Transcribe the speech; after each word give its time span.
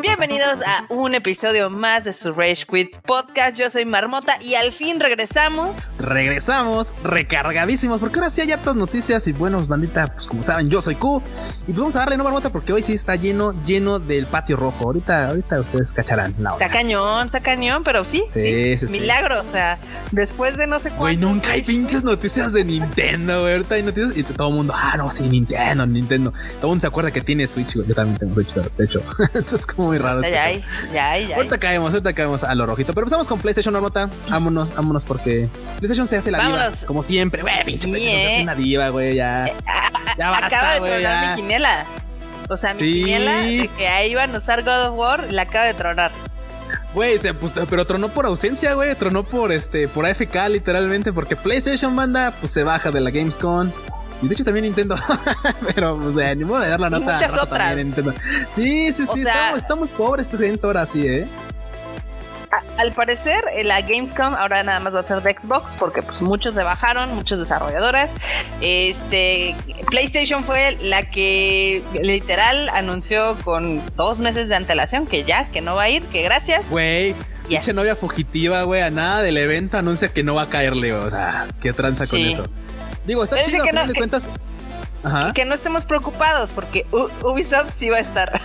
Bienvenidos 0.00 0.60
a 0.64 0.86
un 0.90 1.14
episodio 1.16 1.68
más 1.68 2.04
de 2.04 2.12
su 2.12 2.32
Rage 2.32 2.64
Quit 2.70 2.96
Podcast. 2.98 3.56
Yo 3.56 3.68
soy 3.70 3.84
Marmota 3.84 4.34
y 4.40 4.54
al 4.54 4.70
fin 4.70 5.00
regresamos. 5.00 5.90
Regresamos 5.98 6.94
recargadísimos 7.02 7.98
porque 7.98 8.20
ahora 8.20 8.30
sí 8.30 8.40
hay 8.40 8.52
hartas 8.52 8.76
noticias 8.76 9.26
y 9.26 9.32
buenos 9.32 9.66
bandita, 9.66 10.06
pues 10.14 10.26
como 10.26 10.44
saben, 10.44 10.70
yo 10.70 10.80
soy 10.80 10.94
Q 10.94 11.22
y 11.66 11.72
pues 11.72 11.78
vamos 11.78 11.96
a 11.96 12.00
darle 12.00 12.16
no 12.16 12.24
Marmota 12.24 12.50
porque 12.50 12.72
hoy 12.72 12.82
sí 12.82 12.92
está 12.92 13.16
lleno, 13.16 13.54
lleno 13.64 13.98
del 13.98 14.26
patio 14.26 14.56
rojo. 14.56 14.84
Ahorita, 14.84 15.28
ahorita 15.28 15.60
ustedes 15.60 15.92
cacharán 15.92 16.34
la 16.38 16.52
Está 16.52 16.68
cañón, 16.68 17.26
está 17.26 17.40
cañón, 17.40 17.82
pero 17.84 18.04
sí, 18.04 18.22
Sí, 18.32 18.76
sí, 18.76 18.86
sí. 18.86 18.92
milagro, 19.00 19.40
o 19.40 19.44
sea, 19.44 19.78
después 20.12 20.56
de 20.56 20.66
no 20.66 20.78
sé 20.78 20.90
Güey, 20.90 21.16
cuánto. 21.16 21.28
nunca 21.28 21.50
hay 21.52 21.62
pinches 21.66 22.02
noticias 22.02 22.52
de 22.52 22.64
Nintendo, 22.64 23.40
güey. 23.42 23.52
Ahorita 23.54 23.74
hay 23.76 23.82
noticias 23.82 24.16
y 24.16 24.22
todo 24.24 24.48
el 24.48 24.54
mundo, 24.54 24.74
ah, 24.76 24.94
no, 24.96 25.10
sí, 25.10 25.28
Nintendo, 25.28 25.86
Nintendo. 25.86 26.30
Todo 26.30 26.62
el 26.62 26.68
mundo 26.68 26.80
se 26.82 26.86
acuerda 26.86 27.10
que 27.10 27.20
tiene 27.20 27.46
Switch, 27.46 27.74
güey. 27.74 27.88
Yo 27.88 27.94
también 27.94 28.18
tengo 28.18 28.34
Switch, 28.34 28.50
pero, 28.54 28.70
de 28.76 28.84
hecho. 28.84 29.02
Esto 29.34 29.56
es 29.56 29.66
como 29.66 29.88
muy 29.88 29.98
raro. 29.98 30.22
Ya, 30.22 30.28
ya 30.30 30.44
hay, 30.44 30.64
ya 30.92 31.10
hay, 31.10 31.26
ya 31.26 31.28
hay. 31.28 31.32
Ahorita 31.34 31.58
caemos, 31.58 31.92
ahorita 31.94 32.12
caemos 32.12 32.44
a 32.44 32.54
lo 32.54 32.66
rojito. 32.66 32.92
Pero 32.92 33.04
empezamos 33.04 33.26
con 33.26 33.40
PlayStation 33.40 33.72
Marmota. 33.72 34.08
Vámonos, 34.28 34.74
vámonos 34.74 35.04
porque 35.04 35.48
PlayStation 35.78 36.06
se 36.06 36.18
hace 36.18 36.30
la 36.30 36.38
diva. 36.38 36.50
Vámonos. 36.58 36.84
Como 36.84 37.02
siempre, 37.02 37.42
güey. 37.42 37.54
Pinche 37.64 37.88
PlayStation 37.88 38.20
se 38.20 38.22
eh. 38.22 38.34
hace 38.34 38.42
una 38.42 38.54
diva, 38.54 38.88
güey. 38.90 39.14
Ya. 39.16 39.50
Ya 40.18 40.30
basta, 40.30 40.46
acaba 40.46 40.74
de 40.74 40.80
tronar 40.80 41.00
ya. 41.00 41.30
mi 41.30 41.36
quiniela. 41.36 41.84
O 42.48 42.56
sea, 42.56 42.74
mi 42.74 42.80
Sí. 42.80 42.92
quiniela 42.94 43.32
de 43.38 43.70
que 43.76 43.88
ahí 43.88 44.12
iban 44.12 44.34
a 44.34 44.38
usar 44.38 44.62
God 44.62 44.88
of 44.88 44.98
War, 44.98 45.32
la 45.32 45.42
acaba 45.42 45.64
de 45.64 45.74
tronar. 45.74 46.10
Güey, 46.92 47.18
se 47.18 47.34
pues, 47.34 47.52
pero 47.68 47.84
tronó 47.86 48.08
por 48.08 48.26
ausencia, 48.26 48.74
güey. 48.74 48.94
Tronó 48.94 49.24
por 49.24 49.50
este, 49.50 49.88
por 49.88 50.06
AFK, 50.06 50.48
literalmente, 50.48 51.12
porque 51.12 51.34
PlayStation 51.36 51.94
banda, 51.96 52.32
pues 52.38 52.52
se 52.52 52.62
baja 52.62 52.90
de 52.92 53.00
la 53.00 53.10
Gamescom. 53.10 53.70
Y 54.22 54.28
de 54.28 54.34
hecho 54.34 54.44
también 54.44 54.64
Nintendo. 54.64 54.94
pero, 55.74 55.96
pues, 55.98 56.12
güey, 56.12 56.36
ni 56.36 56.44
modo 56.44 56.60
de 56.60 56.68
dar 56.68 56.78
la 56.80 56.86
Y 56.86 56.90
nota. 56.90 57.14
muchas 57.14 57.32
otras. 57.32 57.48
también 57.68 57.88
Nintendo. 57.88 58.14
Sí, 58.54 58.92
sí, 58.92 59.04
O 59.08 59.14
sí. 59.14 59.22
sea- 59.24 59.46
está, 59.46 59.56
está 59.58 59.74
muy 59.74 59.88
pobre 59.88 60.22
este 60.22 60.36
evento 60.36 60.68
ahora 60.68 60.86
sí, 60.86 61.06
eh. 61.06 61.26
Al 62.76 62.90
parecer, 62.92 63.44
eh, 63.54 63.62
la 63.62 63.80
Gamescom 63.82 64.34
ahora 64.34 64.62
nada 64.64 64.80
más 64.80 64.92
va 64.94 65.00
a 65.00 65.04
ser 65.04 65.22
de 65.22 65.32
Xbox 65.40 65.76
porque 65.76 66.02
pues 66.02 66.20
muchos 66.20 66.54
se 66.54 66.62
bajaron, 66.64 67.14
muchos 67.14 67.38
desarrolladoras. 67.38 68.10
Este 68.60 69.54
PlayStation 69.90 70.42
fue 70.42 70.76
la 70.82 71.08
que 71.08 71.82
literal 72.02 72.68
anunció 72.70 73.36
con 73.44 73.80
dos 73.96 74.18
meses 74.18 74.48
de 74.48 74.56
antelación 74.56 75.06
que 75.06 75.22
ya, 75.22 75.44
que 75.52 75.60
no 75.60 75.76
va 75.76 75.84
a 75.84 75.88
ir, 75.90 76.02
que 76.06 76.22
gracias. 76.22 76.68
Güey. 76.68 77.14
Yes. 77.48 77.58
Pinche 77.60 77.72
novia 77.74 77.94
fugitiva, 77.94 78.62
güey, 78.62 78.80
a 78.80 78.90
nada 78.90 79.20
del 79.22 79.36
evento 79.36 79.76
anuncia 79.76 80.08
que 80.08 80.22
no 80.24 80.34
va 80.34 80.42
a 80.42 80.48
caerle. 80.48 80.94
O 80.94 81.10
sea, 81.10 81.46
qué 81.60 81.72
tranza 81.74 82.06
con 82.06 82.18
eso. 82.20 82.44
Digo, 83.06 83.22
está 83.22 83.36
Pero 83.36 83.48
chido, 83.50 83.62
a 83.62 83.66
que 83.66 83.72
no- 83.72 83.86
de 83.86 83.94
cuentas. 83.94 84.28
Ajá. 85.04 85.32
Que 85.34 85.44
no 85.44 85.54
estemos 85.54 85.84
preocupados 85.84 86.50
porque 86.50 86.86
U- 86.90 87.10
Ubisoft 87.22 87.70
sí 87.76 87.90
va 87.90 87.98
a 87.98 88.00
estar. 88.00 88.40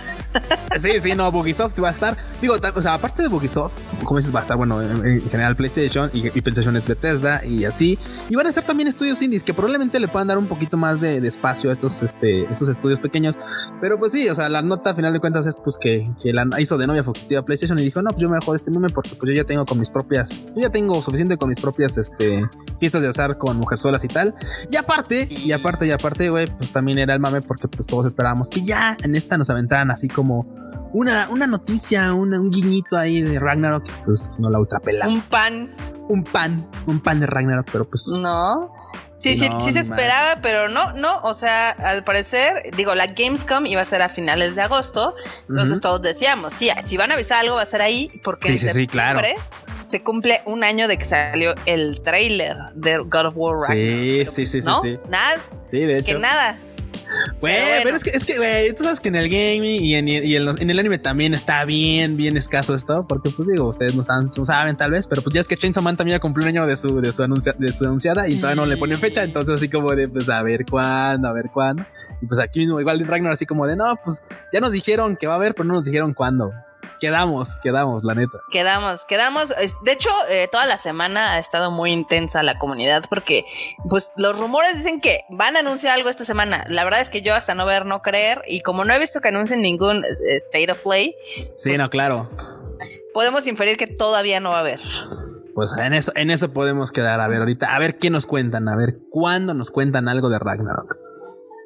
Sí, 0.78 1.00
sí, 1.00 1.14
no, 1.14 1.30
Bugisoft 1.30 1.78
va 1.82 1.88
a 1.88 1.90
estar. 1.90 2.16
Digo, 2.40 2.54
o 2.74 2.82
sea, 2.82 2.94
aparte 2.94 3.22
de 3.22 3.28
Bugisoft, 3.28 3.76
como 4.04 4.18
dices, 4.18 4.34
va 4.34 4.40
a 4.40 4.42
estar, 4.42 4.56
bueno, 4.56 4.80
en, 4.80 5.04
en 5.04 5.20
general 5.20 5.56
PlayStation 5.56 6.10
y, 6.14 6.26
y 6.28 6.40
PlayStation 6.40 6.76
es 6.76 6.86
Bethesda 6.86 7.44
y 7.44 7.64
así. 7.64 7.98
Y 8.28 8.36
van 8.36 8.46
a 8.46 8.48
estar 8.48 8.64
también 8.64 8.88
estudios 8.88 9.20
indies 9.20 9.42
que 9.42 9.52
probablemente 9.52 10.00
le 10.00 10.08
puedan 10.08 10.28
dar 10.28 10.38
un 10.38 10.46
poquito 10.46 10.76
más 10.76 11.00
de, 11.00 11.20
de 11.20 11.28
espacio 11.28 11.70
a 11.70 11.72
estos, 11.72 12.02
este, 12.02 12.44
estos 12.50 12.68
estudios 12.68 13.00
pequeños. 13.00 13.36
Pero 13.80 13.98
pues 13.98 14.12
sí, 14.12 14.28
o 14.28 14.34
sea, 14.34 14.48
la 14.48 14.62
nota 14.62 14.90
a 14.90 14.94
final 14.94 15.12
de 15.12 15.20
cuentas 15.20 15.46
es 15.46 15.56
pues 15.56 15.76
que, 15.76 16.10
que 16.22 16.32
la 16.32 16.48
hizo 16.60 16.78
de 16.78 16.86
novia 16.86 17.04
fugitiva 17.04 17.42
PlayStation 17.42 17.78
y 17.78 17.82
dijo, 17.82 18.00
no, 18.02 18.10
pues 18.10 18.22
yo 18.22 18.28
me 18.28 18.36
dejo 18.36 18.52
de 18.52 18.56
este 18.56 18.70
meme 18.70 18.88
porque 18.88 19.10
pues 19.10 19.30
yo 19.30 19.36
ya 19.36 19.44
tengo 19.44 19.64
con 19.66 19.78
mis 19.78 19.90
propias, 19.90 20.30
yo 20.54 20.62
ya 20.62 20.70
tengo 20.70 21.00
suficiente 21.02 21.36
con 21.36 21.48
mis 21.48 21.60
propias, 21.60 21.96
este, 21.96 22.44
fiestas 22.78 23.02
de 23.02 23.08
azar 23.08 23.38
con 23.38 23.56
mujerzuelas 23.56 24.04
y 24.04 24.08
tal. 24.08 24.34
Y 24.70 24.76
aparte, 24.76 25.28
y 25.30 25.52
aparte, 25.52 25.86
y 25.86 25.90
aparte, 25.90 26.30
güey, 26.30 26.46
pues 26.46 26.70
también 26.70 26.98
era 26.98 27.14
el 27.14 27.20
mame 27.20 27.42
porque 27.42 27.68
pues 27.68 27.86
todos 27.86 28.06
esperábamos 28.06 28.48
que 28.48 28.62
ya 28.62 28.96
en 29.02 29.16
esta 29.16 29.36
nos 29.36 29.50
aventaran 29.50 29.90
así 29.90 30.08
una, 30.92 31.28
una 31.30 31.46
noticia, 31.46 32.12
una- 32.14 32.40
un 32.40 32.50
guiñito 32.50 32.96
ahí 32.98 33.22
de 33.22 33.38
Ragnarok, 33.38 33.84
pues 34.04 34.26
no 34.38 34.50
la 34.50 34.58
ultrapela. 34.58 35.06
Un 35.08 35.20
pan, 35.22 35.74
Un 36.08 36.24
pan, 36.24 36.66
un 36.86 36.98
pan 36.98 37.20
de 37.20 37.26
Ragnarok, 37.26 37.68
pero 37.70 37.88
pues 37.88 38.08
¿no? 38.08 38.72
Sí, 39.16 39.36
sí, 39.36 39.48
No, 39.48 39.60
sí 39.60 39.70
se 39.72 39.78
esperaba, 39.80 40.40
pero 40.42 40.68
no, 40.68 40.92
no, 40.94 41.20
o 41.20 41.34
sea, 41.34 41.70
al 41.70 42.02
parecer, 42.04 42.54
digo, 42.76 42.94
la 42.96 43.06
Gamescom 43.06 43.66
iba 43.66 43.82
a 43.82 43.84
ser 43.84 44.02
a 44.02 44.08
finales 44.08 44.56
de 44.56 44.62
agosto, 44.62 45.14
entonces 45.48 45.72
Ujú. 45.72 45.80
todos 45.82 46.02
decíamos, 46.02 46.54
sí, 46.54 46.68
si 46.86 46.96
van 46.96 47.10
a 47.12 47.14
avisar 47.14 47.38
algo 47.40 47.56
va 47.56 47.62
a 47.62 47.66
ser 47.66 47.82
ahí, 47.82 48.10
porque 48.24 48.48
Sí, 48.48 48.52
en 48.66 48.72
sí, 48.74 48.80
sí, 48.80 48.86
claro. 48.88 49.20
se 49.84 50.02
cumple 50.02 50.40
un 50.46 50.64
año 50.64 50.88
de 50.88 50.96
que 50.98 51.04
salió 51.04 51.54
el 51.66 52.00
trailer 52.02 52.56
de 52.74 52.98
God 52.98 53.26
of 53.26 53.34
War 53.36 53.56
Sí, 53.58 53.66
Ragnarok, 53.68 54.18
pero 54.18 54.30
sí, 54.32 54.46
sí, 54.46 54.60
sí, 54.62 54.66
¿no? 54.66 54.80
sí. 54.80 54.98
Nada, 55.10 55.36
sí, 55.70 55.78
de 55.80 55.86
que 56.02 56.10
hecho. 56.12 56.18
nada. 56.18 56.56
Güey, 57.40 57.56
Pero 57.84 57.96
es 57.96 58.04
que, 58.04 58.10
es 58.10 58.24
que, 58.24 58.36
güey, 58.36 58.72
tú 58.74 58.84
sabes 58.84 59.00
que 59.00 59.08
en 59.08 59.16
el 59.16 59.28
gaming 59.28 59.82
y 59.84 59.94
en, 59.94 60.08
y 60.08 60.34
en, 60.36 60.44
los- 60.44 60.60
en 60.60 60.68
el 60.70 60.78
anime 60.78 60.98
también 60.98 61.32
está 61.34 61.64
bien, 61.64 62.16
bien 62.16 62.36
escaso 62.36 62.74
esto, 62.74 63.06
porque 63.08 63.30
pues 63.30 63.48
digo, 63.48 63.68
ustedes 63.68 63.94
no, 63.94 64.02
están, 64.02 64.30
no 64.36 64.44
saben 64.44 64.76
tal 64.76 64.90
vez, 64.90 65.06
pero 65.06 65.22
pues 65.22 65.34
ya 65.34 65.40
es 65.40 65.48
que 65.48 65.56
Chainsaw 65.56 65.82
Man 65.82 65.96
también 65.96 66.16
ya 66.16 66.20
cumplió 66.20 66.44
un 66.44 66.48
año 66.56 66.66
de 66.66 66.76
su, 66.76 67.00
de 67.00 67.12
su, 67.12 67.22
anuncia- 67.22 67.54
de 67.58 67.72
su 67.72 67.84
anunciada 67.84 68.28
y 68.28 68.36
todavía 68.36 68.56
no 68.62 68.66
le 68.66 68.76
ponen 68.76 68.98
fecha, 68.98 69.22
entonces 69.24 69.54
así 69.54 69.68
como 69.68 69.94
de, 69.94 70.08
pues 70.08 70.28
a 70.28 70.42
ver 70.42 70.64
cuándo, 70.68 71.28
a 71.28 71.32
ver 71.32 71.46
cuándo. 71.52 71.84
Y 72.22 72.26
pues 72.26 72.38
aquí 72.40 72.58
mismo, 72.60 72.78
igual 72.80 73.00
Ragnar 73.06 73.32
así 73.32 73.46
como 73.46 73.66
de, 73.66 73.76
no, 73.76 73.96
pues 74.04 74.22
ya 74.52 74.60
nos 74.60 74.72
dijeron 74.72 75.16
que 75.16 75.26
va 75.26 75.34
a 75.34 75.36
haber, 75.36 75.54
pero 75.54 75.64
no 75.66 75.74
nos 75.74 75.84
dijeron 75.86 76.12
cuándo. 76.12 76.52
Quedamos, 77.00 77.56
quedamos, 77.62 78.04
la 78.04 78.14
neta. 78.14 78.38
Quedamos, 78.50 79.04
quedamos. 79.06 79.48
De 79.82 79.92
hecho, 79.92 80.10
eh, 80.28 80.48
toda 80.52 80.66
la 80.66 80.76
semana 80.76 81.32
ha 81.34 81.38
estado 81.38 81.70
muy 81.70 81.90
intensa 81.92 82.42
la 82.42 82.58
comunidad 82.58 83.04
porque, 83.08 83.44
pues, 83.88 84.10
los 84.16 84.38
rumores 84.38 84.76
dicen 84.76 85.00
que 85.00 85.20
van 85.30 85.56
a 85.56 85.60
anunciar 85.60 85.96
algo 85.96 86.10
esta 86.10 86.24
semana. 86.24 86.64
La 86.68 86.84
verdad 86.84 87.00
es 87.00 87.08
que 87.10 87.22
yo 87.22 87.34
hasta 87.34 87.54
no 87.54 87.64
ver, 87.66 87.86
no 87.86 88.02
creer. 88.02 88.42
Y 88.46 88.60
como 88.60 88.84
no 88.84 88.92
he 88.92 88.98
visto 88.98 89.20
que 89.20 89.28
anuncien 89.28 89.62
ningún 89.62 90.04
eh, 90.04 90.36
State 90.36 90.70
of 90.72 90.78
Play, 90.80 91.14
Sí, 91.56 91.70
Pues- 91.70 91.78
no, 91.78 91.88
claro. 91.90 92.28
podemos 93.14 93.46
inferir 93.46 93.76
que 93.76 93.86
todavía 93.86 94.38
no 94.40 94.50
va 94.50 94.58
a 94.58 94.60
haber. 94.60 94.80
Pues 95.54 95.72
en 95.76 95.94
eso, 95.94 96.12
en 96.14 96.30
eso 96.30 96.52
podemos 96.52 96.92
quedar. 96.92 97.20
A 97.20 97.28
ver, 97.28 97.38
ahorita, 97.40 97.74
a 97.74 97.78
ver 97.78 97.98
qué 97.98 98.08
nos 98.10 98.24
cuentan, 98.26 98.68
a 98.68 98.76
ver 98.76 98.98
cuándo 99.10 99.52
nos 99.54 99.70
cuentan 99.70 100.08
algo 100.08 100.28
de 100.28 100.38
Ragnarok. 100.38 100.96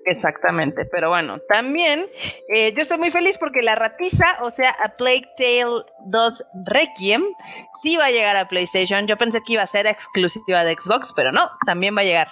Exactamente, 0.07 0.85
pero 0.85 1.09
bueno, 1.09 1.39
también 1.49 2.07
eh, 2.55 2.75
yo 2.75 2.83
estoy 2.83 2.99
muy 2.99 3.11
feliz 3.11 3.39
porque 3.39 3.63
la 3.63 3.75
ratiza, 3.75 4.27
o 4.43 4.51
sea, 4.51 4.71
a 4.71 4.97
Plague 4.97 5.31
Tale 5.37 5.85
2 6.07 6.45
Requiem, 6.67 7.23
sí 7.83 7.97
va 7.97 8.07
a 8.07 8.11
llegar 8.11 8.37
a 8.37 8.47
PlayStation. 8.47 9.07
Yo 9.07 9.17
pensé 9.17 9.41
que 9.47 9.55
iba 9.55 9.63
a 9.63 9.67
ser 9.67 9.87
exclusiva 9.87 10.65
de 10.65 10.77
Xbox, 10.79 11.13
pero 11.17 11.33
no, 11.33 11.49
también 11.65 11.97
va 11.97 12.03
a 12.03 12.05
llegar. 12.05 12.29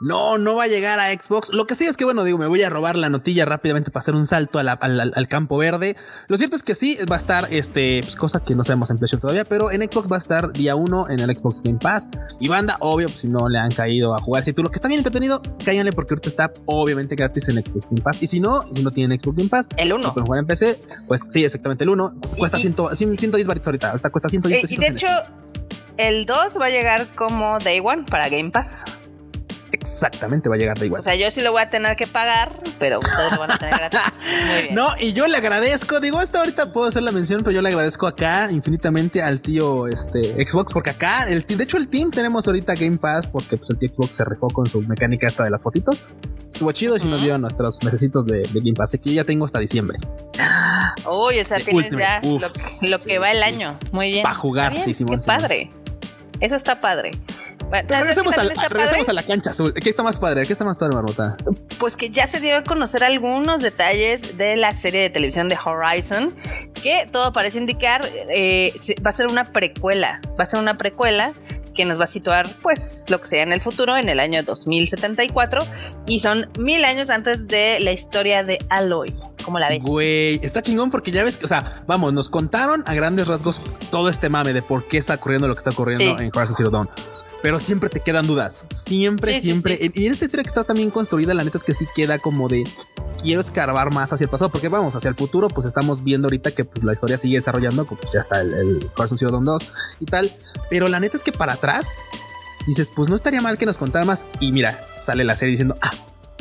No, 0.00 0.38
no 0.38 0.54
va 0.56 0.64
a 0.64 0.66
llegar 0.66 0.98
a 0.98 1.12
Xbox. 1.12 1.52
Lo 1.52 1.66
que 1.66 1.74
sí 1.74 1.84
es 1.84 1.96
que, 1.98 2.06
bueno, 2.06 2.24
digo, 2.24 2.38
me 2.38 2.46
voy 2.46 2.62
a 2.62 2.70
robar 2.70 2.96
la 2.96 3.10
notilla 3.10 3.44
rápidamente 3.44 3.90
para 3.90 4.00
hacer 4.00 4.14
un 4.14 4.26
salto 4.26 4.58
a 4.58 4.62
la- 4.62 4.72
al, 4.72 5.28
campo 5.28 5.58
verde. 5.58 5.94
Lo 6.26 6.38
cierto 6.38 6.56
es 6.56 6.62
que 6.62 6.74
sí 6.74 6.96
va 7.10 7.16
a 7.16 7.18
estar, 7.18 7.48
este, 7.50 8.00
pues, 8.02 8.16
cosa 8.16 8.42
que 8.42 8.54
no 8.54 8.64
sabemos 8.64 8.88
en 8.90 8.96
PlayStation 8.96 9.20
todavía, 9.20 9.44
pero 9.44 9.70
en 9.70 9.82
Xbox 9.82 10.10
va 10.10 10.16
a 10.16 10.18
estar 10.18 10.52
día 10.54 10.74
1 10.74 11.10
en 11.10 11.20
el 11.20 11.36
Xbox 11.36 11.62
Game 11.62 11.78
Pass. 11.78 12.08
Y 12.40 12.48
banda, 12.48 12.76
obvio, 12.80 13.08
pues, 13.08 13.20
si 13.20 13.28
no 13.28 13.48
le 13.50 13.58
han 13.58 13.70
caído 13.70 14.14
a 14.14 14.20
jugar 14.20 14.42
ese 14.42 14.52
título, 14.52 14.70
que 14.70 14.76
está 14.76 14.88
bien 14.88 15.00
entretenido, 15.00 15.42
cáiganle 15.64 15.92
porque 15.92 16.14
ahorita 16.14 16.30
está 16.30 16.50
obviamente 16.64 17.14
gratis 17.14 17.48
en 17.48 17.56
Xbox 17.56 17.90
Game 17.90 18.00
Pass. 18.00 18.22
Y 18.22 18.26
si 18.26 18.40
no, 18.40 18.62
si 18.74 18.82
no 18.82 18.90
tienen 18.90 19.20
Xbox 19.20 19.36
Game 19.36 19.50
Pass, 19.50 19.66
El 19.76 19.88
y 19.88 19.92
1. 19.92 20.14
pueden 20.14 20.26
jugar 20.26 20.40
en 20.40 20.46
PC, 20.46 20.80
pues 21.08 21.20
sí, 21.28 21.44
exactamente 21.44 21.84
el 21.84 21.90
1. 21.90 22.14
Cuesta 22.38 22.58
Y- 22.58 22.62
100, 22.62 22.74
100 22.96 23.18
110 23.18 23.46
baritos 23.46 23.66
ahorita. 23.68 23.90
Ahorita 23.90 24.08
cuesta 24.10 24.30
110 24.30 24.64
Eh, 24.64 24.74
y 24.74 24.76
de 24.78 24.86
hecho, 24.86 25.06
el 25.98 26.24
2 26.24 26.58
va 26.58 26.66
a 26.66 26.70
llegar 26.70 27.06
como 27.14 27.58
Day 27.58 27.80
One 27.84 28.04
para 28.10 28.30
Game 28.30 28.50
Pass. 28.50 28.84
Exactamente, 29.80 30.48
va 30.48 30.56
a 30.56 30.58
llegar 30.58 30.78
de 30.78 30.86
igual. 30.86 31.00
O 31.00 31.02
sea, 31.02 31.14
yo 31.14 31.30
sí 31.30 31.40
lo 31.40 31.52
voy 31.52 31.62
a 31.62 31.70
tener 31.70 31.96
que 31.96 32.06
pagar, 32.06 32.52
pero 32.78 32.98
ustedes 32.98 33.32
lo 33.32 33.38
van 33.40 33.50
a 33.52 33.58
tener 33.58 33.74
gratis. 33.76 34.00
Muy 34.52 34.62
bien. 34.64 34.74
No, 34.74 34.88
y 35.00 35.12
yo 35.14 35.26
le 35.26 35.36
agradezco, 35.36 36.00
digo, 36.00 36.18
hasta 36.18 36.38
ahorita 36.40 36.72
puedo 36.72 36.86
hacer 36.86 37.02
la 37.02 37.12
mención, 37.12 37.40
pero 37.42 37.52
yo 37.52 37.62
le 37.62 37.70
agradezco 37.70 38.06
acá 38.06 38.48
infinitamente 38.50 39.22
al 39.22 39.40
tío 39.40 39.86
este 39.88 40.34
Xbox, 40.46 40.72
porque 40.74 40.90
acá, 40.90 41.24
el, 41.28 41.42
de 41.46 41.64
hecho 41.64 41.78
el 41.78 41.88
team 41.88 42.10
tenemos 42.10 42.46
ahorita 42.46 42.74
Game 42.74 42.98
Pass, 42.98 43.26
porque 43.26 43.56
pues 43.56 43.70
el 43.70 43.78
tío 43.78 43.88
Xbox 43.92 44.14
se 44.14 44.24
rifó 44.26 44.48
con 44.48 44.66
su 44.66 44.82
mecánica 44.82 45.26
esta 45.26 45.44
de 45.44 45.50
las 45.50 45.62
fotitos. 45.62 46.06
Estuvo 46.50 46.70
chido 46.72 46.96
y 46.96 47.00
sí 47.00 47.08
nos 47.08 47.22
dio 47.22 47.38
nuestros 47.38 47.82
mesecitos 47.82 48.26
de, 48.26 48.38
de 48.40 48.60
Game 48.60 48.74
Pass, 48.74 48.92
que 49.02 49.10
yo 49.10 49.12
ya 49.14 49.24
tengo 49.24 49.44
hasta 49.46 49.58
diciembre. 49.60 49.98
Uy, 51.10 51.40
o 51.40 51.44
sea, 51.44 51.58
De 51.58 51.64
tienes 51.64 51.84
Ultimate, 51.92 52.02
ya 52.02 52.20
uf. 52.28 52.42
lo, 52.42 52.48
que- 52.52 52.88
lo 52.88 52.98
que 52.98 53.18
va 53.18 53.30
el 53.30 53.42
año. 53.42 53.78
Muy 53.92 54.10
bien. 54.10 54.22
Pa' 54.24 54.34
jugar, 54.34 54.76
sí, 54.78 54.92
Simón, 54.94 55.16
Qué 55.16 55.22
Simón. 55.22 55.38
padre. 55.40 55.70
Eso 56.40 56.54
está 56.54 56.80
padre. 56.80 57.10
Bueno, 57.70 57.88
¿sabes 57.88 58.16
Regresemos, 58.16 58.34
también 58.34 58.52
está 58.56 58.68
regresemos 58.68 59.08
a 59.08 59.12
la 59.12 59.22
cancha 59.22 59.50
azul. 59.50 59.72
¿Qué 59.72 59.90
está 59.90 60.02
más 60.02 60.18
padre? 60.18 60.44
¿Qué 60.44 60.52
está 60.52 60.64
más 60.64 60.76
padre, 60.76 60.96
Marmota? 60.96 61.36
Pues 61.78 61.96
que 61.96 62.10
ya 62.10 62.26
se 62.26 62.40
dio 62.40 62.56
a 62.56 62.64
conocer 62.64 63.04
algunos 63.04 63.62
detalles 63.62 64.36
de 64.36 64.56
la 64.56 64.76
serie 64.76 65.00
de 65.02 65.10
televisión 65.10 65.48
de 65.48 65.56
Horizon, 65.64 66.34
que 66.74 67.06
todo 67.12 67.32
parece 67.32 67.58
indicar 67.58 68.04
eh, 68.28 68.74
va 69.06 69.10
a 69.10 69.12
ser 69.12 69.28
una 69.28 69.52
precuela. 69.52 70.20
Va 70.38 70.42
a 70.42 70.46
ser 70.46 70.58
una 70.58 70.76
precuela 70.78 71.32
que 71.76 71.84
nos 71.84 72.00
va 72.00 72.04
a 72.04 72.08
situar, 72.08 72.50
pues, 72.60 73.04
lo 73.08 73.20
que 73.20 73.28
sea 73.28 73.44
en 73.44 73.52
el 73.52 73.60
futuro, 73.60 73.96
en 73.96 74.08
el 74.08 74.18
año 74.18 74.42
2074, 74.42 75.64
y 76.08 76.18
son 76.18 76.50
mil 76.58 76.84
años 76.84 77.08
antes 77.08 77.46
de 77.46 77.78
la 77.78 77.92
historia 77.92 78.42
de 78.42 78.58
Aloy. 78.68 79.14
¿Cómo 79.44 79.60
la 79.60 79.68
ves? 79.68 79.80
Güey, 79.80 80.40
está 80.42 80.60
chingón 80.60 80.90
porque 80.90 81.12
ya 81.12 81.22
ves 81.22 81.36
que, 81.36 81.44
o 81.44 81.48
sea, 81.48 81.84
vamos, 81.86 82.12
nos 82.12 82.28
contaron 82.28 82.82
a 82.86 82.94
grandes 82.94 83.28
rasgos 83.28 83.62
todo 83.92 84.08
este 84.08 84.28
mame 84.28 84.52
de 84.52 84.62
por 84.62 84.88
qué 84.88 84.98
está 84.98 85.14
ocurriendo 85.14 85.46
lo 85.46 85.54
que 85.54 85.58
está 85.58 85.70
ocurriendo 85.70 86.20
en 86.20 86.32
Horizon 86.34 86.56
Zero 86.56 86.70
Dawn 86.70 86.90
pero 87.42 87.58
siempre 87.58 87.88
te 87.88 88.00
quedan 88.00 88.26
dudas. 88.26 88.64
Siempre, 88.70 89.40
siempre. 89.40 89.78
Y 89.94 90.06
en 90.06 90.12
esta 90.12 90.24
historia 90.24 90.44
que 90.44 90.48
está 90.48 90.64
también 90.64 90.90
construida, 90.90 91.34
la 91.34 91.44
neta 91.44 91.58
es 91.58 91.64
que 91.64 91.74
sí 91.74 91.86
queda 91.94 92.18
como 92.18 92.48
de 92.48 92.64
quiero 93.22 93.40
escarbar 93.40 93.92
más 93.92 94.12
hacia 94.12 94.24
el 94.24 94.30
pasado, 94.30 94.50
porque 94.50 94.68
vamos, 94.68 94.94
hacia 94.94 95.08
el 95.08 95.14
futuro, 95.14 95.48
pues 95.48 95.66
estamos 95.66 96.02
viendo 96.02 96.26
ahorita 96.26 96.52
que 96.52 96.64
pues, 96.64 96.84
la 96.84 96.92
historia 96.92 97.18
sigue 97.18 97.36
desarrollando, 97.36 97.84
pues 97.84 98.12
ya 98.12 98.20
está 98.20 98.40
el, 98.40 98.54
el 98.54 98.90
Zero 99.16 99.30
Dawn 99.30 99.44
2 99.44 99.72
y 100.00 100.06
tal. 100.06 100.30
Pero 100.68 100.88
la 100.88 101.00
neta 101.00 101.16
es 101.16 101.22
que 101.22 101.32
para 101.32 101.54
atrás 101.54 101.94
dices, 102.66 102.90
pues 102.94 103.08
no 103.08 103.16
estaría 103.16 103.40
mal 103.40 103.58
que 103.58 103.66
nos 103.66 103.78
contara 103.78 104.04
más. 104.04 104.24
Y 104.40 104.52
mira, 104.52 104.78
sale 105.00 105.24
la 105.24 105.36
serie 105.36 105.52
diciendo, 105.52 105.76
ah, 105.80 105.90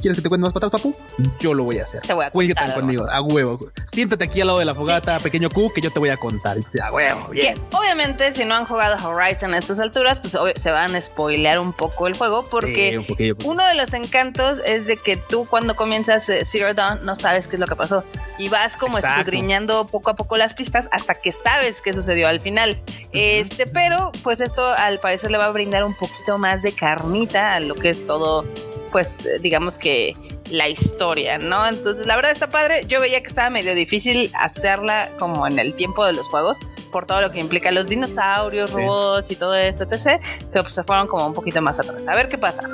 ¿Quieres 0.01 0.15
que 0.15 0.21
te 0.21 0.29
cuente 0.29 0.43
más 0.43 0.53
patas, 0.53 0.71
papu? 0.71 0.95
Yo 1.39 1.53
lo 1.53 1.65
voy 1.65 1.79
a 1.79 1.83
hacer. 1.83 2.01
Te 2.01 2.13
voy 2.13 2.25
a 2.25 2.31
contar. 2.31 2.73
conmigo, 2.73 3.05
a 3.09 3.21
huevo. 3.21 3.59
Siéntate 3.85 4.23
aquí 4.23 4.39
al 4.39 4.47
lado 4.47 4.59
de 4.59 4.65
la 4.65 4.73
fogata, 4.73 5.19
pequeño 5.19 5.49
Q, 5.49 5.73
que 5.73 5.81
yo 5.81 5.91
te 5.91 5.99
voy 5.99 6.09
a 6.09 6.17
contar. 6.17 6.57
Y 6.57 6.79
a 6.79 6.91
huevo, 6.91 7.27
bien. 7.29 7.59
Obviamente, 7.73 8.31
si 8.33 8.45
no 8.45 8.55
han 8.55 8.65
jugado 8.65 8.95
Horizon 9.05 9.53
a 9.53 9.57
estas 9.57 9.79
alturas, 9.79 10.19
pues 10.19 10.37
se 10.55 10.71
van 10.71 10.95
a 10.95 11.01
spoilear 11.01 11.59
un 11.59 11.73
poco 11.73 12.07
el 12.07 12.15
juego, 12.15 12.45
porque 12.45 13.05
uno 13.43 13.65
de 13.65 13.75
los 13.75 13.93
encantos 13.93 14.59
es 14.65 14.85
de 14.85 14.95
que 14.95 15.17
tú 15.17 15.45
cuando 15.45 15.75
comienzas 15.75 16.29
eh, 16.29 16.45
Zero 16.45 16.73
Dawn 16.73 17.05
no 17.05 17.15
sabes 17.15 17.47
qué 17.47 17.57
es 17.57 17.59
lo 17.59 17.67
que 17.67 17.75
pasó. 17.75 18.03
Y 18.37 18.47
vas 18.47 18.77
como 18.77 18.97
escudriñando 18.97 19.85
poco 19.87 20.11
a 20.11 20.15
poco 20.15 20.37
las 20.37 20.53
pistas 20.53 20.87
hasta 20.91 21.15
que 21.15 21.31
sabes 21.33 21.81
qué 21.81 21.93
sucedió 21.93 22.29
al 22.29 22.39
final. 22.39 22.81
Este, 23.11 23.67
pero 23.67 24.11
pues 24.23 24.39
esto 24.39 24.65
al 24.65 24.99
parecer 24.99 25.31
le 25.31 25.37
va 25.37 25.45
a 25.45 25.51
brindar 25.51 25.83
un 25.83 25.93
poquito 25.93 26.37
más 26.37 26.61
de 26.61 26.71
carnita 26.71 27.55
a 27.55 27.59
lo 27.59 27.75
que 27.75 27.89
es 27.89 28.07
todo 28.07 28.45
pues 28.91 29.27
digamos 29.41 29.77
que 29.77 30.13
la 30.51 30.67
historia, 30.67 31.37
¿no? 31.37 31.67
Entonces, 31.67 32.05
la 32.05 32.15
verdad 32.15 32.31
está 32.31 32.47
padre. 32.47 32.85
Yo 32.87 32.99
veía 32.99 33.21
que 33.21 33.27
estaba 33.27 33.49
medio 33.49 33.75
difícil 33.75 34.31
hacerla 34.37 35.09
como 35.19 35.47
en 35.47 35.59
el 35.59 35.73
tiempo 35.73 36.05
de 36.05 36.13
los 36.13 36.27
juegos, 36.27 36.57
por 36.91 37.05
todo 37.05 37.21
lo 37.21 37.31
que 37.31 37.39
implica 37.39 37.71
los 37.71 37.85
dinosaurios, 37.85 38.71
robots 38.71 39.29
y 39.31 39.35
todo 39.35 39.55
esto, 39.55 39.83
etc. 39.83 40.21
Pero 40.51 40.63
pues 40.63 40.73
se 40.73 40.83
fueron 40.83 41.07
como 41.07 41.27
un 41.27 41.33
poquito 41.33 41.61
más 41.61 41.79
atrás. 41.79 42.07
A 42.07 42.15
ver 42.15 42.27
qué 42.27 42.37
pasa. 42.37 42.67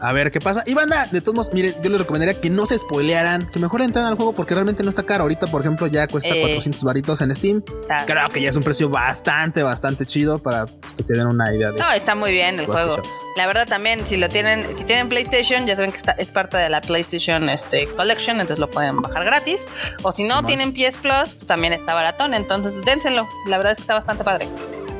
A 0.00 0.12
ver 0.12 0.30
qué 0.30 0.40
pasa. 0.40 0.62
Y 0.66 0.74
banda, 0.74 1.08
de 1.10 1.20
todos 1.20 1.34
modos, 1.34 1.52
miren, 1.52 1.74
yo 1.82 1.90
les 1.90 2.00
recomendaría 2.00 2.40
que 2.40 2.50
no 2.50 2.66
se 2.66 2.78
spoilearan, 2.78 3.50
que 3.50 3.58
mejor 3.58 3.82
entren 3.82 4.04
al 4.04 4.14
juego 4.14 4.32
porque 4.32 4.54
realmente 4.54 4.82
no 4.82 4.90
está 4.90 5.04
caro. 5.04 5.22
Ahorita, 5.22 5.48
por 5.48 5.60
ejemplo, 5.60 5.86
ya 5.88 6.06
cuesta 6.06 6.30
400 6.30 6.80
eh, 6.80 6.86
varitos 6.86 7.20
en 7.20 7.34
Steam. 7.34 7.62
Creo 8.06 8.28
que 8.28 8.40
ya 8.40 8.50
es 8.50 8.56
un 8.56 8.62
precio 8.62 8.88
bastante, 8.88 9.62
bastante 9.62 10.06
chido 10.06 10.38
para 10.38 10.66
que 10.96 11.02
te 11.02 11.14
den 11.14 11.26
una 11.26 11.52
idea 11.54 11.72
de. 11.72 11.78
No, 11.78 11.90
está 11.92 12.14
muy 12.14 12.30
bien 12.30 12.60
el 12.60 12.66
juego. 12.66 13.02
La 13.38 13.46
verdad 13.46 13.68
también, 13.68 14.04
si 14.04 14.16
lo 14.16 14.28
tienen, 14.28 14.66
si 14.76 14.82
tienen 14.82 15.08
PlayStation, 15.08 15.64
ya 15.64 15.76
saben 15.76 15.92
que 15.92 15.98
está, 15.98 16.10
es 16.10 16.32
parte 16.32 16.56
de 16.56 16.68
la 16.68 16.80
PlayStation 16.80 17.48
este, 17.48 17.86
Collection, 17.86 18.40
entonces 18.40 18.58
lo 18.58 18.68
pueden 18.68 19.00
bajar 19.00 19.24
gratis. 19.24 19.60
O 20.02 20.10
si 20.10 20.24
no 20.24 20.44
tienen 20.44 20.72
PS 20.72 20.98
Plus, 20.98 21.34
pues 21.34 21.46
también 21.46 21.72
está 21.72 21.94
baratón, 21.94 22.34
entonces 22.34 22.72
dénselo. 22.84 23.28
La 23.46 23.58
verdad 23.58 23.70
es 23.70 23.78
que 23.78 23.82
está 23.82 23.94
bastante 23.94 24.24
padre. 24.24 24.48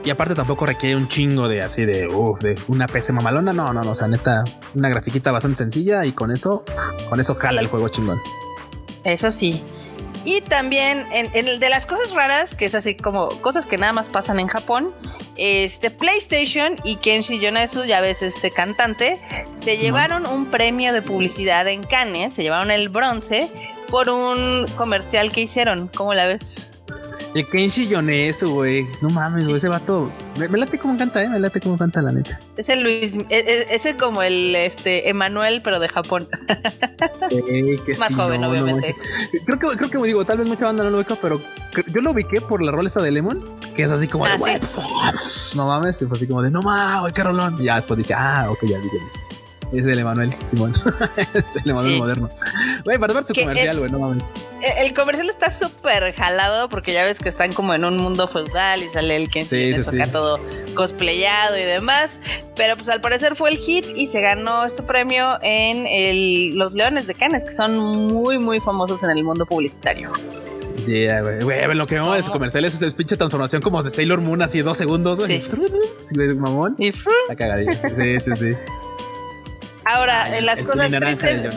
Y 0.05 0.11
aparte 0.11 0.37
tampoco 0.37 0.67
requiere 0.67 0.95
un 0.95 1.09
chingo 1.09 1.49
de 1.49 1.63
así 1.63 1.85
de, 1.85 2.07
uff, 2.07 2.41
de 2.41 2.55
una 2.69 2.87
PC 2.87 3.13
mamalona. 3.13 3.53
No, 3.53 3.73
no, 3.73 3.83
no. 3.83 3.91
O 3.91 3.95
sea, 3.97 4.07
neta, 4.07 4.45
una 4.73 4.89
grafiquita 4.89 5.33
bastante 5.33 5.57
sencilla 5.57 6.05
y 6.05 6.13
con 6.13 6.31
eso, 6.31 6.65
con 7.11 7.19
eso 7.19 7.35
jala 7.35 7.61
el 7.61 7.67
juego 7.67 7.89
chingón. 7.89 8.21
Eso 9.03 9.33
sí. 9.33 9.61
Y 10.31 10.43
también 10.43 11.07
en, 11.11 11.31
el 11.33 11.59
de 11.59 11.71
las 11.71 11.87
cosas 11.87 12.11
raras, 12.11 12.55
que 12.55 12.67
es 12.67 12.75
así 12.75 12.95
como 12.95 13.29
cosas 13.41 13.65
que 13.65 13.79
nada 13.79 13.95
más 13.95 14.11
pasan 14.11 14.39
en 14.39 14.47
Japón, 14.47 14.95
este 15.37 15.91
PlayStation 15.91 16.77
y 16.85 16.97
Kenshi 16.97 17.39
Yonezu, 17.39 17.85
ya 17.85 18.03
ves 18.03 18.21
este 18.21 18.51
cantante, 18.51 19.19
se 19.55 19.79
llevaron 19.79 20.27
un 20.27 20.45
premio 20.51 20.93
de 20.93 21.01
publicidad 21.01 21.67
en 21.67 21.83
Cannes, 21.83 22.35
se 22.35 22.43
llevaron 22.43 22.71
el 22.71 22.91
bronce 22.91 23.51
por 23.89 24.11
un 24.11 24.67
comercial 24.77 25.33
que 25.33 25.41
hicieron. 25.41 25.89
¿Cómo 25.97 26.13
la 26.13 26.27
ves? 26.27 26.73
El 27.35 27.47
Kenshi 27.47 27.87
Yonezu, 27.87 28.51
güey. 28.53 28.87
No 29.01 29.11
mames, 29.11 29.47
güey, 29.47 29.59
ese 29.59 29.69
vato. 29.69 30.11
Me, 30.39 30.49
late 30.49 30.79
como 30.79 30.97
canta, 30.97 31.23
eh. 31.23 31.29
Me 31.29 31.39
late 31.39 31.61
como 31.61 31.77
canta, 31.77 32.01
la 32.01 32.11
neta. 32.11 32.41
Es 32.57 32.69
el 32.69 32.83
Luis. 32.83 33.17
Es, 33.29 33.85
es, 33.85 33.95
como 33.95 34.23
el 34.23 34.55
este 34.57 35.09
Emanuel, 35.09 35.61
pero 35.63 35.79
de 35.79 35.89
Japón. 35.89 36.29
Más 37.99 38.15
joven, 38.15 38.45
obviamente. 38.45 38.95
creo 39.45 39.59
que, 39.59 39.77
creo 39.77 39.91
que 39.91 39.99
digo, 40.07 40.25
tal 40.25 40.39
vez 40.39 40.47
mucha 40.47 40.67
banda 40.67 40.85
no 40.85 40.91
lo 40.91 40.99
ubica, 40.99 41.17
pero 41.21 41.41
yo 41.93 42.01
lo 42.01 42.13
ubiqué 42.13 42.41
por 42.41 42.63
la 42.63 42.73
rola 42.73 42.89
esta 42.89 43.03
de 43.03 43.11
Lemon, 43.11 43.45
que 43.77 43.83
es 43.83 43.91
así 43.91 44.09
como 44.09 44.25
de, 44.25 44.33
ah, 44.33 45.13
no 45.55 45.67
mames, 45.67 46.01
y 46.01 46.07
fue 46.07 46.17
así 46.17 46.27
como 46.27 46.43
de, 46.43 46.51
no 46.51 46.63
mames, 46.63 47.01
güey, 47.01 47.13
qué 47.13 47.23
rolón. 47.23 47.61
Y 47.61 47.65
ya 47.65 47.77
después 47.77 47.99
dije, 47.99 48.15
ah, 48.15 48.49
ok, 48.51 48.61
ya 48.63 48.79
dije. 48.79 48.97
Es 49.73 49.87
el 49.87 49.99
Emanuel 49.99 50.35
Simón. 50.51 50.73
es 51.35 51.57
el 51.57 51.71
Emanuel 51.71 51.99
moderno. 51.99 52.31
Güey, 52.85 52.99
para 52.99 53.13
ver 53.13 53.25
su 53.27 53.35
comercial, 53.35 53.79
güey, 53.79 53.91
no 53.91 53.99
mames. 53.99 54.25
El 54.79 54.93
comercial 54.93 55.29
está 55.29 55.51
súper 55.51 56.13
jalado 56.15 56.69
porque 56.69 56.93
ya 56.93 57.05
ves 57.05 57.19
que 57.19 57.29
están 57.29 57.53
como 57.53 57.75
en 57.75 57.85
un 57.85 57.99
mundo 57.99 58.27
feudal 58.27 58.83
y 58.83 58.89
sale 58.89 59.17
el 59.17 59.31
que 59.31 59.45
sí, 59.45 59.73
sí, 59.85 59.99
todo 60.11 60.41
cosplayado 60.75 61.57
y 61.57 61.63
demás. 61.63 62.11
Pero 62.57 62.77
pues 62.77 62.89
al 62.89 63.01
parecer 63.01 63.37
fue 63.37 63.51
el 63.51 63.59
hit 63.59 63.85
y 63.95 64.09
se 64.09 64.21
ganó 64.21 64.65
este 64.65 64.83
premio 64.83 65.39
en 65.43 65.87
el, 65.87 66.57
los 66.57 66.73
Leones 66.73 67.07
de 67.07 67.15
Cannes, 67.15 67.45
que 67.45 67.53
son 67.53 67.79
muy, 67.79 68.39
muy 68.39 68.61
famosos 68.61 69.03
en 69.03 69.11
el 69.11 69.23
mundo 69.23 69.47
publicitario. 69.47 70.11
Yeah, 70.87 71.21
güey. 71.21 71.41
Güey, 71.41 71.75
lo 71.75 71.87
que 71.87 71.97
vemos 71.97 72.15
de 72.15 72.21
ese 72.21 72.31
comercial 72.31 72.65
es 72.65 72.81
esa 72.81 72.97
pinche 72.97 73.17
transformación 73.17 73.61
como 73.61 73.83
de 73.83 73.91
Sailor 73.91 74.23
Moon 74.23 74.41
así 74.43 74.63
dos 74.63 74.79
segundos, 74.79 75.19
güey. 75.19 75.41
Sí. 75.41 75.51
sí 76.05 76.17
mamón. 76.17 76.75
Y 76.79 76.93
La 77.29 77.37
cagadilla. 77.37 77.81
Sí, 77.95 78.21
sí, 78.21 78.31
sí. 78.37 78.57
Ahora, 79.89 80.37
en 80.37 80.45
las 80.45 80.63
cosas 80.63 80.91
tristes, 80.91 81.49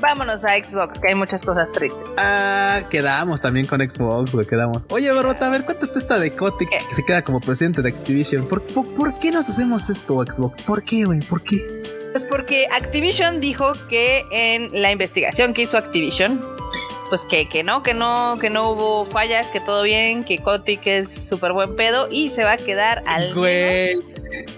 vámonos 0.00 0.44
a 0.44 0.54
Xbox, 0.54 1.00
que 1.00 1.08
hay 1.08 1.14
muchas 1.16 1.44
cosas 1.44 1.70
tristes. 1.72 2.00
Ah, 2.16 2.82
quedamos 2.88 3.40
también 3.40 3.66
con 3.66 3.80
Xbox, 3.80 4.30
güey, 4.30 4.46
quedamos. 4.46 4.82
Oye, 4.90 5.10
Barbota, 5.12 5.48
a 5.48 5.50
ver, 5.50 5.64
cuéntate 5.64 5.98
esta 5.98 6.20
de 6.20 6.30
Kotick 6.30 6.70
que 6.70 6.94
se 6.94 7.04
queda 7.04 7.22
como 7.22 7.40
presidente 7.40 7.82
de 7.82 7.88
Activision. 7.88 8.46
¿Por, 8.46 8.62
por, 8.62 9.18
qué 9.18 9.32
nos 9.32 9.48
hacemos 9.48 9.90
esto, 9.90 10.24
Xbox? 10.24 10.62
¿Por 10.62 10.84
qué, 10.84 11.04
güey? 11.04 11.18
¿Por 11.20 11.42
qué? 11.42 11.58
Pues 12.12 12.24
porque 12.24 12.68
Activision 12.72 13.40
dijo 13.40 13.72
que 13.88 14.24
en 14.30 14.80
la 14.80 14.92
investigación 14.92 15.52
que 15.52 15.62
hizo 15.62 15.78
Activision, 15.78 16.40
pues 17.08 17.24
que, 17.24 17.48
que 17.48 17.64
no, 17.64 17.82
que 17.82 17.92
no, 17.92 18.38
que 18.40 18.50
no 18.50 18.70
hubo 18.70 19.04
fallas, 19.04 19.48
que 19.48 19.58
todo 19.58 19.82
bien, 19.82 20.22
que 20.22 20.38
Kotick 20.38 20.86
es 20.86 21.28
súper 21.28 21.52
buen 21.52 21.74
pedo 21.74 22.08
y 22.08 22.28
se 22.28 22.44
va 22.44 22.52
a 22.52 22.56
quedar 22.56 23.02
al. 23.06 23.34
Güey, 23.34 23.98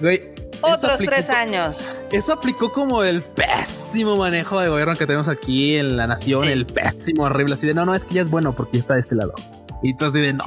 güey, 0.01 0.21
otros 0.61 0.99
tres 0.99 1.31
años. 1.31 2.03
Eso 2.11 2.33
aplicó 2.33 2.73
como 2.73 3.03
el 3.03 3.23
pésimo 3.23 4.17
manejo 4.17 4.61
de 4.61 4.69
gobierno 4.69 4.95
que 4.95 5.07
tenemos 5.07 5.29
aquí 5.29 5.77
en 5.77 5.97
la 5.97 6.07
nación, 6.07 6.45
el 6.45 6.67
pésimo, 6.67 7.25
horrible, 7.25 7.55
así 7.55 7.67
de 7.67 7.75
no, 7.75 7.85
no, 7.85 7.95
es 7.95 8.05
que 8.05 8.15
ya 8.15 8.23
es 8.23 8.31
bueno 8.31 8.53
porque 8.53 8.75
ya 8.75 8.81
está 8.81 8.95
de 8.95 9.01
este 9.01 9.15
lado. 9.15 9.35
Y 9.83 9.95
tú 9.95 10.05
así 10.05 10.21
de 10.21 10.33
no, 10.35 10.45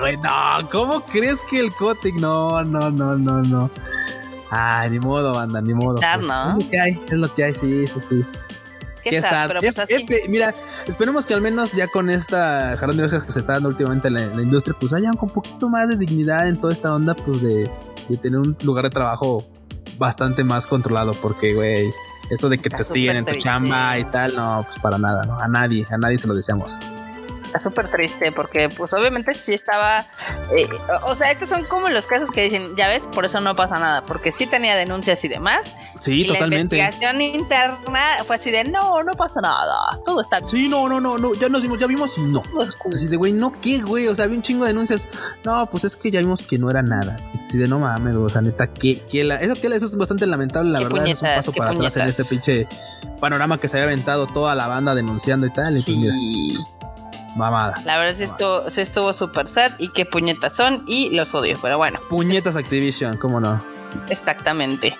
güey, 0.00 0.16
no, 0.16 0.68
¿cómo 0.70 1.02
crees 1.02 1.40
que 1.48 1.60
el 1.60 1.72
Kotick? 1.72 2.16
No, 2.16 2.64
no, 2.64 2.90
no, 2.90 3.14
no, 3.14 3.42
no. 3.42 3.70
Ay, 4.50 4.90
ni 4.90 4.98
modo, 4.98 5.32
banda, 5.32 5.60
ni 5.60 5.72
modo. 5.72 5.94
Pues, 5.94 6.14
es 6.14 6.26
lo 6.26 6.70
que 6.70 6.80
hay, 6.80 7.00
es 7.06 7.12
lo 7.12 7.34
que 7.34 7.44
hay, 7.44 7.54
sí, 7.54 7.86
sí, 7.86 8.00
sí. 8.00 8.24
Qué, 9.02 9.20
sad, 9.20 9.48
pero 9.48 9.60
pues 9.60 9.78
así. 9.78 10.06
mira, 10.28 10.54
esperemos 10.86 11.26
que 11.26 11.34
al 11.34 11.40
menos 11.40 11.72
ya 11.72 11.88
con 11.88 12.08
esta 12.08 12.76
jarón 12.76 12.96
de 12.96 13.02
orejas 13.04 13.24
que 13.24 13.32
se 13.32 13.40
está 13.40 13.54
dando 13.54 13.70
últimamente 13.70 14.08
en 14.08 14.14
la, 14.14 14.42
industria, 14.42 14.76
pues 14.78 14.92
haya 14.92 15.10
un 15.10 15.28
poquito 15.28 15.68
más 15.68 15.88
de 15.88 15.96
dignidad 15.96 16.48
en 16.48 16.60
toda 16.60 16.72
esta 16.72 16.94
onda, 16.94 17.14
pues 17.14 17.42
de 17.42 17.68
tener 18.20 18.38
un 18.38 18.56
lugar 18.62 18.84
de 18.84 18.90
trabajo 18.90 19.44
bastante 20.02 20.42
más 20.42 20.66
controlado, 20.66 21.14
porque, 21.14 21.54
güey, 21.54 21.94
eso 22.28 22.48
de 22.48 22.58
que 22.58 22.68
te 22.68 22.82
estiguen 22.82 23.18
en 23.18 23.24
tu 23.24 23.36
chamba 23.36 23.96
y 23.98 24.04
tal, 24.04 24.34
no, 24.34 24.64
pues 24.66 24.80
para 24.80 24.98
nada, 24.98 25.24
¿no? 25.24 25.38
A 25.38 25.46
nadie, 25.46 25.86
a 25.90 25.96
nadie 25.96 26.18
se 26.18 26.26
lo 26.26 26.34
deseamos 26.34 26.76
súper 27.58 27.88
triste 27.88 28.32
porque 28.32 28.68
pues 28.68 28.92
obviamente 28.92 29.34
sí 29.34 29.54
estaba, 29.54 30.06
eh, 30.56 30.68
o 31.04 31.14
sea, 31.14 31.30
estos 31.30 31.48
son 31.48 31.64
como 31.64 31.88
los 31.88 32.06
casos 32.06 32.30
que 32.30 32.42
dicen, 32.42 32.74
ya 32.76 32.88
ves, 32.88 33.02
por 33.12 33.24
eso 33.24 33.40
no 33.40 33.56
pasa 33.56 33.78
nada, 33.78 34.02
porque 34.02 34.32
sí 34.32 34.46
tenía 34.46 34.76
denuncias 34.76 35.24
y 35.24 35.28
demás. 35.28 35.60
Sí, 36.00 36.26
totalmente. 36.26 36.76
La 36.76 36.84
investigación 36.84 37.20
interna 37.20 38.24
fue 38.26 38.36
así 38.36 38.50
de, 38.50 38.64
no, 38.64 39.02
no 39.02 39.12
pasa 39.12 39.40
nada, 39.40 39.98
todo 40.04 40.20
está 40.20 40.38
bien. 40.38 40.48
Sí, 40.48 40.68
no, 40.68 40.88
no, 40.88 41.00
no, 41.00 41.18
no, 41.18 41.34
ya 41.34 41.48
nos 41.48 41.62
vimos, 41.62 41.78
ya 41.78 41.86
vimos 41.86 42.18
no. 42.18 42.42
Así 42.88 43.06
de, 43.06 43.16
güey, 43.16 43.32
no, 43.32 43.52
¿qué, 43.52 43.80
güey? 43.80 44.08
O 44.08 44.14
sea, 44.14 44.24
había 44.24 44.36
un 44.36 44.42
chingo 44.42 44.64
de 44.64 44.72
denuncias. 44.72 45.06
No, 45.44 45.66
pues 45.66 45.84
es 45.84 45.96
que 45.96 46.10
ya 46.10 46.20
vimos 46.20 46.42
que 46.42 46.58
no 46.58 46.70
era 46.70 46.82
nada. 46.82 47.16
Así 47.36 47.58
de, 47.58 47.68
no 47.68 47.78
mames, 47.78 48.16
o 48.16 48.28
sea, 48.28 48.40
neta, 48.40 48.66
que, 48.66 49.00
que 49.00 49.24
la, 49.24 49.36
eso, 49.36 49.54
que 49.54 49.68
eso 49.68 49.86
es 49.86 49.96
bastante 49.96 50.26
lamentable, 50.26 50.70
la 50.70 50.80
verdad, 50.80 51.06
es 51.06 51.22
un 51.22 51.28
paso 51.28 51.52
para 51.52 51.70
atrás 51.70 51.96
en 51.96 52.08
este 52.08 52.24
pinche 52.24 52.66
panorama 53.20 53.58
que 53.58 53.68
se 53.68 53.76
había 53.76 53.86
aventado 53.86 54.26
toda 54.26 54.54
la 54.54 54.66
banda 54.66 54.94
denunciando 54.94 55.46
y 55.46 55.50
tal. 55.50 55.76
Y 55.76 55.82
pues, 55.82 55.84
sí 55.84 56.08
mamada. 57.36 57.80
La 57.84 57.98
verdad 57.98 58.14
es 58.14 58.30
esto 58.30 58.70
se 58.70 58.82
estuvo 58.82 59.12
súper 59.12 59.48
sad 59.48 59.72
y 59.78 59.88
qué 59.88 60.04
puñetas 60.04 60.56
son 60.56 60.82
y 60.86 61.14
los 61.16 61.34
odio, 61.34 61.58
pero 61.60 61.78
bueno. 61.78 62.00
Puñetas 62.08 62.56
Activision, 62.56 63.16
cómo 63.16 63.40
no. 63.40 63.62
Exactamente. 64.08 64.96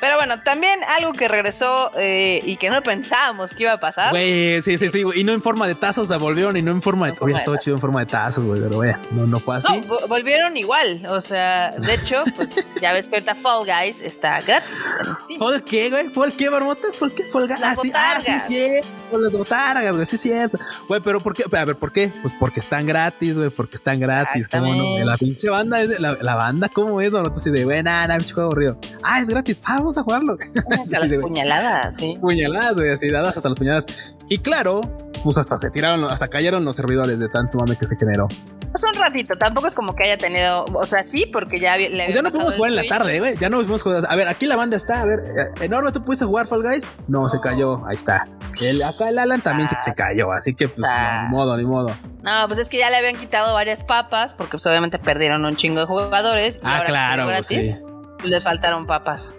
Pero 0.00 0.16
bueno, 0.16 0.40
también 0.42 0.78
algo 0.98 1.12
que 1.12 1.28
regresó 1.28 1.90
eh, 1.96 2.40
y 2.44 2.56
que 2.56 2.70
no 2.70 2.82
pensábamos 2.82 3.52
que 3.52 3.64
iba 3.64 3.72
a 3.72 3.80
pasar. 3.80 4.10
Güey, 4.10 4.60
sí, 4.62 4.78
sí, 4.78 4.90
sí, 4.90 5.02
güey. 5.02 5.20
Y 5.20 5.24
no 5.24 5.32
en 5.32 5.42
forma 5.42 5.66
de 5.66 5.74
tazos 5.74 6.08
se 6.08 6.16
volvieron 6.16 6.56
y 6.56 6.62
no 6.62 6.70
en 6.70 6.82
forma 6.82 7.06
de. 7.06 7.12
No 7.12 7.18
Oye, 7.20 7.36
estaba 7.36 7.58
chido 7.58 7.76
en 7.76 7.80
forma 7.80 8.00
de 8.00 8.06
tazos, 8.06 8.44
güey, 8.44 8.60
pero 8.60 8.76
güey, 8.76 8.92
no, 9.12 9.26
no 9.26 9.40
fue 9.40 9.56
así. 9.56 9.84
No, 9.86 10.06
volvieron 10.06 10.56
igual. 10.56 11.06
O 11.08 11.20
sea, 11.20 11.72
de 11.72 11.94
hecho, 11.94 12.24
pues 12.36 12.50
ya 12.82 12.92
ves 12.92 13.06
que 13.06 13.16
ahorita 13.16 13.34
Fall 13.34 13.66
Guys 13.66 14.00
está 14.00 14.40
gratis 14.40 14.70
en 15.00 15.16
Steam. 15.16 15.40
¿Fall 15.40 15.64
qué, 15.64 15.90
güey? 15.90 16.08
¿Fall 16.10 16.32
qué, 16.36 16.48
Barbota? 16.48 16.88
¿Fall 16.98 17.12
qué? 17.12 17.24
¿Fall 17.24 17.48
Guys? 17.48 17.60
Ah, 17.62 17.76
sí, 17.80 17.92
ah, 17.94 18.20
sí, 18.20 18.32
sí. 18.48 18.70
Con 19.10 19.22
las 19.22 19.32
botargas, 19.32 19.94
güey, 19.94 20.04
sí 20.04 20.16
es 20.16 20.22
cierto. 20.22 20.58
Güey, 20.88 21.00
pero 21.00 21.20
¿por 21.20 21.34
qué? 21.34 21.44
A 21.44 21.64
ver, 21.64 21.76
¿por 21.76 21.92
qué? 21.92 22.12
Pues 22.22 22.34
porque 22.38 22.60
están 22.60 22.86
gratis, 22.86 23.34
güey, 23.34 23.50
porque 23.50 23.76
están 23.76 24.00
gratis. 24.00 24.48
¿Cómo 24.48 24.74
no? 24.74 25.04
La 25.04 25.16
pinche 25.16 25.48
banda 25.48 25.80
es 25.80 26.00
la, 26.00 26.16
la 26.20 26.34
banda, 26.34 26.68
¿cómo 26.68 27.00
es? 27.00 27.12
No 27.12 27.22
así 27.34 27.50
de, 27.50 27.64
güey, 27.64 27.82
nada, 27.82 28.08
nada, 28.08 28.18
pinche 28.18 28.34
juego 28.34 28.50
aburrido. 28.50 28.78
Ah, 29.02 29.20
es 29.20 29.28
gratis. 29.28 29.62
Ah, 29.64 29.80
vamos 29.86 29.98
a 29.98 30.02
jugarlo. 30.02 30.36
Hasta 30.56 31.00
las 31.00 31.12
puñaladas, 31.12 31.96
sí. 31.96 32.16
Puñaladas, 32.20 32.74
güey, 32.74 32.90
así 32.90 33.08
dadas 33.08 33.36
hasta 33.36 33.48
las 33.48 33.58
puñaladas. 33.58 33.86
Y 34.28 34.38
claro, 34.38 34.80
pues 35.22 35.38
hasta 35.38 35.56
se 35.56 35.70
tiraron, 35.70 36.04
hasta 36.04 36.28
cayeron 36.28 36.64
los 36.64 36.76
servidores 36.76 37.18
de 37.18 37.28
tanto 37.28 37.58
mame 37.58 37.76
que 37.76 37.86
se 37.86 37.96
generó. 37.96 38.26
Pues 38.72 38.82
un 38.84 39.00
ratito, 39.00 39.36
tampoco 39.36 39.68
es 39.68 39.74
como 39.74 39.94
que 39.94 40.04
haya 40.04 40.18
tenido, 40.18 40.64
o 40.64 40.86
sea, 40.86 41.02
sí, 41.04 41.24
porque 41.32 41.60
ya 41.60 41.76
le 41.76 41.88
pues 42.04 42.14
ya 42.14 42.22
no 42.22 42.30
pudimos 42.30 42.56
jugar 42.56 42.70
en 42.70 42.76
la 42.76 42.86
tarde, 42.86 43.20
güey, 43.20 43.36
ya 43.38 43.48
no 43.48 43.58
pudimos 43.58 43.82
jugar. 43.82 44.02
A 44.08 44.16
ver, 44.16 44.28
aquí 44.28 44.46
la 44.46 44.56
banda 44.56 44.76
está, 44.76 45.00
a 45.00 45.06
ver, 45.06 45.20
eh, 45.20 45.64
enorme, 45.64 45.92
¿tú 45.92 46.04
pudiste 46.04 46.24
jugar 46.24 46.46
Fall 46.46 46.62
Guys? 46.62 46.90
No, 47.08 47.28
se 47.30 47.40
cayó, 47.40 47.86
ahí 47.86 47.96
está. 47.96 48.26
El, 48.60 48.82
acá 48.82 49.08
el 49.08 49.18
Alan 49.18 49.40
también 49.40 49.68
se, 49.68 49.76
se, 49.80 49.94
cayó, 49.94 50.32
así 50.32 50.54
que 50.54 50.68
pues 50.68 50.90
ni 50.90 51.28
modo, 51.30 51.56
ni 51.56 51.64
modo. 51.64 51.96
No, 52.22 52.48
pues 52.48 52.58
es 52.58 52.68
que 52.68 52.78
ya 52.78 52.90
le 52.90 52.96
habían 52.96 53.16
quitado 53.16 53.54
varias 53.54 53.84
papas, 53.84 54.34
porque 54.34 54.52
pues 54.52 54.66
obviamente 54.66 54.98
perdieron 54.98 55.44
un 55.44 55.56
chingo 55.56 55.80
de 55.80 55.86
jugadores. 55.86 56.58
Ah, 56.62 56.82
claro, 56.84 57.26
pues, 57.26 57.46
sí. 57.46 57.74
Les 58.24 58.42
faltaron 58.42 58.86
papas. 58.86 59.30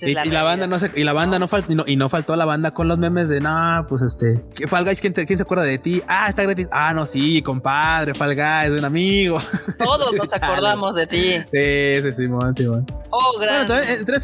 Y, 0.00 0.30
la, 0.30 0.42
banda 0.42 0.66
no 0.66 0.78
se, 0.78 0.90
y 0.94 1.04
la 1.04 1.12
banda 1.12 1.38
no, 1.38 1.48
faltó 1.48 1.84
y 1.86 1.96
no, 1.96 2.08
faltó 2.08 2.36
la 2.36 2.44
banda 2.44 2.72
con 2.72 2.88
los 2.88 2.98
memes 2.98 3.28
de 3.28 3.40
no, 3.40 3.86
pues 3.88 4.02
este, 4.02 4.42
Fall 4.68 4.84
Guys, 4.84 5.00
¿quién, 5.00 5.12
¿quién, 5.12 5.36
se 5.36 5.42
acuerda 5.42 5.64
de 5.64 5.78
ti? 5.78 6.02
Ah, 6.06 6.26
está 6.28 6.42
gratis. 6.42 6.68
Ah, 6.70 6.92
no, 6.94 7.06
sí, 7.06 7.42
compadre, 7.42 8.14
Fall 8.14 8.34
Guys, 8.34 8.78
un 8.78 8.84
amigo. 8.84 9.38
Todos 9.78 10.12
nos 10.14 10.32
acordamos 10.32 10.94
de 10.94 11.06
ti. 11.06 11.32
Sí, 11.52 12.02
sí, 12.02 12.12
Simón, 12.12 12.54
Simón. 12.54 12.86
Oh, 13.10 13.38
grande. 13.38 13.74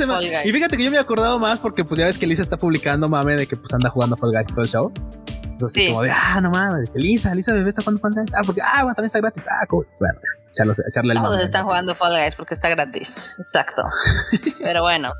Bueno, 0.07 0.21
y 0.45 0.53
fíjate 0.53 0.77
que 0.77 0.85
yo 0.85 0.91
me 0.91 0.97
he 0.97 1.01
acordado 1.01 1.39
más 1.39 1.59
porque 1.59 1.85
pues 1.85 1.99
ya 1.99 2.07
ves 2.07 2.19
que 2.19 2.27
Lisa 2.27 2.43
está 2.43 2.57
publicando 2.57 3.09
mame 3.09 3.37
de 3.37 3.47
que 3.47 3.57
pues 3.57 3.73
anda 3.75 3.91
jugando 3.91 4.17
Fall 4.17 4.33
Guys 4.33 4.47
y 4.49 4.53
todo 4.53 4.63
el 4.63 4.69
show. 4.69 4.93
Entonces, 5.45 5.83
sí. 5.83 5.89
como 5.89 6.03
de, 6.03 6.11
ah, 6.11 6.41
no 6.41 6.51
mames, 6.51 6.91
Lisa, 6.95 7.35
Lisa 7.35 7.53
bebé 7.53 7.71
está 7.71 7.83
jugando 7.83 8.01
Fall 8.01 8.15
Guys. 8.15 8.31
Ah, 8.35 8.43
porque, 8.47 8.61
ah, 8.63 8.83
bueno, 8.83 8.95
también 8.95 9.07
está 9.07 9.19
gratis. 9.19 9.45
Ah, 9.49 9.67
cool. 9.69 9.87
Bueno, 9.99 10.19
echarle 10.53 11.13
el 11.13 11.19
Todos 11.19 11.41
están 11.41 11.65
jugando 11.65 11.95
Fall 11.95 12.21
Guys 12.21 12.35
porque 12.35 12.55
está 12.55 12.69
gratis. 12.69 13.37
Exacto. 13.39 13.83
Pero 14.59 14.83
bueno. 14.83 15.13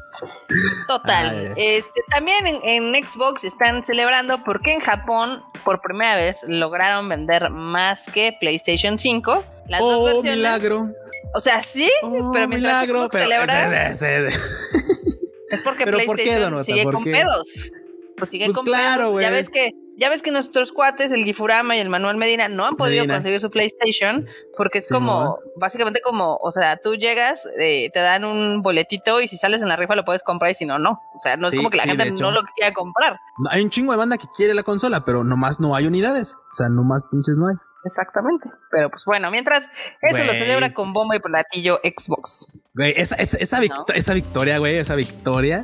Total. 0.87 1.55
este, 1.57 2.01
también 2.11 2.45
en, 2.65 2.95
Xbox 3.07 3.45
están 3.45 3.85
celebrando 3.85 4.43
porque 4.45 4.75
en 4.75 4.81
Japón 4.81 5.43
por 5.65 5.81
primera 5.81 6.17
vez 6.17 6.39
lograron 6.47 7.09
vender 7.09 7.51
más 7.51 8.03
que 8.13 8.37
PlayStation 8.39 8.99
5. 8.99 9.45
Las 9.69 9.83
oh, 9.83 9.93
dos 9.93 10.05
versiones. 10.05 10.37
milagro. 10.37 10.89
O 11.35 11.41
sea, 11.41 11.63
sí, 11.63 11.89
oh, 12.03 12.31
pero 12.33 12.49
mientras 12.49 12.87
Xbox 12.87 13.17
celebra. 13.17 13.93
Es 13.93 15.63
porque 15.63 15.87
PlayStation 15.87 16.65
sigue 16.65 16.85
con 16.85 17.05
pedos. 17.05 17.73
Pues 18.17 18.31
sigue 18.31 18.47
pues 18.47 18.57
con 18.57 18.65
pedos. 18.65 19.21
Ya 19.21 19.31
ves 19.31 19.49
que 19.49 19.73
ya 19.99 20.09
ves 20.09 20.23
que 20.23 20.31
nuestros 20.31 20.73
cuates, 20.73 21.11
el 21.11 21.25
Gifurama 21.25 21.77
y 21.77 21.81
el 21.81 21.89
Manuel 21.89 22.17
Medina, 22.17 22.49
no 22.49 22.67
han 22.67 22.77
podido 22.77 23.07
conseguir 23.07 23.41
su 23.41 23.51
PlayStation 23.51 24.27
porque 24.57 24.79
es 24.79 24.89
como, 24.89 25.41
básicamente 25.57 26.01
como, 26.01 26.37
o 26.37 26.51
sea, 26.53 26.77
tú 26.77 26.95
llegas, 26.95 27.45
eh, 27.59 27.91
te 27.93 27.99
dan 27.99 28.25
un 28.25 28.63
boletito 28.63 29.21
y 29.21 29.27
si 29.27 29.37
sales 29.37 29.61
en 29.61 29.69
la 29.69 29.77
rifa 29.77 29.97
lo 29.97 30.05
puedes 30.05 30.23
comprar 30.23 30.53
y 30.53 30.55
si 30.55 30.67
no, 30.67 30.79
no. 30.79 31.01
O 31.15 31.19
sea, 31.19 31.37
no 31.37 31.49
es 31.49 31.57
como 31.57 31.71
que 31.71 31.79
la 31.79 31.83
gente 31.83 32.13
no 32.13 32.31
lo 32.31 32.43
quiera 32.55 32.73
comprar. 32.73 33.19
Hay 33.51 33.63
un 33.63 33.71
chingo 33.71 33.91
de 33.91 33.99
banda 33.99 34.19
que 34.19 34.27
quiere 34.37 34.55
la 34.55 34.63
consola, 34.63 35.05
pero 35.05 35.25
nomás 35.25 35.59
no 35.59 35.75
hay 35.75 35.87
unidades. 35.87 36.35
O 36.35 36.55
sea, 36.55 36.69
nomás 36.69 37.05
pinches 37.11 37.37
no 37.37 37.49
hay. 37.49 37.57
Exactamente. 37.85 38.49
Pero 38.71 38.91
pues 38.91 39.03
bueno, 39.05 39.31
mientras 39.33 39.69
eso 40.03 40.25
lo 40.25 40.33
celebra 40.33 40.75
con 40.75 40.93
bomba 40.93 41.17
y 41.17 41.21
platillo 41.21 41.81
Xbox. 41.83 42.63
Güey, 42.75 42.95
esa, 42.97 43.17
esa, 43.17 43.37
esa, 43.39 43.61
esa 43.95 44.15
victoria, 44.15 44.59
güey, 44.59 44.77
esa 44.77 44.95
victoria 44.95 45.63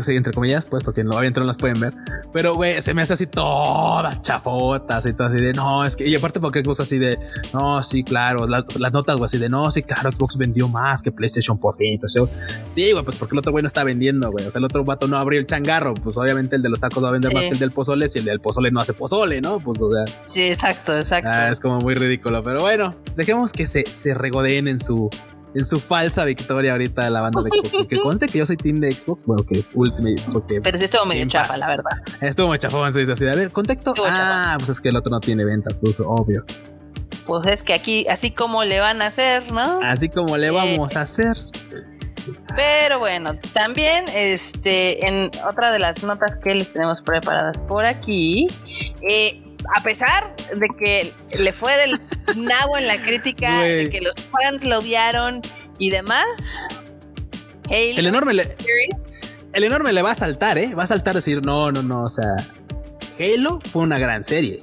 sí, 0.00 0.16
entre 0.16 0.32
comillas, 0.32 0.64
pues, 0.64 0.82
porque 0.84 1.04
no, 1.04 1.10
obviamente 1.10 1.40
no 1.40 1.46
las 1.46 1.56
pueden 1.56 1.78
ver. 1.80 1.92
Pero, 2.32 2.54
güey, 2.54 2.80
se 2.80 2.94
me 2.94 3.02
hace 3.02 3.12
así 3.12 3.26
todas 3.26 4.20
chafotas 4.22 5.06
y 5.06 5.12
todo 5.12 5.28
así 5.28 5.36
de, 5.36 5.52
no, 5.52 5.84
es 5.84 5.96
que, 5.96 6.08
y 6.08 6.14
aparte 6.14 6.40
porque 6.40 6.62
Xbox 6.62 6.80
así 6.80 6.98
de, 6.98 7.18
no, 7.52 7.82
sí, 7.82 8.02
claro, 8.02 8.46
las, 8.46 8.64
notas, 8.92 9.16
güey, 9.16 9.26
así 9.26 9.38
de, 9.38 9.48
no, 9.48 9.70
sí, 9.70 9.82
claro, 9.82 10.10
Xbox 10.10 10.36
vendió 10.36 10.68
más 10.68 11.02
que 11.02 11.12
PlayStation 11.12 11.58
por 11.58 11.76
fin. 11.76 11.98
Pues 12.00 12.16
sí, 12.70 12.92
güey, 12.92 13.04
pues 13.04 13.16
porque 13.16 13.34
el 13.34 13.38
otro 13.40 13.52
güey 13.52 13.62
no 13.62 13.66
está 13.66 13.84
vendiendo, 13.84 14.30
güey. 14.30 14.46
O 14.46 14.50
sea, 14.50 14.58
el 14.58 14.64
otro 14.64 14.84
vato 14.84 15.06
no 15.06 15.16
abrió 15.16 15.38
el 15.38 15.46
changarro. 15.46 15.94
Pues 15.94 16.16
obviamente 16.16 16.56
el 16.56 16.62
de 16.62 16.68
los 16.68 16.80
tacos 16.80 17.04
va 17.04 17.08
a 17.08 17.12
vender 17.12 17.32
más 17.34 17.44
que 17.44 17.50
el 17.50 17.58
del 17.58 17.72
pozole 17.72 18.08
si 18.08 18.18
el 18.18 18.24
del 18.24 18.40
pozole 18.40 18.70
no 18.70 18.80
hace 18.80 18.92
pozole, 18.92 19.40
¿no? 19.40 19.60
Pues, 19.60 19.80
o 19.80 19.92
sea. 19.92 20.04
Sí, 20.26 20.42
exacto, 20.42 20.96
exacto. 20.96 21.30
Ah, 21.32 21.50
es 21.50 21.60
como 21.60 21.78
muy 21.78 21.94
ridículo. 21.94 22.42
Pero 22.42 22.60
bueno, 22.60 22.94
dejemos 23.16 23.52
que 23.52 23.66
se, 23.66 23.84
se 23.86 24.14
regodeen 24.14 24.68
en 24.68 24.78
su 24.78 25.10
en 25.54 25.64
su 25.64 25.80
falsa 25.80 26.24
victoria 26.24 26.72
ahorita 26.72 27.04
de 27.04 27.10
la 27.10 27.20
banda 27.20 27.42
de 27.42 27.50
Xbox. 27.50 27.86
que 27.86 28.00
conste 28.02 28.28
que 28.28 28.38
yo 28.38 28.46
soy 28.46 28.56
team 28.56 28.80
de 28.80 28.92
Xbox, 28.92 29.24
bueno, 29.24 29.44
que 29.44 29.64
Ultimate. 29.74 30.22
Porque 30.32 30.60
Pero 30.60 30.78
sí 30.78 30.84
estuvo 30.84 31.04
medio 31.04 31.26
chafa, 31.26 31.56
la 31.58 31.66
verdad. 31.66 32.02
Estuvo 32.20 32.48
muy 32.48 32.58
chafón, 32.58 32.92
se 32.92 33.00
dice 33.00 33.12
así. 33.12 33.26
A 33.26 33.34
ver, 33.34 33.50
contexto. 33.50 33.94
Ah, 34.06 34.56
pues 34.58 34.70
es 34.70 34.80
que 34.80 34.88
el 34.88 34.96
otro 34.96 35.10
no 35.10 35.20
tiene 35.20 35.44
ventas, 35.44 35.78
pues 35.78 36.00
obvio. 36.00 36.44
Pues 37.26 37.46
es 37.46 37.62
que 37.62 37.74
aquí, 37.74 38.06
así 38.08 38.30
como 38.30 38.64
le 38.64 38.80
van 38.80 39.00
a 39.00 39.06
hacer, 39.06 39.52
¿no? 39.52 39.80
Así 39.82 40.08
como 40.08 40.36
le 40.36 40.50
vamos 40.50 40.96
a 40.96 41.02
hacer. 41.02 41.36
Pero 42.54 42.98
bueno, 42.98 43.36
también 43.52 44.04
este, 44.14 45.06
en 45.06 45.30
otra 45.48 45.72
de 45.72 45.78
las 45.78 46.02
notas 46.02 46.36
que 46.36 46.54
les 46.54 46.72
tenemos 46.72 47.00
preparadas 47.02 47.62
por 47.62 47.84
aquí, 47.84 48.46
eh, 49.08 49.42
a 49.76 49.82
pesar 49.82 50.34
de 50.54 50.68
que 50.78 51.12
le 51.38 51.52
fue 51.52 51.76
del 51.76 52.00
nabo 52.36 52.78
en 52.78 52.86
la 52.86 52.96
crítica, 52.98 53.60
de 53.60 53.90
que 53.90 54.00
los 54.00 54.14
fans 54.14 54.64
lo 54.64 54.78
odiaron 54.78 55.40
y 55.78 55.90
demás, 55.90 56.26
el 57.70 58.06
enorme 58.06 58.34
le, 58.34 58.56
el 59.52 59.64
enorme 59.64 59.92
le 59.92 60.02
va 60.02 60.10
a 60.10 60.14
saltar, 60.14 60.58
¿eh? 60.58 60.74
Va 60.74 60.82
a 60.82 60.86
saltar 60.86 61.14
a 61.14 61.18
decir, 61.18 61.44
no, 61.44 61.72
no, 61.72 61.82
no, 61.82 62.04
o 62.04 62.08
sea, 62.08 62.36
Halo 63.18 63.60
fue 63.72 63.82
una 63.82 63.98
gran 63.98 64.24
serie. 64.24 64.62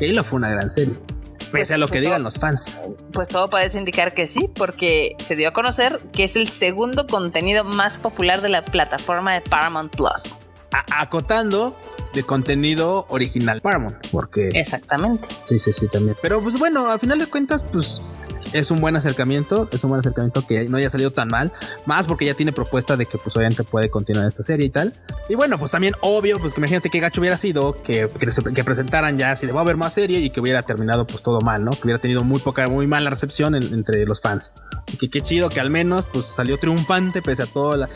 Halo 0.00 0.24
fue 0.24 0.38
una 0.38 0.50
gran 0.50 0.70
serie. 0.70 0.94
Pese 1.50 1.74
a 1.74 1.78
lo 1.78 1.86
que 1.86 1.92
pues 1.92 2.02
digan 2.04 2.22
los 2.22 2.38
fans. 2.38 2.78
Pues 3.12 3.28
todo 3.28 3.50
parece 3.50 3.78
indicar 3.78 4.14
que 4.14 4.26
sí, 4.26 4.48
porque 4.54 5.14
se 5.22 5.36
dio 5.36 5.50
a 5.50 5.52
conocer 5.52 6.00
que 6.12 6.24
es 6.24 6.34
el 6.34 6.48
segundo 6.48 7.06
contenido 7.06 7.64
más 7.64 7.98
popular 7.98 8.40
de 8.40 8.48
la 8.48 8.64
plataforma 8.64 9.34
de 9.34 9.42
Paramount 9.42 9.94
Plus. 9.94 10.38
Acotando 10.72 11.76
de 12.12 12.22
contenido 12.22 13.06
original 13.08 13.60
Paramount, 13.60 13.96
porque... 14.10 14.48
Exactamente. 14.52 15.26
Sí, 15.48 15.58
sí, 15.58 15.72
sí, 15.72 15.88
también. 15.88 16.16
Pero 16.20 16.40
pues 16.40 16.58
bueno, 16.58 16.90
a 16.90 16.98
final 16.98 17.18
de 17.18 17.26
cuentas, 17.26 17.62
pues 17.62 18.02
es 18.52 18.70
un 18.70 18.80
buen 18.80 18.96
acercamiento, 18.96 19.68
es 19.72 19.82
un 19.84 19.90
buen 19.90 20.00
acercamiento 20.00 20.46
que 20.46 20.68
no 20.68 20.76
haya 20.76 20.90
salido 20.90 21.10
tan 21.10 21.28
mal, 21.28 21.52
más 21.86 22.06
porque 22.06 22.24
ya 22.24 22.34
tiene 22.34 22.52
propuesta 22.52 22.96
de 22.96 23.06
que 23.06 23.18
pues 23.18 23.36
obviamente 23.36 23.64
puede 23.64 23.90
continuar 23.90 24.26
esta 24.28 24.42
serie 24.42 24.66
y 24.66 24.70
tal. 24.70 24.92
Y 25.28 25.34
bueno, 25.34 25.58
pues 25.58 25.70
también 25.70 25.94
obvio, 26.00 26.38
pues 26.38 26.54
que 26.54 26.60
imagínate 26.60 26.90
qué 26.90 27.00
gacho 27.00 27.20
hubiera 27.20 27.36
sido 27.36 27.74
que, 27.74 28.08
que, 28.54 28.64
presentaran 28.64 29.18
ya 29.18 29.36
si 29.36 29.46
le 29.46 29.52
va 29.52 29.60
a 29.60 29.62
haber 29.62 29.76
más 29.76 29.94
serie 29.94 30.18
y 30.18 30.30
que 30.30 30.40
hubiera 30.40 30.62
terminado 30.62 31.06
pues 31.06 31.22
todo 31.22 31.40
mal, 31.40 31.64
¿no? 31.64 31.70
Que 31.72 31.84
hubiera 31.84 31.98
tenido 31.98 32.24
muy 32.24 32.40
poca, 32.40 32.66
muy 32.68 32.86
mala 32.86 33.10
recepción 33.10 33.54
entre 33.54 34.04
los 34.04 34.20
fans. 34.20 34.52
Así 34.86 34.96
que 34.96 35.08
qué 35.08 35.20
chido 35.20 35.48
que 35.48 35.60
al 35.60 35.70
menos 35.70 36.04
pues 36.12 36.26
salió 36.26 36.58
triunfante 36.58 37.22
pese 37.22 37.44
a 37.44 37.46
todo 37.46 37.76
la... 37.76 37.88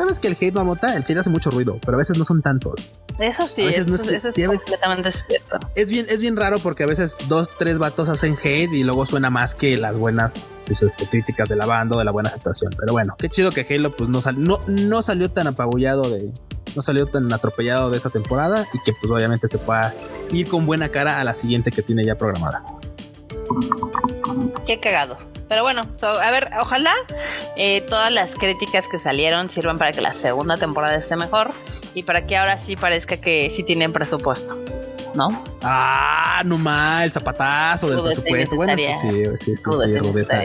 Sabes 0.00 0.18
que 0.18 0.28
el 0.28 0.36
hate 0.40 0.54
mamota, 0.54 0.96
el 0.96 1.02
hate 1.02 1.18
hace 1.18 1.28
mucho 1.28 1.50
ruido, 1.50 1.78
pero 1.84 1.96
a 1.96 1.98
veces 1.98 2.16
no 2.16 2.24
son 2.24 2.40
tantos. 2.40 2.88
Eso 3.18 3.46
sí, 3.46 3.66
eso, 3.66 3.80
es, 3.80 3.84
completamente 3.84 5.12
cierto. 5.12 5.58
Es 5.74 5.90
bien, 5.90 6.06
es 6.08 6.22
bien 6.22 6.36
raro 6.36 6.58
porque 6.58 6.84
a 6.84 6.86
veces 6.86 7.18
dos, 7.28 7.50
tres 7.58 7.76
vatos 7.76 8.08
hacen 8.08 8.34
hate 8.42 8.72
y 8.72 8.82
luego 8.82 9.04
suena 9.04 9.28
más 9.28 9.54
que 9.54 9.76
las 9.76 9.94
buenas 9.98 10.48
pues, 10.64 10.82
este, 10.82 11.06
críticas 11.06 11.50
de 11.50 11.56
la 11.56 11.66
banda 11.66 11.96
o 11.96 11.98
de 11.98 12.06
la 12.06 12.12
buena 12.12 12.30
aceptación. 12.30 12.72
Pero 12.78 12.94
bueno, 12.94 13.14
qué 13.18 13.28
chido 13.28 13.50
que 13.50 13.66
Halo 13.68 13.94
pues 13.94 14.08
no, 14.08 14.22
no, 14.38 14.60
no 14.66 15.02
salió 15.02 15.30
tan 15.30 15.48
apabullado 15.48 16.08
de, 16.08 16.32
no 16.74 16.80
salió 16.80 17.04
tan 17.04 17.30
atropellado 17.30 17.90
de 17.90 17.98
esa 17.98 18.08
temporada 18.08 18.66
y 18.72 18.78
que 18.82 18.94
pues 18.94 19.12
obviamente 19.12 19.48
se 19.48 19.58
pueda 19.58 19.92
ir 20.32 20.48
con 20.48 20.64
buena 20.64 20.88
cara 20.88 21.20
a 21.20 21.24
la 21.24 21.34
siguiente 21.34 21.70
que 21.70 21.82
tiene 21.82 22.06
ya 22.06 22.16
programada. 22.16 22.64
Qué 24.66 24.80
cagado. 24.80 25.18
Pero 25.50 25.62
bueno, 25.62 25.82
a 26.00 26.30
ver, 26.30 26.48
ojalá 26.60 26.94
eh, 27.56 27.80
todas 27.80 28.12
las 28.12 28.36
críticas 28.36 28.86
que 28.86 29.00
salieron 29.00 29.50
sirvan 29.50 29.78
para 29.78 29.90
que 29.90 30.00
la 30.00 30.12
segunda 30.12 30.56
temporada 30.56 30.94
esté 30.94 31.16
mejor 31.16 31.50
y 31.92 32.04
para 32.04 32.24
que 32.24 32.36
ahora 32.36 32.56
sí 32.56 32.76
parezca 32.76 33.16
que 33.16 33.50
sí 33.50 33.64
tienen 33.64 33.92
presupuesto. 33.92 34.56
¿no? 35.12 35.42
Ah, 35.60 36.42
no 36.44 36.56
mal, 36.56 37.02
el 37.02 37.10
zapatazo 37.10 37.90
del 37.90 38.00
presupuesto. 38.00 38.54
Bueno, 38.54 38.76
sí, 38.76 38.86
sí, 39.02 39.24
sí, 39.40 39.56
sí, 39.56 39.62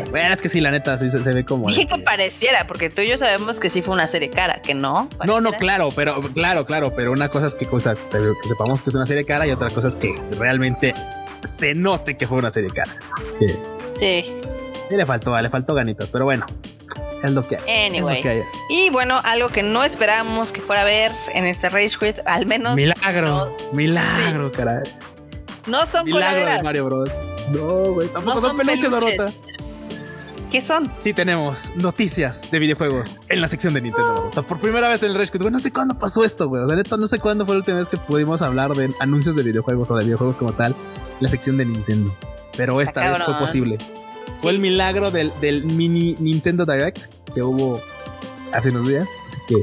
Bueno, 0.09 0.33
es 0.33 0.41
que 0.41 0.49
sí, 0.49 0.59
la 0.59 0.71
neta, 0.71 0.97
sí 0.97 1.11
se, 1.11 1.19
ve 1.19 1.45
como. 1.45 1.67
Dije 1.67 1.85
que 1.85 1.99
pareciera, 1.99 2.65
porque 2.65 2.89
tú 2.89 3.01
y 3.01 3.09
yo 3.09 3.19
sabemos 3.19 3.59
que 3.59 3.69
sí 3.69 3.83
fue 3.83 3.93
una 3.93 4.07
serie 4.07 4.31
cara, 4.31 4.63
que 4.63 4.73
no. 4.73 5.07
No, 5.27 5.39
no, 5.39 5.51
claro, 5.51 5.89
pero 5.95 6.19
claro, 6.33 6.65
claro, 6.65 6.95
pero 6.95 7.11
una 7.11 7.29
cosa 7.29 7.45
es 7.45 7.53
que, 7.53 7.67
que 7.67 8.49
sepamos 8.49 8.81
que 8.81 8.89
es 8.89 8.95
una 8.95 9.05
serie 9.05 9.23
cara 9.23 9.45
y 9.45 9.51
otra 9.51 9.69
cosa 9.69 9.87
es 9.87 9.97
que 9.97 10.19
realmente 10.39 10.95
se 11.43 11.75
note 11.75 12.17
que 12.17 12.25
fue 12.25 12.39
una 12.39 12.49
serie 12.49 12.71
cara. 12.71 12.91
Sí. 13.39 13.55
Sí, 13.99 14.41
le 14.89 15.05
faltó, 15.05 15.39
le 15.39 15.49
faltó 15.49 15.73
ganitas, 15.73 16.09
pero 16.11 16.25
bueno. 16.25 16.45
Es 17.23 17.31
lo 17.31 17.47
que 17.47 17.57
hay. 17.57 17.87
Anyway. 17.87 18.43
Y 18.69 18.89
bueno, 18.91 19.19
algo 19.23 19.49
que 19.49 19.63
no 19.63 19.83
esperábamos 19.83 20.51
que 20.51 20.61
fuera 20.61 20.83
a 20.83 20.85
ver 20.85 21.11
en 21.33 21.45
este 21.45 21.69
Rage 21.69 21.97
Quit, 21.99 22.17
al 22.25 22.45
menos. 22.45 22.75
Milagro, 22.75 23.55
milagro, 23.73 24.51
caray. 24.51 24.83
No 25.65 25.85
son 25.87 26.05
Milagro 26.05 26.45
de 26.45 26.61
Mario 26.61 26.85
Bros. 26.85 27.09
No, 27.51 27.93
güey, 27.93 28.07
tampoco 28.09 28.41
son, 28.41 28.49
son 28.49 28.57
peluches, 28.57 28.91
Dorota. 28.91 29.25
¿Qué 30.51 30.61
son? 30.61 30.91
Sí, 30.95 31.13
tenemos 31.13 31.71
noticias 31.75 32.49
de 32.51 32.59
videojuegos 32.59 33.15
en 33.27 33.41
la 33.41 33.47
sección 33.47 33.73
de 33.73 33.81
Nintendo. 33.81 34.29
Por 34.47 34.59
primera 34.59 34.87
vez 34.87 35.01
en 35.03 35.11
el 35.11 35.17
Rage 35.17 35.31
Quit. 35.31 35.41
no 35.41 35.59
sé 35.59 35.71
cuándo 35.71 35.97
pasó 35.97 36.23
esto, 36.23 36.47
güey. 36.47 36.65
De 36.67 36.75
neta, 36.75 36.95
no 36.97 37.07
sé 37.07 37.19
cuándo 37.19 37.45
fue 37.45 37.55
la 37.55 37.59
última 37.59 37.79
vez 37.79 37.89
que 37.89 37.97
pudimos 37.97 38.41
hablar 38.41 38.73
de 38.73 38.93
anuncios 38.99 39.35
de 39.35 39.43
videojuegos 39.43 39.89
o 39.91 39.95
de 39.95 40.05
videojuegos 40.05 40.37
como 40.37 40.53
tal. 40.53 40.75
La 41.19 41.29
sección 41.29 41.57
de 41.57 41.65
Nintendo. 41.65 42.15
Pero 42.55 42.79
esta 42.79 43.09
vez 43.09 43.23
fue 43.23 43.33
posible. 43.37 43.77
Fue 44.39 44.51
el 44.51 44.59
milagro 44.59 45.11
del, 45.11 45.31
del 45.41 45.65
mini 45.65 46.15
Nintendo 46.19 46.65
Direct 46.65 46.99
que 47.33 47.41
hubo 47.41 47.81
hace 48.53 48.69
unos 48.69 48.87
días. 48.87 49.07
Así 49.27 49.37
que. 49.47 49.55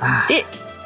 Ah. 0.00 0.24
Sí, 0.28 0.42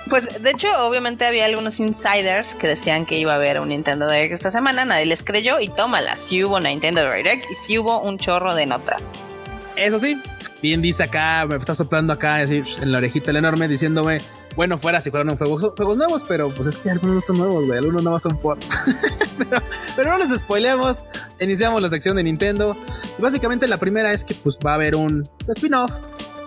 pues 0.09 0.43
de 0.43 0.51
hecho, 0.51 0.69
obviamente 0.87 1.25
había 1.25 1.47
algunos 1.47 1.81
insiders 1.81 2.55
que 2.55 2.67
decían 2.67 3.07
que 3.07 3.19
iba 3.19 3.33
a 3.33 3.37
haber 3.37 3.61
un 3.61 3.69
Nintendo 3.69 4.07
Direct 4.07 4.35
esta 4.35 4.51
semana, 4.51 4.85
nadie 4.85 5.07
les 5.07 5.23
creyó 5.23 5.61
y 5.61 5.69
tómala, 5.69 6.17
sí 6.17 6.45
hubo 6.45 6.61
Nintendo 6.61 7.11
Direct 7.11 7.51
y 7.51 7.55
sí 7.55 7.79
hubo 7.79 8.01
un 8.01 8.19
chorro 8.19 8.55
de 8.55 8.67
notas. 8.67 9.19
Eso 9.77 9.99
sí, 9.99 10.21
bien 10.63 10.83
dice 10.83 11.03
acá, 11.03 11.47
me 11.49 11.57
está 11.57 11.75
soplando 11.75 12.13
acá 12.13 12.37
así 12.37 12.63
en 12.81 12.93
la 12.93 12.99
orejita 12.99 13.31
el 13.31 13.39
enorme 13.39 13.67
diciéndome, 13.67 14.21
bueno, 14.55 14.79
fuera 14.79 15.01
si 15.01 15.11
fueran 15.11 15.37
juegos, 15.37 15.97
nuevos, 15.97 16.25
pero 16.27 16.51
pues 16.51 16.69
es 16.69 16.79
que 16.79 16.91
algunos 16.91 17.15
no 17.17 17.21
son 17.21 17.39
nuevos, 17.39 17.67
güey, 17.67 17.79
algunos 17.79 18.03
no 18.03 18.19
son 18.19 18.39
por. 18.39 18.59
pero, 19.39 19.63
pero, 19.97 20.11
no 20.13 20.19
les 20.19 20.39
spoileamos, 20.39 21.03
iniciamos 21.41 21.83
la 21.83 21.89
sección 21.89 22.17
de 22.17 22.23
Nintendo. 22.23 22.77
Y 23.19 23.23
básicamente 23.23 23.67
la 23.67 23.79
primera 23.79 24.13
es 24.13 24.23
que 24.23 24.35
pues 24.35 24.59
va 24.65 24.73
a 24.73 24.75
haber 24.75 24.95
un 24.95 25.29
spin-off 25.49 25.93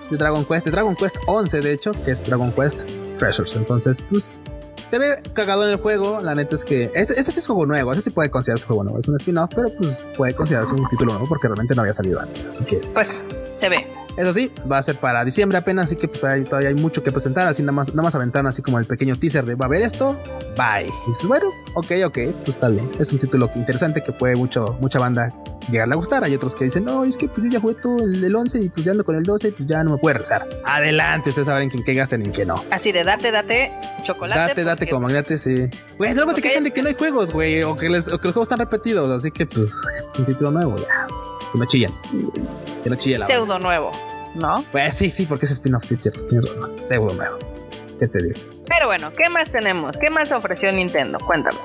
de 0.09 0.17
Dragon 0.17 0.45
Quest, 0.45 0.65
de 0.65 0.71
Dragon 0.71 0.95
Quest 0.95 1.17
11 1.27 1.59
de 1.59 1.73
hecho, 1.73 1.91
que 2.05 2.11
es 2.11 2.23
Dragon 2.23 2.51
Quest 2.53 2.89
Treasures. 3.19 3.55
Entonces, 3.57 4.01
pues 4.01 4.41
se 4.87 4.97
ve 4.97 5.21
cagado 5.33 5.65
en 5.65 5.71
el 5.71 5.77
juego. 5.77 6.21
La 6.21 6.33
neta 6.33 6.55
es 6.55 6.63
que 6.63 6.91
este, 6.95 7.19
este 7.19 7.31
sí 7.31 7.39
es 7.39 7.47
juego 7.47 7.65
nuevo. 7.65 7.91
Este 7.91 8.03
sí 8.03 8.09
puede 8.09 8.31
considerarse 8.31 8.65
juego 8.65 8.83
nuevo. 8.83 8.99
Es 8.99 9.07
un 9.07 9.15
spin-off, 9.15 9.51
pero 9.53 9.69
pues 9.77 10.05
puede 10.15 10.33
considerarse 10.33 10.73
un 10.73 10.87
título 10.87 11.13
nuevo 11.13 11.27
porque 11.27 11.47
realmente 11.47 11.75
no 11.75 11.81
había 11.81 11.93
salido 11.93 12.19
antes. 12.19 12.47
Así 12.47 12.63
que, 12.63 12.77
pues 12.93 13.23
se 13.53 13.69
ve. 13.69 14.06
Eso 14.17 14.33
sí, 14.33 14.51
va 14.69 14.79
a 14.79 14.81
ser 14.81 14.95
para 14.97 15.23
diciembre 15.23 15.57
apenas, 15.57 15.85
así 15.85 15.95
que 15.95 16.07
pues, 16.07 16.43
todavía, 16.45 16.69
hay 16.69 16.75
mucho 16.75 17.03
que 17.03 17.11
presentar. 17.11 17.47
Así 17.47 17.61
nada 17.61 17.73
más, 17.73 17.89
nada 17.89 18.03
más 18.03 18.15
aventar 18.15 18.45
así 18.47 18.61
como 18.61 18.79
el 18.79 18.85
pequeño 18.85 19.15
teaser 19.15 19.45
de 19.45 19.55
va 19.55 19.65
a 19.65 19.67
haber 19.67 19.83
esto. 19.83 20.17
Bye. 20.57 20.91
Y 21.05 21.09
dices, 21.09 21.27
bueno, 21.27 21.49
ok, 21.75 21.91
ok, 22.05 22.17
pues 22.43 22.59
bien. 22.59 22.89
Es 22.99 23.13
un 23.13 23.19
título 23.19 23.49
interesante 23.55 24.03
que 24.03 24.11
puede 24.11 24.35
mucho, 24.35 24.77
mucha 24.81 24.99
banda 24.99 25.29
llegarle 25.69 25.93
a 25.93 25.97
gustar. 25.97 26.23
Hay 26.23 26.35
otros 26.35 26.55
que 26.55 26.65
dicen, 26.65 26.85
no, 26.85 27.03
es 27.05 27.17
que 27.17 27.27
pues 27.27 27.43
yo 27.45 27.51
ya 27.51 27.59
jugué 27.59 27.75
todo 27.75 27.99
el, 27.99 28.35
11 28.35 28.61
y 28.61 28.69
pues 28.69 28.85
ya 28.85 28.91
ando 28.91 29.03
con 29.03 29.15
el 29.15 29.23
12 29.23 29.49
y 29.49 29.51
pues 29.51 29.67
ya 29.67 29.83
no 29.83 29.91
me 29.91 29.97
puede 29.97 30.19
rezar. 30.19 30.47
Adelante, 30.65 31.29
ustedes 31.29 31.47
saben 31.47 31.69
en 31.73 31.83
qué 31.83 31.93
gasten 31.93 32.21
y 32.21 32.25
en 32.25 32.31
qué 32.31 32.45
no. 32.45 32.63
Así 32.71 32.91
de 32.91 33.03
date, 33.03 33.31
date, 33.31 33.71
chocolate. 34.03 34.39
Date, 34.39 34.63
date 34.63 34.89
como 34.89 35.01
magnate, 35.01 35.37
sí. 35.37 35.69
Güey, 35.97 36.15
luego 36.15 36.33
se 36.33 36.41
quejan 36.41 36.63
de 36.63 36.71
que 36.71 36.81
no 36.81 36.89
hay 36.89 36.95
juegos, 36.95 37.31
güey, 37.31 37.63
o 37.63 37.71
o 37.71 37.75
que 37.75 37.89
los 37.89 38.07
juegos 38.07 38.43
están 38.43 38.59
repetidos. 38.59 39.11
Así 39.11 39.31
que 39.31 39.45
pues 39.45 39.73
es 40.01 40.19
un 40.19 40.25
título 40.25 40.51
nuevo, 40.51 40.75
ya. 40.77 41.07
Que 41.51 41.59
no 41.59 41.65
chillan. 41.65 41.91
Que 42.83 42.89
no 42.89 42.95
chillen 42.95 43.21
la 43.21 43.27
Pseudo 43.27 43.59
nuevo, 43.59 43.91
¿no? 44.37 44.63
Pues 44.71 44.95
sí, 44.95 45.09
sí, 45.09 45.25
porque 45.25 45.45
es 45.45 45.51
spin-off, 45.51 45.85
sí, 45.85 45.93
es 45.95 46.01
cierto. 46.01 46.21
Tienes 46.25 46.49
razón. 46.49 46.71
Pseudo 46.77 47.13
nuevo. 47.13 47.37
¿Qué 47.99 48.07
te 48.07 48.23
digo? 48.23 48.39
Pero 48.67 48.87
bueno, 48.87 49.11
¿qué 49.13 49.29
más 49.29 49.51
tenemos? 49.51 49.97
¿Qué 49.97 50.09
más 50.09 50.31
ofreció 50.31 50.71
Nintendo? 50.71 51.17
Cuéntame. 51.19 51.57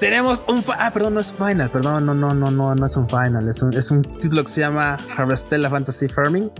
Tenemos 0.00 0.42
un. 0.46 0.62
Ah, 0.78 0.90
perdón, 0.92 1.14
no 1.14 1.20
es 1.20 1.32
Final. 1.32 1.70
Perdón, 1.70 2.06
no, 2.06 2.14
no, 2.14 2.34
no, 2.34 2.50
no, 2.50 2.74
no 2.74 2.86
es 2.86 2.96
un 2.96 3.08
Final. 3.08 3.48
Es 3.48 3.62
un, 3.62 3.74
es 3.74 3.90
un 3.90 4.02
título 4.02 4.42
que 4.42 4.50
se 4.50 4.60
llama 4.60 4.96
Harvestella 5.16 5.70
Fantasy 5.70 6.08
Farming. 6.08 6.50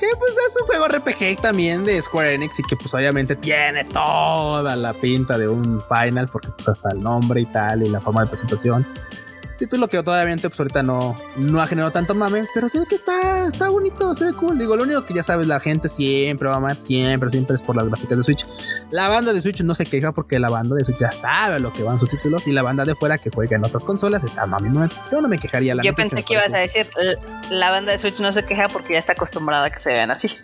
Que 0.00 0.08
pues 0.18 0.32
es 0.32 0.56
un 0.60 0.66
juego 0.66 0.88
RPG 0.88 1.40
también 1.40 1.84
de 1.84 2.00
Square 2.02 2.34
Enix 2.34 2.58
y 2.58 2.64
que 2.64 2.74
pues 2.74 2.92
obviamente 2.92 3.36
tiene 3.36 3.84
toda 3.84 4.74
la 4.74 4.94
pinta 4.94 5.38
de 5.38 5.46
un 5.46 5.80
Final 5.82 6.26
porque 6.26 6.48
pues 6.48 6.68
hasta 6.68 6.90
el 6.90 7.00
nombre 7.00 7.42
y 7.42 7.46
tal 7.46 7.84
y 7.84 7.88
la 7.88 8.00
forma 8.00 8.22
de 8.22 8.26
presentación 8.26 8.84
Título 9.58 9.88
que 9.88 9.98
obviamente 9.98 10.48
pues 10.48 10.58
ahorita 10.58 10.82
no, 10.82 11.16
no 11.36 11.60
ha 11.60 11.66
generado 11.66 11.92
tanto 11.92 12.14
mame, 12.14 12.46
pero 12.54 12.68
se 12.68 12.80
ve 12.80 12.86
que 12.86 12.94
está, 12.94 13.46
está 13.46 13.68
bonito, 13.68 14.14
se 14.14 14.24
ve 14.24 14.32
cool. 14.32 14.58
Digo, 14.58 14.76
lo 14.76 14.82
único 14.84 15.04
que 15.04 15.14
ya 15.14 15.22
sabes, 15.22 15.46
la 15.46 15.60
gente 15.60 15.88
siempre 15.88 16.48
va 16.48 16.54
a 16.54 16.58
amar, 16.58 16.76
siempre, 16.76 17.30
siempre 17.30 17.54
es 17.54 17.62
por 17.62 17.76
las 17.76 17.86
gráficas 17.86 18.18
de 18.18 18.24
Switch. 18.24 18.46
La 18.90 19.08
banda 19.08 19.32
de 19.32 19.40
Switch 19.40 19.62
no 19.62 19.74
se 19.74 19.86
queja 19.86 20.12
porque 20.12 20.38
la 20.38 20.48
banda 20.48 20.74
de 20.76 20.84
Switch 20.84 20.98
ya 20.98 21.12
sabe 21.12 21.60
lo 21.60 21.72
que 21.72 21.82
van 21.82 21.98
sus 21.98 22.10
títulos 22.10 22.46
y 22.46 22.52
la 22.52 22.62
banda 22.62 22.84
de 22.84 22.94
fuera 22.94 23.18
que 23.18 23.30
juega 23.30 23.56
en 23.56 23.64
otras 23.64 23.84
consolas 23.84 24.24
está 24.24 24.46
mami 24.46 24.70
Yo 25.10 25.20
no 25.20 25.28
me 25.28 25.38
quejaría. 25.38 25.74
La 25.74 25.82
Yo 25.82 25.94
pensé 25.94 26.22
que, 26.22 26.34
ibas 26.34 26.52
a 26.52 26.58
decir, 26.58 26.86
la 27.50 27.70
banda 27.70 27.92
de 27.92 27.98
Switch 27.98 28.20
no 28.20 28.32
se 28.32 28.44
queja 28.44 28.68
porque 28.68 28.94
ya 28.94 28.98
está 28.98 29.12
acostumbrada 29.12 29.66
a 29.66 29.70
que 29.70 29.78
se 29.78 29.92
vean 29.92 30.10
así. 30.10 30.28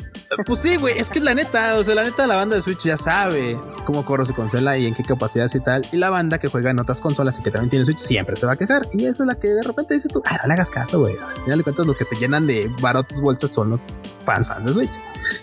Pues 0.44 0.58
sí, 0.58 0.76
güey, 0.76 0.98
es 0.98 1.08
que 1.08 1.20
es 1.20 1.24
la 1.24 1.34
neta, 1.34 1.76
o 1.76 1.84
sea, 1.84 1.94
la 1.94 2.04
neta 2.04 2.26
la 2.26 2.36
banda 2.36 2.54
de 2.54 2.60
Switch 2.60 2.84
ya 2.84 2.98
sabe 2.98 3.58
cómo 3.84 4.04
corre 4.04 4.26
su 4.26 4.34
consola 4.34 4.76
y 4.76 4.86
en 4.86 4.94
qué 4.94 5.02
capacidades 5.02 5.54
y 5.54 5.60
tal. 5.60 5.86
Y 5.90 5.96
la 5.96 6.10
banda 6.10 6.38
que 6.38 6.48
juega 6.48 6.70
en 6.70 6.78
otras 6.78 7.00
consolas 7.00 7.38
y 7.38 7.42
que 7.42 7.50
también 7.50 7.70
tiene 7.70 7.86
Switch 7.86 7.98
siempre 7.98 8.36
se 8.36 8.44
va 8.44 8.52
a 8.52 8.56
quejar. 8.56 8.86
Y 8.98 9.06
esa 9.06 9.22
es 9.22 9.28
la 9.28 9.36
que 9.36 9.46
de 9.46 9.62
repente 9.62 9.94
dices 9.94 10.10
tú, 10.10 10.20
ah, 10.26 10.38
no 10.42 10.48
le 10.48 10.54
hagas 10.54 10.70
caso, 10.70 10.98
güey. 10.98 11.14
Al 11.16 11.42
final 11.44 11.58
de 11.58 11.64
cuentas, 11.64 11.86
lo 11.86 11.96
que 11.96 12.04
te 12.04 12.16
llenan 12.16 12.46
de 12.46 12.68
barotos 12.80 13.20
bolsas 13.20 13.52
son 13.52 13.70
los 13.70 13.84
fans, 14.24 14.48
fans 14.48 14.66
de 14.66 14.72
Switch. 14.72 14.90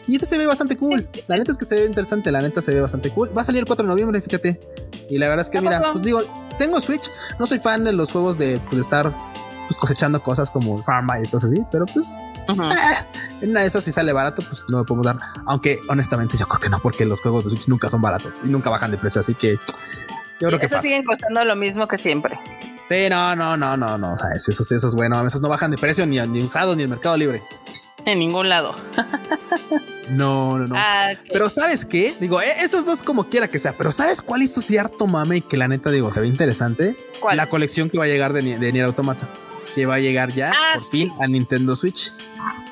Y 0.07 0.15
este 0.15 0.25
se 0.25 0.37
ve 0.37 0.45
bastante 0.45 0.75
cool. 0.75 1.07
La 1.27 1.37
neta 1.37 1.51
es 1.51 1.57
que 1.57 1.63
se 1.63 1.75
ve 1.75 1.85
interesante, 1.85 2.33
la 2.33 2.41
neta 2.41 2.61
se 2.61 2.73
ve 2.73 2.81
bastante 2.81 3.11
cool. 3.11 3.35
Va 3.35 3.43
a 3.43 3.45
salir 3.45 3.59
el 3.59 3.65
4 3.65 3.83
de 3.83 3.87
noviembre, 3.87 4.21
fíjate. 4.21 4.59
Y 5.09 5.17
la 5.17 5.29
verdad 5.29 5.45
es 5.45 5.49
que, 5.49 5.61
mira, 5.61 5.81
pues 5.93 6.03
digo, 6.03 6.21
tengo 6.57 6.81
Switch, 6.81 7.09
no 7.39 7.47
soy 7.47 7.59
fan 7.59 7.85
de 7.85 7.93
los 7.93 8.11
juegos 8.11 8.37
de, 8.37 8.59
pues, 8.69 8.81
estar 8.81 9.13
pues 9.67 9.77
cosechando 9.79 10.21
cosas 10.21 10.51
como 10.51 10.83
Farma 10.83 11.19
y 11.19 11.27
cosas 11.27 11.51
así, 11.51 11.63
pero 11.71 11.87
pues 11.87 12.19
eh, 12.49 13.05
en 13.41 13.49
una 13.49 13.61
de 13.61 13.65
esas 13.65 13.83
si 13.83 13.91
sale 13.91 14.13
barato, 14.13 14.43
pues 14.47 14.63
no 14.69 14.77
me 14.77 14.83
podemos 14.83 15.05
dar. 15.07 15.17
Aunque 15.47 15.79
honestamente 15.87 16.37
yo 16.37 16.47
creo 16.47 16.59
que 16.59 16.69
no, 16.69 16.79
porque 16.79 17.03
los 17.03 17.19
juegos 17.21 17.45
de 17.45 17.49
Switch 17.49 17.67
nunca 17.67 17.89
son 17.89 18.01
baratos 18.01 18.41
y 18.43 18.49
nunca 18.49 18.69
bajan 18.69 18.91
de 18.91 18.97
precio, 18.97 19.21
así 19.21 19.33
que 19.33 19.57
yo 20.39 20.49
creo 20.49 20.59
que 20.59 20.65
eso 20.65 20.81
siguen 20.81 21.03
costando 21.03 21.43
lo 21.45 21.55
mismo 21.55 21.87
que 21.87 21.97
siempre. 21.97 22.37
Sí, 22.87 23.09
no, 23.09 23.35
no, 23.35 23.57
no, 23.57 23.75
no, 23.75 23.97
no. 23.97 24.13
O 24.13 24.17
sea, 24.17 24.29
eso, 24.35 24.51
eso 24.51 24.87
es 24.87 24.95
bueno. 24.95 25.25
Esos 25.25 25.41
no 25.41 25.49
bajan 25.49 25.71
de 25.71 25.77
precio 25.77 26.05
ni, 26.05 26.19
ni 26.19 26.43
usado 26.43 26.75
ni 26.75 26.83
el 26.83 26.89
mercado 26.89 27.17
libre. 27.17 27.41
En 28.05 28.19
ningún 28.19 28.49
lado. 28.49 28.75
no, 30.09 30.59
no, 30.59 30.67
no. 30.67 30.75
Ah, 30.77 31.13
pero 31.31 31.49
¿sabes 31.49 31.85
qué? 31.85 32.15
Digo, 32.19 32.41
eh, 32.41 32.45
esos 32.59 32.85
dos 32.85 33.01
como 33.01 33.25
quiera 33.25 33.47
que 33.47 33.57
sea, 33.57 33.73
pero 33.73 33.91
¿sabes 33.91 34.21
cuál 34.21 34.43
hizo 34.43 34.61
cierto 34.61 35.07
mame 35.07 35.37
y 35.37 35.41
que 35.41 35.57
la 35.57 35.67
neta 35.67 35.89
digo, 35.89 36.13
se 36.13 36.19
ve 36.19 36.27
interesante? 36.27 36.95
¿Cuál? 37.19 37.37
La 37.37 37.47
colección 37.47 37.89
que 37.89 37.97
va 37.97 38.03
a 38.03 38.07
llegar 38.07 38.33
de, 38.33 38.41
de 38.57 38.71
Nier 38.71 38.85
Automata. 38.85 39.27
Que 39.73 39.85
va 39.85 39.95
a 39.95 39.99
llegar 39.99 40.31
ya 40.31 40.53
ah, 40.55 40.75
por 40.75 40.85
fin 40.89 41.11
a 41.19 41.27
Nintendo 41.27 41.75
Switch. 41.75 42.13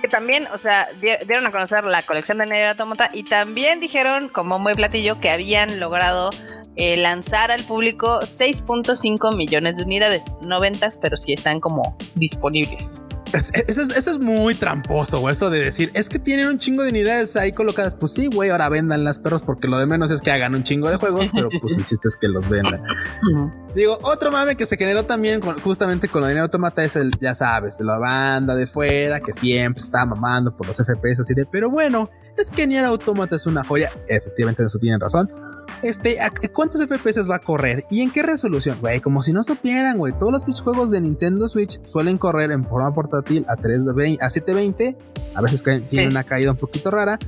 Que 0.02 0.08
también, 0.08 0.47
o 0.54 0.58
sea, 0.58 0.88
dieron 1.02 1.45
a 1.47 1.52
conocer 1.52 1.84
la 1.84 2.04
colección 2.04 2.38
de 2.38 2.45
Nier 2.45 2.67
Automata 2.67 3.10
y 3.12 3.23
también 3.23 3.80
dijeron, 3.80 4.30
como 4.30 4.60
muy 4.60 4.73
platillo, 4.73 5.19
que 5.19 5.32
habían 5.32 5.80
logrado 5.80 6.30
eh, 6.76 6.98
lanzar 6.98 7.52
al 7.52 7.64
público 7.64 8.20
6.5 8.22 9.36
millones 9.36 9.78
de 9.78 9.84
unidades, 9.84 10.24
no 10.42 10.60
ventas, 10.60 10.98
pero 11.02 11.18
sí 11.18 11.34
están 11.34 11.60
como 11.60 11.96
disponibles. 12.16 13.02
eso, 13.34 13.82
es, 13.82 14.20
muy 14.20 14.54
tramposo, 14.56 15.20
güey. 15.20 15.34
Eso 15.34 15.50
de 15.50 15.60
decir, 15.60 15.92
es 15.94 16.08
que 16.08 16.20
tienen 16.20 16.48
un 16.48 16.60
chingo 16.60 16.84
de 16.84 16.90
unidades 16.90 17.36
ahí 17.36 17.52
colocadas. 17.52 17.96
Pues 17.96 18.14
sí, 18.14 18.28
güey, 18.28 18.52
ahora 18.52 18.70
vendan 18.70 19.04
las 19.04 19.20
perros 19.20 19.42
porque 19.42 19.68
lo 19.68 19.78
de 19.78 19.86
menos 19.86 20.12
es 20.12 20.22
que 20.22 20.32
hagan 20.32 20.54
un 20.54 20.64
chingo 20.64 20.90
de 20.90 20.98
juegos, 20.98 21.30
pero 21.34 21.50
pues 21.62 21.78
el 21.78 21.86
chiste 21.86 22.08
es 22.08 22.16
que 22.16 22.28
los 22.28 22.48
vendan. 22.48 22.84
Digo, 23.76 23.98
otro 24.04 24.32
mame 24.32 24.56
que 24.56 24.66
se 24.68 24.78
generó 24.78 25.04
también 25.06 25.42
justamente 25.42 26.08
con 26.08 26.22
la 26.22 26.28
dinero 26.28 26.46
automata 26.46 26.84
es 26.84 26.96
el, 26.96 27.12
ya 27.20 27.34
sabes, 27.34 27.80
de 27.80 27.86
la 27.86 27.98
banda 27.98 28.56
de 28.56 28.68
fuera 28.68 29.20
que 29.20 29.34
siempre 29.34 29.82
está 29.82 30.06
mamando 30.06 30.56
por 30.56 30.68
los 30.68 30.78
FPS 30.78 31.22
así 31.22 31.34
de, 31.34 31.46
pero 31.48 31.72
bueno, 31.72 32.10
es 32.38 32.52
que 32.52 32.68
Nier 32.68 32.86
Automata 32.86 33.36
es 33.36 33.48
una 33.48 33.64
joya. 33.64 33.92
Efectivamente, 34.08 34.64
eso 34.64 34.78
tienen 34.80 35.00
razón 35.00 35.30
este, 35.84 36.17
¿cuántos 36.54 36.82
FPS 36.86 37.30
va 37.30 37.36
a 37.36 37.39
correr? 37.39 37.86
¿Y 37.91 38.02
en 38.02 38.12
qué 38.12 38.24
resolución? 38.24 38.78
Güey, 38.80 39.02
como 39.02 39.22
si 39.22 39.34
no 39.34 39.43
supieran, 39.43 39.98
güey. 39.98 40.13
Todos 40.17 40.43
los 40.48 40.62
juegos 40.62 40.89
de 40.91 41.02
Nintendo 41.02 41.48
Switch 41.48 41.80
suelen 41.86 42.17
correr 42.17 42.52
en 42.52 42.65
forma 42.65 42.93
portátil 42.93 43.46
a 43.48 43.56
320, 43.56 44.24
a 44.24 44.30
720. 44.30 44.98
A 45.36 45.41
veces 45.41 45.63
tiene 45.89 46.08
una 46.08 46.24
caída 46.24 46.52
un 46.52 46.58
poquito 46.58 46.89
rara 46.89 47.19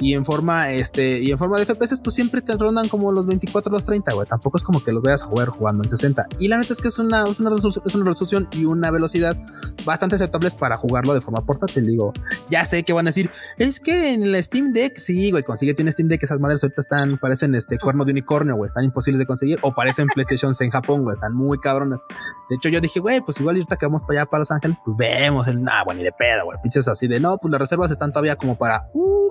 y 0.00 0.14
en 0.14 0.24
forma 0.24 0.70
este 0.72 1.20
y 1.20 1.30
en 1.30 1.38
forma 1.38 1.58
de 1.58 1.66
FPS 1.66 2.00
pues 2.00 2.14
siempre 2.14 2.40
te 2.40 2.56
rondan 2.56 2.88
como 2.88 3.12
los 3.12 3.26
24 3.26 3.70
los 3.70 3.84
30 3.84 4.12
güey. 4.12 4.26
Tampoco 4.26 4.56
es 4.56 4.64
como 4.64 4.82
que 4.82 4.92
los 4.92 5.02
veas 5.02 5.22
jugar 5.22 5.48
jugando 5.48 5.84
en 5.84 5.90
60 5.90 6.26
y 6.38 6.48
la 6.48 6.58
neta 6.58 6.72
es 6.72 6.80
que 6.80 6.88
es 6.88 6.98
una, 6.98 7.24
es 7.24 7.40
una, 7.40 7.50
resolución, 7.50 8.48
y 8.52 8.64
una 8.64 8.90
velocidad 8.90 9.36
bastante 9.84 10.16
aceptables 10.16 10.54
para 10.54 10.76
jugarlo 10.76 11.14
de 11.14 11.20
forma 11.20 11.44
portátil 11.44 11.86
digo. 11.86 12.12
Ya 12.50 12.64
sé 12.64 12.82
que 12.82 12.92
van 12.92 13.06
a 13.06 13.10
decir 13.10 13.30
es 13.58 13.80
que 13.80 14.12
en 14.12 14.22
el 14.22 14.42
Steam 14.42 14.72
Deck 14.72 14.96
sí 14.96 15.30
güey 15.30 15.42
consigue 15.42 15.74
tiene 15.74 15.92
Steam 15.92 16.08
Deck 16.08 16.22
esas 16.22 16.40
madres 16.40 16.62
ahorita 16.62 16.80
están 16.80 17.18
parecen 17.18 17.54
este 17.54 17.78
cuerno 17.78 18.04
de 18.04 18.12
unicornio 18.12 18.56
güey 18.56 18.68
están 18.68 18.84
imposibles 18.84 19.18
de 19.18 19.26
conseguir 19.26 19.58
o 19.62 19.74
parecen 19.74 20.08
PlayStations 20.08 20.60
en 20.60 20.70
Japón 20.70 21.02
güey 21.02 21.12
están 21.12 21.34
muy 21.34 21.58
cabrones 21.58 22.00
de 22.48 22.56
hecho 22.56 22.68
yo 22.68 22.80
dije 22.80 23.00
güey 23.00 23.20
pues 23.20 23.38
igual 23.40 23.56
ahorita 23.56 23.76
que 23.76 23.86
vamos 23.86 24.02
para 24.02 24.20
allá 24.20 24.30
para 24.30 24.40
Los 24.40 24.50
Ángeles 24.50 24.78
pues 24.84 24.96
vemos 24.96 25.46
el 25.48 25.62
nah 25.62 25.84
güey 25.84 25.98
ni 25.98 26.02
de 26.02 26.12
pedo 26.12 26.44
güey 26.46 26.58
pinches 26.62 26.88
así 26.88 27.06
de 27.06 27.20
no 27.20 27.38
pues 27.38 27.50
las 27.50 27.60
reservas 27.60 27.90
están 27.90 28.12
todavía 28.12 28.36
como 28.36 28.56
para 28.56 28.88
uh, 28.92 29.30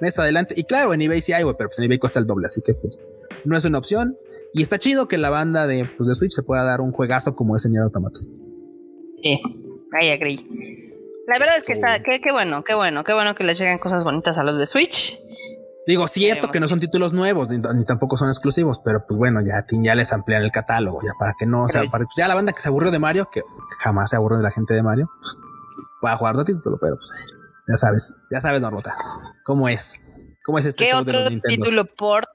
mes 0.00 0.18
adelante. 0.18 0.54
Y 0.56 0.64
claro, 0.64 0.94
en 0.94 1.02
eBay 1.02 1.20
sí 1.20 1.32
hay, 1.32 1.42
güey, 1.42 1.54
pero 1.56 1.68
pues 1.68 1.78
en 1.78 1.84
eBay 1.86 1.98
cuesta 1.98 2.18
el 2.18 2.26
doble, 2.26 2.46
así 2.46 2.60
que 2.62 2.74
pues 2.74 3.00
no 3.44 3.56
es 3.56 3.64
una 3.64 3.78
opción. 3.78 4.16
Y 4.54 4.62
está 4.62 4.78
chido 4.78 5.08
que 5.08 5.18
la 5.18 5.30
banda 5.30 5.66
de, 5.66 5.88
pues, 5.96 6.08
de 6.08 6.14
Switch 6.14 6.32
se 6.32 6.42
pueda 6.42 6.64
dar 6.64 6.80
un 6.80 6.92
juegazo 6.92 7.36
como 7.36 7.54
ese 7.54 7.68
Nier 7.68 7.82
Automata. 7.82 8.18
Sí, 9.22 9.40
I 10.00 10.08
agree. 10.10 10.94
La 11.26 11.38
verdad 11.38 11.58
es 11.58 11.64
que 11.64 11.74
está, 11.74 12.02
qué, 12.02 12.20
qué 12.20 12.32
bueno, 12.32 12.64
qué 12.64 12.74
bueno, 12.74 13.04
qué 13.04 13.12
bueno 13.12 13.34
que 13.34 13.44
les 13.44 13.58
lleguen 13.58 13.78
cosas 13.78 14.02
bonitas 14.04 14.38
a 14.38 14.44
los 14.44 14.58
de 14.58 14.64
Switch. 14.64 15.18
Digo, 15.86 16.06
cierto 16.06 16.50
que 16.50 16.60
no 16.60 16.68
son 16.68 16.80
títulos 16.80 17.14
nuevos, 17.14 17.48
ni, 17.48 17.60
tampoco 17.86 18.18
son 18.18 18.28
exclusivos, 18.28 18.78
pero 18.84 19.06
pues 19.06 19.16
bueno, 19.16 19.40
ya, 19.40 19.64
ya 19.70 19.94
les 19.94 20.12
amplían 20.12 20.42
el 20.42 20.50
catálogo, 20.50 21.00
ya 21.02 21.12
para 21.18 21.32
que 21.38 21.46
no, 21.46 21.64
o 21.64 21.68
sea, 21.68 21.82
para, 21.90 22.04
pues 22.04 22.14
ya 22.16 22.28
la 22.28 22.34
banda 22.34 22.52
que 22.52 22.60
se 22.60 22.68
aburrió 22.68 22.90
de 22.90 22.98
Mario, 22.98 23.28
que 23.32 23.42
jamás 23.78 24.10
se 24.10 24.16
aburrió 24.16 24.36
de 24.36 24.44
la 24.44 24.50
gente 24.50 24.74
de 24.74 24.82
Mario, 24.82 25.10
pues 25.18 25.38
va 26.04 26.12
a 26.12 26.16
jugar 26.18 26.34
otro 26.34 26.44
título, 26.44 26.78
pero 26.78 26.96
pues 26.96 27.10
ya 27.68 27.76
sabes, 27.76 28.16
ya 28.30 28.40
sabes, 28.40 28.60
Norbota, 28.60 28.96
cómo 29.44 29.68
es. 29.68 30.00
¿Cómo 30.48 30.58
es 30.58 30.64
este 30.64 30.86
¿Qué 30.86 30.94
otro 30.94 31.26
título 31.46 31.84
port 31.84 32.26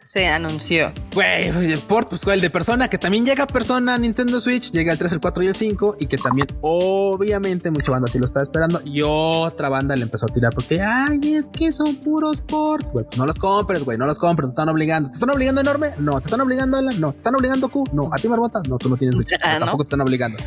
se 0.00 0.28
anunció? 0.28 0.92
Güey, 1.12 1.48
el 1.72 1.80
port, 1.80 2.08
pues 2.08 2.24
el 2.28 2.40
de 2.40 2.48
Persona, 2.48 2.88
que 2.88 2.96
también 2.96 3.26
llega 3.26 3.44
Persona 3.44 3.94
a 3.94 3.98
Nintendo 3.98 4.40
Switch, 4.40 4.70
llega 4.70 4.92
el 4.92 4.98
3, 4.98 5.14
el 5.14 5.20
4 5.20 5.42
y 5.42 5.46
el 5.48 5.54
5, 5.56 5.96
y 5.98 6.06
que 6.06 6.16
también, 6.16 6.46
obviamente, 6.60 7.72
mucha 7.72 7.90
banda 7.90 8.06
sí 8.06 8.20
lo 8.20 8.24
estaba 8.24 8.44
esperando, 8.44 8.80
y 8.84 9.02
otra 9.02 9.68
banda 9.68 9.96
le 9.96 10.02
empezó 10.02 10.26
a 10.26 10.28
tirar 10.28 10.54
porque, 10.54 10.80
ay, 10.80 11.34
es 11.34 11.48
que 11.48 11.72
son 11.72 11.96
puros 11.96 12.40
ports, 12.40 12.92
güey, 12.92 13.04
pues 13.04 13.18
no 13.18 13.26
los 13.26 13.36
compres, 13.36 13.82
güey, 13.82 13.98
no 13.98 14.06
los 14.06 14.20
compres, 14.20 14.50
te 14.50 14.50
están 14.50 14.68
obligando. 14.68 15.10
¿Te 15.10 15.14
están 15.14 15.30
obligando 15.30 15.60
enorme? 15.60 15.90
No. 15.98 16.20
¿Te 16.20 16.26
están 16.26 16.42
obligando 16.42 16.76
Alan? 16.76 17.00
No. 17.00 17.10
¿Te 17.10 17.18
están 17.18 17.34
obligando 17.34 17.68
Q? 17.68 17.84
No. 17.92 18.08
¿A 18.12 18.18
ti, 18.18 18.28
Marbota? 18.28 18.62
No, 18.68 18.78
tú 18.78 18.88
no 18.88 18.96
tienes 18.96 19.16
Switch. 19.16 19.30
Ah, 19.42 19.58
tampoco 19.58 19.82
te 19.82 19.88
están 19.88 20.02
obligando. 20.02 20.38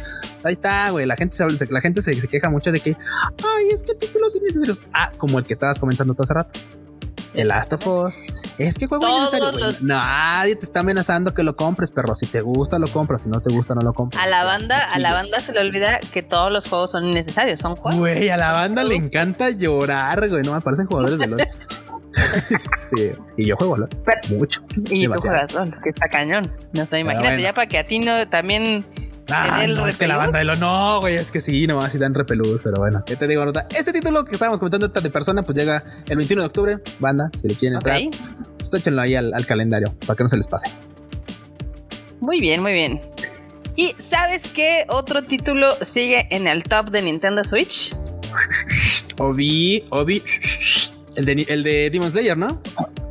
Ahí 0.44 0.54
está, 0.54 0.90
güey. 0.92 1.06
La 1.06 1.16
gente 1.16 1.36
se, 1.36 1.68
la 1.70 1.82
gente 1.82 2.02
se, 2.02 2.16
queja 2.28 2.50
mucho 2.50 2.72
de 2.72 2.80
que, 2.80 2.96
ay, 3.44 3.70
es 3.72 3.84
que 3.84 3.94
títulos 3.94 4.36
innecesarios. 4.36 4.82
Ah, 4.94 5.12
como 5.18 5.40
el 5.40 5.46
que 5.46 5.54
estabas 5.54 5.80
comentando 5.80 6.14
tú 6.14 6.24
hace 6.24 6.34
rato. 6.34 6.60
El 7.34 7.50
Last 7.50 7.74
of 7.74 7.86
Us. 7.86 8.16
Es 8.58 8.76
que 8.76 8.88
juego 8.88 9.08
innecesario, 9.08 9.78
Nadie 9.82 10.56
te 10.56 10.66
está 10.66 10.80
amenazando 10.80 11.34
que 11.34 11.44
lo 11.44 11.56
compres, 11.56 11.92
perro. 11.92 12.16
Si 12.16 12.26
te 12.26 12.42
gusta, 12.42 12.80
lo 12.80 12.88
compras. 12.88 13.24
Si 13.24 13.30
no 13.30 13.40
te 13.40 13.54
gusta, 13.54 13.76
no 13.76 13.82
lo 13.82 13.94
compras. 13.94 14.24
A 14.24 14.28
la 14.28 14.44
banda, 14.44 14.92
a 14.92 15.00
la 15.00 15.14
banda 15.14 15.40
se 15.40 15.54
le 15.54 15.60
olvida 15.60 16.00
que 16.12 16.24
todos 16.24 16.52
los 16.52 16.68
juegos 16.68 16.92
son 16.92 17.06
innecesarios, 17.06 17.60
son 17.60 17.76
juegos. 17.76 18.00
Güey, 18.00 18.30
a 18.30 18.38
la 18.38 18.52
banda 18.52 18.84
le 18.84 18.96
encanta 18.96 19.50
llorar, 19.52 20.28
güey. 20.28 20.42
No 20.44 20.54
me 20.54 20.62
parecen 20.62 20.88
jugadores 20.88 21.20
de 21.20 21.28
LOL. 21.28 21.48
sí, 22.96 23.12
y 23.38 23.48
yo 23.48 23.56
juego 23.56 23.78
LOL. 23.78 23.90
mucho. 24.30 24.62
Y 24.90 25.08
tú 25.08 25.14
juegas 25.14 25.54
LOL, 25.54 25.76
que 25.84 25.90
está 25.90 26.10
cañón. 26.10 26.52
No 26.74 26.86
sé, 26.86 27.00
imagínate 27.00 27.42
ya 27.42 27.54
para 27.54 27.68
que 27.68 27.78
a 27.78 27.86
ti 27.86 28.00
no 28.00 28.28
también 28.28 28.86
Ah, 29.32 29.66
no, 29.68 29.88
es 29.88 29.98
que 29.98 30.08
la 30.08 30.18
banda 30.18 30.40
de 30.40 30.46
lo 30.46 30.56
no, 30.56 31.00
güey, 31.02 31.16
es 31.16 31.32
que 31.32 31.42
sí, 31.42 31.68
nomás 31.68 31.86
así 31.86 31.98
dan 31.98 32.14
repelús, 32.14 32.62
pero 32.64 32.78
bueno, 32.78 33.04
¿qué 33.06 33.16
te 33.16 33.28
digo, 33.28 33.46
nota? 33.46 33.68
Este 33.76 33.94
título 33.94 34.24
que 34.26 34.34
estábamos 34.34 34.60
comentando 34.60 34.88
de 34.88 35.10
persona, 35.10 35.44
pues 35.44 35.58
llega 35.58 35.84
el 36.08 36.18
21 36.18 36.42
de 36.42 36.48
octubre, 36.48 36.78
banda, 37.00 37.30
si 37.40 37.48
le 37.48 37.56
quieren 37.56 37.76
entrar, 37.76 38.02
pues 38.58 38.74
échenlo 38.74 39.02
ahí 39.02 39.16
al, 39.16 39.46
calendario 39.46 39.94
para 40.06 40.16
que 40.16 40.24
no 40.24 40.30
se 40.30 40.38
les 40.38 40.48
pase. 40.48 40.72
Muy 42.20 42.40
bien, 42.40 42.62
muy 42.62 42.74
bien. 42.74 43.02
¿Y 43.76 43.96
sabes 43.98 44.42
qué 44.54 44.86
otro 44.90 45.24
título 45.24 45.72
sigue 45.82 46.28
en 46.32 46.48
el 46.48 46.64
top 46.64 46.90
de 46.90 47.02
Nintendo 47.02 47.44
Switch? 47.44 47.96
Obi, 49.18 49.86
Obi, 49.90 50.24
el 51.16 51.26
de, 51.26 51.46
el 51.50 51.64
de 51.64 51.90
Demon 51.90 52.12
Slayer, 52.12 52.38
¿no? 52.38 52.62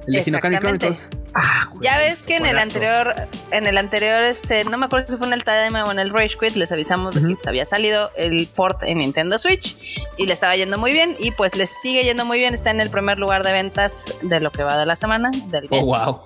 El 0.06 0.14
de 0.14 0.22
Hinokami 0.26 0.58
Chronicles. 0.58 1.10
Ah, 1.40 1.68
ya 1.80 1.98
ves 1.98 2.26
que 2.26 2.36
en 2.36 2.46
el 2.46 2.58
anterior, 2.58 3.14
en 3.52 3.68
el 3.68 3.78
anterior, 3.78 4.24
este, 4.24 4.64
no 4.64 4.76
me 4.76 4.86
acuerdo 4.86 5.12
si 5.12 5.16
fue 5.16 5.28
en 5.28 5.32
el 5.32 5.44
Tadema 5.44 5.84
o 5.84 5.92
en 5.92 6.00
el 6.00 6.10
Rage 6.10 6.36
Quit, 6.36 6.56
les 6.56 6.72
avisamos 6.72 7.14
de 7.14 7.36
que 7.36 7.48
había 7.48 7.64
salido 7.64 8.10
el 8.16 8.48
port 8.48 8.82
en 8.82 8.98
Nintendo 8.98 9.38
Switch 9.38 9.76
y 10.16 10.26
le 10.26 10.32
estaba 10.32 10.56
yendo 10.56 10.78
muy 10.78 10.92
bien 10.92 11.16
y 11.20 11.30
pues 11.30 11.54
les 11.54 11.70
sigue 11.70 12.02
yendo 12.02 12.24
muy 12.24 12.40
bien, 12.40 12.54
está 12.54 12.70
en 12.70 12.80
el 12.80 12.90
primer 12.90 13.20
lugar 13.20 13.44
de 13.44 13.52
ventas 13.52 14.12
de 14.22 14.40
lo 14.40 14.50
que 14.50 14.64
va 14.64 14.76
de 14.78 14.86
la 14.86 14.96
semana, 14.96 15.30
del 15.46 15.68
Oh, 15.70 15.84
wow. 15.84 16.20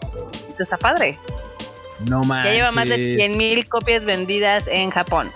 Esto 0.48 0.62
está 0.62 0.78
padre. 0.78 1.18
No 2.08 2.22
más. 2.22 2.46
Ya 2.46 2.52
lleva 2.52 2.70
más 2.70 2.88
de 2.88 3.16
100 3.16 3.36
mil 3.36 3.68
copias 3.68 4.04
vendidas 4.04 4.66
en 4.66 4.90
Japón. 4.90 5.30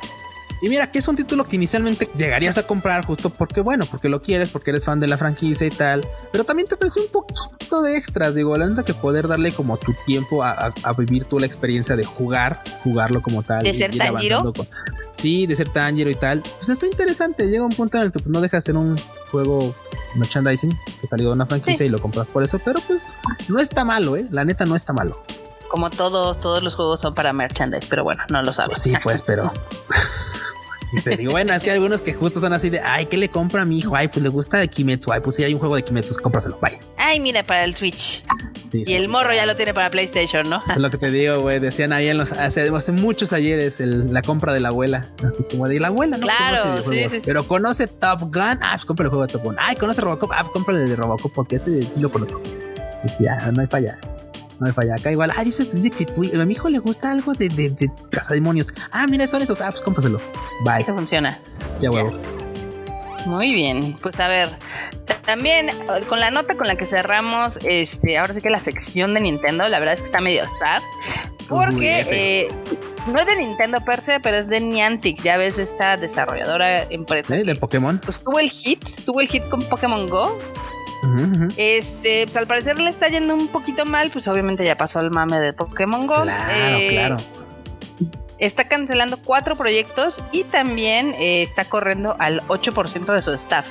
Y 0.67 0.69
mira, 0.69 0.91
que 0.91 0.99
es 0.99 1.07
un 1.07 1.15
título 1.15 1.45
que 1.45 1.55
inicialmente 1.55 2.09
llegarías 2.17 2.59
a 2.59 2.67
comprar 2.67 3.05
justo 3.05 3.31
porque, 3.31 3.61
bueno, 3.61 3.87
porque 3.89 4.09
lo 4.09 4.21
quieres, 4.21 4.49
porque 4.49 4.71
eres 4.71 4.85
fan 4.85 4.99
de 4.99 5.07
la 5.07 5.17
franquicia 5.17 5.65
y 5.65 5.71
tal, 5.71 6.05
pero 6.33 6.43
también 6.43 6.69
te 6.69 6.75
ofrece 6.75 6.99
un 6.99 7.07
poquito 7.07 7.83
de 7.83 7.97
extras, 7.97 8.35
digo, 8.35 8.57
la 8.57 8.67
neta 8.67 8.83
que 8.83 8.93
poder 8.93 9.29
darle 9.29 9.53
como 9.53 9.77
tu 9.77 9.95
tiempo 10.07 10.43
a, 10.43 10.73
vivir 10.99 11.25
tú 11.27 11.39
la 11.39 11.47
experiencia 11.47 11.95
de 11.95 12.03
jugar, 12.03 12.65
jugarlo 12.83 13.23
como 13.23 13.45
tal. 13.45 13.63
De 13.63 13.73
ser 13.73 13.97
Tanjiro. 13.97 14.53
sí, 15.09 15.47
de 15.47 15.55
ser 15.55 15.69
Tanjiro 15.69 16.11
y 16.11 16.17
tal. 16.17 16.43
Pues 16.57 16.69
está 16.69 16.87
interesante, 16.87 17.49
llega 17.49 17.65
un 17.65 17.71
punto 17.71 17.99
en 17.99 18.03
el 18.03 18.11
que 18.11 18.19
pues, 18.19 18.27
no 18.27 18.41
deja 18.41 18.57
de 18.57 18.63
ser 18.63 18.77
un 18.77 18.99
juego 19.31 19.73
merchandising 20.17 20.77
que 21.01 21.17
ligado 21.17 21.31
a 21.31 21.35
una 21.37 21.47
franquicia 21.47 21.87
y 21.87 21.91
lo 21.91 22.01
compras 22.01 22.27
por 22.27 22.43
eso, 22.43 22.59
pero 22.59 22.81
pues 22.89 23.13
no 23.47 23.61
está 23.61 23.85
malo, 23.85 24.17
¿eh? 24.17 24.27
La 24.33 24.45
neta 24.45 24.65
no 24.65 24.75
está 24.75 24.93
malo. 24.93 25.23
Como 25.69 25.91
todos, 25.91 26.41
todos 26.41 26.61
los 26.65 26.75
juegos 26.75 27.01
son 27.01 27.15
para 27.15 27.33
merchandise, 27.33 27.87
pero 27.89 28.03
bueno, 28.03 28.25
no 28.31 28.43
lo 28.43 28.53
sabes. 28.53 28.81
Sí, 28.81 28.95
pues, 29.05 29.23
pero 29.23 29.53
Y 30.97 31.01
te 31.03 31.17
digo, 31.17 31.33
bueno, 31.33 31.53
es 31.53 31.63
que 31.63 31.71
hay 31.71 31.77
algunos 31.77 32.01
que 32.01 32.15
justo 32.15 32.41
son 32.41 32.53
así 32.53 32.71
de, 32.71 32.81
ay, 32.81 33.07
¿qué 33.07 33.17
le 33.17 33.29
compra 33.29 33.63
a 33.63 33.65
mi 33.65 33.79
hijo? 33.79 33.95
Ay, 33.95 34.09
pues 34.09 34.23
le 34.23 34.29
gusta 34.29 34.67
Kimetsu. 34.67 35.13
Ay, 35.13 35.21
pues 35.21 35.37
si 35.37 35.45
hay 35.45 35.53
un 35.53 35.61
juego 35.61 35.77
de 35.77 35.85
Kimetsu, 35.85 36.15
cómpraselo, 36.23 36.59
vaya. 36.61 36.79
Ay, 36.97 37.21
mira, 37.21 37.43
para 37.43 37.65
el 37.65 37.75
Switch. 37.75 38.25
y 38.73 38.95
el 38.95 39.09
morro 39.09 39.35
ya 39.35 39.47
lo 39.47 39.57
tiene 39.57 39.75
para 39.75 39.91
PlayStation, 39.91 40.49
¿no? 40.49 40.63
es 40.67 40.77
lo 40.79 40.91
que 40.91 40.99
te 40.99 41.11
digo, 41.11 41.41
güey. 41.41 41.61
Decían 41.61 41.93
ahí 41.93 42.09
en 42.09 42.17
los, 42.17 42.33
hace, 42.33 42.71
muchos 42.93 43.33
ayeres 43.33 43.79
la 43.81 44.23
compra 44.23 44.53
de 44.53 44.61
la 44.61 44.69
abuela. 44.69 45.07
Así 45.27 45.45
como 45.51 45.69
de 45.69 45.79
la 45.79 45.89
abuela, 45.89 46.17
¿no? 46.17 46.27
Claro, 46.27 46.83
sí, 46.83 47.05
sí, 47.11 47.21
Pero 47.25 47.47
conoce 47.47 47.87
Top 47.87 48.21
Gun. 48.23 48.59
Ah, 48.63 48.71
pues 48.73 48.87
compra 48.87 49.05
el 49.05 49.11
juego 49.11 49.27
de 49.27 49.33
Top 49.33 49.45
Gun. 49.45 49.57
Ay, 49.59 49.77
conoce 49.77 50.01
Robocop. 50.01 50.33
Ah, 50.33 50.41
pues 50.41 50.53
compra 50.53 50.75
el 50.75 50.89
de 50.89 50.97
Robocop 50.97 51.33
porque 51.35 51.57
ese 51.57 51.83
sí 51.83 52.01
lo 52.01 52.11
conozco. 52.11 52.41
Sí, 52.91 53.09
sí, 53.09 53.25
ya, 53.25 53.51
no 53.53 53.61
hay 53.61 53.67
falla. 53.67 53.99
No 54.59 54.67
me 54.67 54.73
falla. 54.73 54.95
Acá 54.95 55.13
igual, 55.13 55.33
ah, 55.37 55.45
dice, 55.45 55.65
dice 55.65 55.91
que 55.91 56.05
tu, 56.05 56.23
a 56.23 56.45
mi 56.45 56.55
hijo 56.55 56.69
le 56.69 56.79
gusta 56.79 57.13
algo 57.13 57.35
de, 57.35 57.49
de, 57.49 57.71
de 57.71 57.91
cazademonios. 58.11 58.73
Ah, 58.91 59.07
mira, 59.07 59.27
son 59.27 59.43
esos. 59.43 59.61
Ah, 59.61 59.71
pues 59.71 59.83
cómpraselo. 59.83 60.21
Bye. 60.65 60.81
Eso 60.83 60.95
funciona. 60.95 61.39
Ya 61.81 61.91
huevo. 61.91 62.15
Muy 63.27 63.53
bien, 63.53 63.97
pues 64.01 64.21
a 64.21 64.29
ver, 64.29 64.49
también 65.25 65.69
con 66.09 66.21
la 66.21 66.31
nota 66.31 66.57
con 66.57 66.69
la 66.69 66.77
que 66.77 66.87
cerramos, 66.87 67.59
este, 67.65 68.19
ahora 68.19 68.35
sí 68.35 68.41
que 68.41 68.51
la 68.51 68.61
sección 68.61 69.15
de 69.15 69.21
Nintendo, 69.21 69.69
la 69.69 69.81
verdad 69.81 69.95
es 69.95 70.01
que 70.03 70.07
está 70.07 70.21
medio 70.21 70.45
sad, 70.61 70.81
porque 71.49 72.07
eh, 72.09 72.49
no 73.09 73.19
es 73.19 73.27
de 73.27 73.35
Nintendo 73.35 73.81
per 73.81 74.01
se, 74.01 74.21
pero 74.21 74.37
es 74.37 74.47
de 74.47 74.61
Niantic, 74.61 75.21
ya 75.25 75.39
ves 75.39 75.59
esta 75.59 75.97
desarrolladora 75.97 76.85
empresa. 76.85 77.37
Sí, 77.37 77.43
de 77.43 77.57
Pokémon. 77.57 77.99
Pues 77.99 78.21
tuvo 78.21 78.39
el 78.39 78.49
hit, 78.49 78.85
tuvo 79.05 79.21
el 79.21 79.27
hit 79.27 79.43
con 79.49 79.61
Pokémon 79.63 80.09
Go, 80.09 80.39
este, 81.57 82.25
pues 82.25 82.37
al 82.37 82.47
parecer 82.47 82.79
le 82.79 82.89
está 82.89 83.09
yendo 83.09 83.35
un 83.35 83.49
poquito 83.49 83.85
mal, 83.85 84.11
pues 84.11 84.29
obviamente 84.29 84.65
ya 84.65 84.77
pasó 84.77 85.01
el 85.01 85.11
mame 85.11 85.41
de 85.41 85.53
Pokémon 85.53 86.07
Go. 86.07 86.23
Claro, 86.23 86.77
eh, 86.77 86.89
claro. 86.91 87.17
Está 88.39 88.69
cancelando 88.69 89.17
cuatro 89.17 89.57
proyectos 89.57 90.23
y 90.31 90.45
también 90.45 91.15
eh, 91.15 91.43
está 91.43 91.65
corriendo 91.65 92.17
al 92.19 92.43
8% 92.49 93.15
de 93.15 93.23
su 93.23 93.33
staff, 93.33 93.67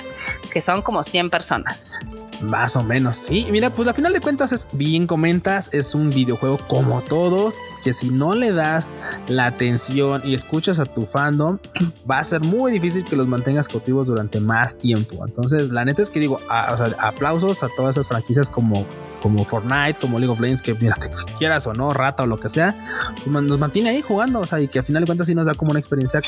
que 0.52 0.60
son 0.60 0.82
como 0.82 1.04
100 1.04 1.30
personas. 1.30 2.00
Más 2.40 2.76
o 2.76 2.82
menos, 2.82 3.16
sí. 3.16 3.46
Mira, 3.50 3.70
pues 3.70 3.88
a 3.88 3.94
final 3.94 4.12
de 4.12 4.20
cuentas 4.20 4.52
es 4.52 4.68
bien 4.72 5.06
comentas, 5.06 5.70
es 5.72 5.94
un 5.94 6.10
videojuego 6.10 6.58
como 6.68 7.00
todos, 7.02 7.56
que 7.82 7.92
si 7.92 8.10
no 8.10 8.34
le 8.34 8.52
das 8.52 8.92
la 9.28 9.46
atención 9.46 10.22
y 10.24 10.34
escuchas 10.34 10.78
a 10.78 10.86
tu 10.86 11.06
fandom, 11.06 11.58
va 12.10 12.18
a 12.18 12.24
ser 12.24 12.42
muy 12.42 12.72
difícil 12.72 13.04
que 13.04 13.16
los 13.16 13.26
mantengas 13.26 13.68
cautivos 13.68 14.06
durante 14.06 14.40
más 14.40 14.76
tiempo. 14.76 15.24
Entonces, 15.26 15.70
la 15.70 15.84
neta 15.84 16.02
es 16.02 16.10
que 16.10 16.20
digo, 16.20 16.40
aplausos 16.48 17.62
a 17.62 17.68
todas 17.76 17.96
esas 17.96 18.08
franquicias 18.08 18.48
como, 18.48 18.86
como 19.22 19.44
Fortnite, 19.44 19.98
como 20.00 20.18
League 20.18 20.32
of 20.32 20.40
Legends, 20.40 20.62
que 20.62 20.74
mira, 20.74 20.96
te 20.96 21.10
quieras 21.38 21.66
o 21.66 21.72
no, 21.72 21.92
rata 21.92 22.24
o 22.24 22.26
lo 22.26 22.38
que 22.38 22.48
sea, 22.48 23.14
pues, 23.24 23.44
nos 23.44 23.58
mantiene 23.58 23.90
ahí 23.90 24.02
jugando, 24.02 24.40
o 24.40 24.46
sea, 24.46 24.60
y 24.60 24.68
que 24.68 24.78
a 24.78 24.82
final 24.82 25.02
de 25.02 25.06
cuentas 25.06 25.26
sí 25.26 25.34
nos 25.34 25.46
da 25.46 25.54
como 25.54 25.70
una 25.70 25.80
experiencia 25.80 26.20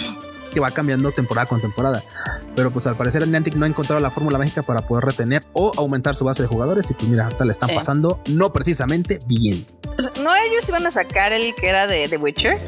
que 0.58 0.60
va 0.60 0.72
cambiando 0.72 1.12
temporada 1.12 1.46
con 1.46 1.60
temporada. 1.60 2.02
Pero 2.56 2.72
pues 2.72 2.88
al 2.88 2.96
parecer 2.96 3.26
Niantic 3.28 3.54
no 3.54 3.64
ha 3.64 3.68
encontrado 3.68 4.00
la 4.00 4.10
fórmula 4.10 4.38
mágica 4.38 4.62
para 4.62 4.82
poder 4.82 5.04
retener 5.04 5.44
o 5.52 5.70
aumentar 5.76 6.16
su 6.16 6.24
base 6.24 6.42
de 6.42 6.48
jugadores 6.48 6.90
y 6.90 6.94
pues 6.94 7.08
mira, 7.08 7.26
ahorita 7.26 7.44
le 7.44 7.52
están 7.52 7.72
pasando 7.72 8.20
no 8.28 8.52
precisamente 8.52 9.20
bien. 9.26 9.64
Pues, 9.94 10.12
¿No 10.20 10.34
ellos 10.34 10.68
iban 10.68 10.84
a 10.84 10.90
sacar 10.90 11.32
el 11.32 11.54
que 11.54 11.68
era 11.68 11.86
de 11.86 12.08
The 12.08 12.16
Witcher? 12.16 12.58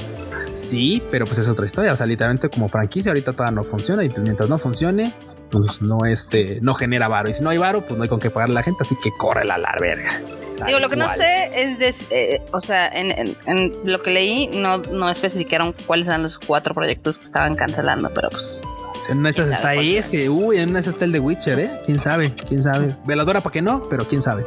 Sí, 0.55 1.03
pero 1.11 1.27
pues 1.27 1.39
es 1.39 1.49
otra 1.49 1.67
historia. 1.67 1.93
O 1.93 1.97
sea, 1.97 2.07
literalmente 2.07 2.49
como 2.49 2.69
franquicia 2.69 3.11
ahorita 3.11 3.33
todavía 3.33 3.57
no 3.57 3.65
funciona 3.65 4.05
y 4.05 4.09
pues 4.09 4.23
mientras 4.23 4.49
no 4.49 4.59
funcione, 4.59 5.13
pues 5.51 5.83
no 5.83 6.05
este, 6.07 6.61
no 6.63 6.75
genera 6.75 7.09
varo. 7.09 7.29
Y 7.29 7.35
si 7.35 7.43
no 7.43 7.51
hay 7.51 7.59
varo, 7.59 7.85
pues 7.85 7.97
no 7.97 8.05
hay 8.05 8.09
con 8.09 8.21
qué 8.21 8.31
pagarle 8.31 8.55
a 8.55 8.61
la 8.61 8.63
gente, 8.63 8.85
así 8.85 8.95
que 9.03 9.11
corre 9.19 9.45
la 9.45 9.59
verga. 9.81 10.21
Digo, 10.67 10.79
lo 10.79 10.89
que 10.89 10.97
no 10.97 11.09
sé 11.09 11.51
es, 11.55 11.79
de, 11.79 11.95
eh, 12.11 12.43
o 12.53 12.61
sea, 12.61 12.89
en, 12.89 13.37
lo 13.85 14.03
que 14.03 14.11
leí 14.11 14.49
no, 14.49 14.79
no 14.79 15.11
especificaron 15.11 15.75
cuáles 15.87 16.07
eran 16.07 16.23
los 16.23 16.39
cuatro 16.39 16.75
proyectos 16.75 17.19
que 17.19 17.25
estaban 17.25 17.57
cancelando, 17.57 18.11
pero 18.15 18.29
pues... 18.31 18.63
En 19.09 19.19
una 19.19 19.31
esas 19.31 19.49
está 19.49 19.75
ese, 19.75 20.29
uy, 20.29 20.59
en 20.59 20.71
una 20.71 20.81
esas 20.81 20.95
está 20.95 21.05
el 21.05 21.13
de 21.13 21.21
Witcher, 21.21 21.59
¿eh? 21.59 21.71
¿Quién 21.85 21.99
sabe? 21.99 22.33
¿Quién 22.49 22.63
sabe? 22.63 22.95
Veladora 23.07 23.41
para 23.41 23.53
que 23.53 23.63
no, 23.63 23.89
pero 23.89 24.07
quién 24.07 24.23
sabe. 24.23 24.45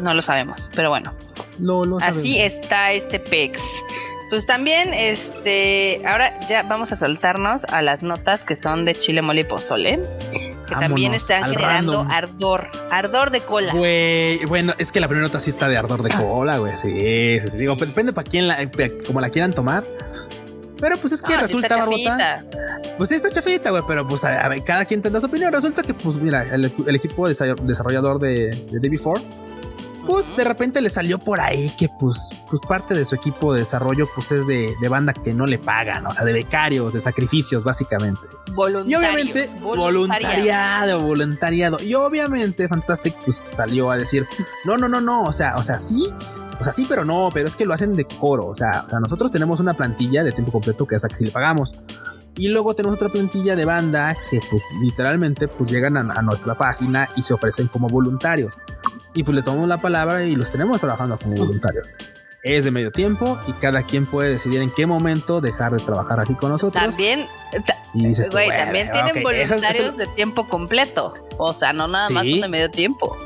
No 0.00 0.14
lo 0.14 0.22
sabemos, 0.22 0.70
pero 0.74 0.90
bueno. 0.90 1.12
No, 1.58 1.84
lo 1.84 1.98
Así 1.98 2.40
está 2.40 2.92
este 2.92 3.20
PEX. 3.20 3.62
Pues 4.30 4.46
también, 4.46 4.92
este, 4.94 6.02
ahora 6.06 6.40
ya 6.48 6.62
vamos 6.64 6.90
a 6.92 6.96
saltarnos 6.96 7.64
a 7.66 7.82
las 7.82 8.02
notas 8.02 8.44
que 8.44 8.56
son 8.56 8.84
de 8.84 8.94
chile 8.94 9.22
mole 9.22 9.42
y 9.42 9.44
pozole, 9.44 10.00
que 10.74 10.86
también 10.86 11.14
están 11.14 11.44
generando 11.44 12.06
ardor, 12.10 12.68
ardor 12.90 13.30
de 13.30 13.40
cola. 13.40 13.72
Güey, 13.72 14.44
bueno, 14.46 14.74
es 14.78 14.92
que 14.92 15.00
la 15.00 15.08
primera 15.08 15.26
nota 15.26 15.40
sí 15.40 15.50
está 15.50 15.68
de 15.68 15.76
ardor 15.76 16.02
de 16.02 16.10
cola, 16.10 16.58
güey, 16.58 16.76
sí, 16.76 16.90
digo, 17.56 17.74
depende 17.76 18.12
para 18.12 18.28
quién 18.28 18.48
la, 18.48 18.58
como 19.06 19.20
la 19.20 19.30
quieran 19.30 19.52
tomar. 19.52 19.84
Pero 20.80 20.98
pues 20.98 21.12
es 21.12 21.22
que 21.22 21.36
resulta, 21.36 21.76
Barbota. 21.76 22.44
Pues 22.98 23.08
sí, 23.08 23.14
está 23.14 23.30
chafita, 23.30 23.70
güey, 23.70 23.82
pero 23.86 24.06
pues 24.06 24.24
a, 24.24 24.46
ver, 24.48 24.62
cada 24.64 24.84
quien 24.84 25.00
tendrá 25.00 25.20
su 25.20 25.26
opinión. 25.26 25.52
Resulta 25.52 25.82
que, 25.82 25.94
pues 25.94 26.16
mira, 26.16 26.42
el, 26.52 26.64
equipo 26.94 27.26
desarrollador 27.26 28.18
de, 28.18 28.50
de 28.70 28.80
DB4 28.80 29.22
pues 30.06 30.36
de 30.36 30.44
repente 30.44 30.80
le 30.80 30.90
salió 30.90 31.18
por 31.18 31.40
ahí 31.40 31.70
que 31.78 31.88
pues, 31.88 32.30
pues 32.50 32.60
parte 32.68 32.94
de 32.94 33.04
su 33.04 33.14
equipo 33.14 33.52
de 33.52 33.60
desarrollo 33.60 34.08
pues 34.14 34.32
es 34.32 34.46
de, 34.46 34.74
banda 34.88 35.12
que 35.12 35.32
no 35.32 35.46
le 35.46 35.58
pagan, 35.58 36.06
o 36.06 36.10
sea, 36.10 36.24
de 36.24 36.32
becarios, 36.32 36.92
de 36.92 37.00
sacrificios 37.00 37.64
básicamente. 37.64 38.20
Y 38.86 38.94
obviamente 38.94 39.48
voluntariado, 39.60 41.00
voluntariado. 41.00 41.82
Y 41.82 41.94
obviamente 41.94 42.68
Fantastic 42.68 43.14
pues 43.24 43.36
salió 43.36 43.90
a 43.90 43.96
decir, 43.96 44.26
no, 44.64 44.76
no, 44.76 44.88
no, 44.88 45.00
no, 45.00 45.24
o 45.24 45.32
sea, 45.32 45.56
o 45.56 45.62
sea, 45.62 45.78
sí, 45.78 46.12
o 46.60 46.64
sea, 46.64 46.72
sí, 46.72 46.86
pero 46.88 47.04
no, 47.04 47.30
pero 47.32 47.48
es 47.48 47.56
que 47.56 47.64
lo 47.64 47.74
hacen 47.74 47.94
de 47.94 48.04
coro. 48.04 48.46
O 48.46 48.54
sea, 48.54 48.86
nosotros 49.00 49.30
tenemos 49.32 49.60
una 49.60 49.74
plantilla 49.74 50.22
de 50.22 50.32
tiempo 50.32 50.52
completo 50.52 50.86
que 50.86 50.96
es 50.96 51.04
a 51.04 51.08
que 51.08 51.16
si 51.16 51.24
le 51.24 51.30
pagamos. 51.30 51.74
Y 52.36 52.48
luego 52.48 52.74
tenemos 52.74 52.96
otra 52.96 53.08
plantilla 53.08 53.54
de 53.54 53.64
banda 53.64 54.16
que 54.28 54.40
pues 54.50 54.62
literalmente 54.80 55.46
pues 55.46 55.70
llegan 55.70 55.96
a 55.96 56.22
nuestra 56.22 56.56
página 56.56 57.08
y 57.16 57.22
se 57.22 57.32
ofrecen 57.32 57.68
como 57.68 57.88
voluntarios 57.88 58.54
y 59.14 59.22
pues 59.22 59.34
le 59.34 59.42
tomamos 59.42 59.68
la 59.68 59.78
palabra 59.78 60.24
y 60.24 60.34
los 60.36 60.50
tenemos 60.50 60.80
trabajando 60.80 61.18
como 61.18 61.36
voluntarios. 61.36 61.94
Es 62.42 62.64
de 62.64 62.70
medio 62.70 62.92
tiempo 62.92 63.38
y 63.46 63.52
cada 63.52 63.82
quien 63.84 64.04
puede 64.04 64.30
decidir 64.30 64.60
en 64.60 64.70
qué 64.70 64.84
momento 64.84 65.40
dejar 65.40 65.72
de 65.72 65.82
trabajar 65.82 66.20
aquí 66.20 66.34
con 66.34 66.50
nosotros. 66.50 66.82
También, 66.82 67.26
güey, 68.30 68.48
también 68.50 68.92
tienen 68.92 69.22
voluntarios 69.22 69.96
de 69.96 70.06
tiempo 70.08 70.46
completo. 70.46 71.14
O 71.38 71.54
sea, 71.54 71.72
no 71.72 71.88
nada 71.88 72.10
más 72.10 72.28
son 72.28 72.40
de 72.42 72.48
medio 72.48 72.70
tiempo. 72.70 73.16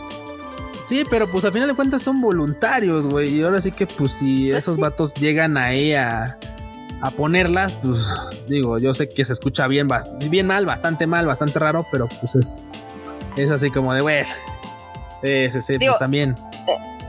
Sí, 0.86 1.04
pero 1.10 1.28
pues 1.30 1.44
al 1.44 1.52
final 1.52 1.68
de 1.68 1.74
cuentas 1.74 2.02
son 2.02 2.20
voluntarios, 2.20 3.08
güey. 3.08 3.34
Y 3.34 3.42
ahora 3.42 3.60
sí 3.60 3.72
que 3.72 3.86
pues 3.86 4.12
si 4.12 4.50
pues 4.50 4.58
esos 4.64 4.78
vatos 4.78 5.12
llegan 5.14 5.56
ahí 5.56 5.94
a, 5.94 6.38
a 7.02 7.10
ponerlas, 7.10 7.72
pues 7.82 8.06
digo, 8.46 8.78
yo 8.78 8.94
sé 8.94 9.08
que 9.08 9.24
se 9.24 9.32
escucha 9.32 9.66
bien, 9.66 9.88
bien 10.30 10.46
mal, 10.46 10.64
bastante 10.64 11.06
mal, 11.06 11.26
bastante 11.26 11.58
raro, 11.58 11.84
pero 11.90 12.08
pues 12.20 12.34
es, 12.36 12.64
es 13.36 13.50
así 13.50 13.70
como 13.70 13.92
de, 13.92 14.00
güey, 14.00 14.24
Sí, 15.22 15.50
sí, 15.50 15.60
sí, 15.62 15.78
pues 15.78 15.98
también. 15.98 16.36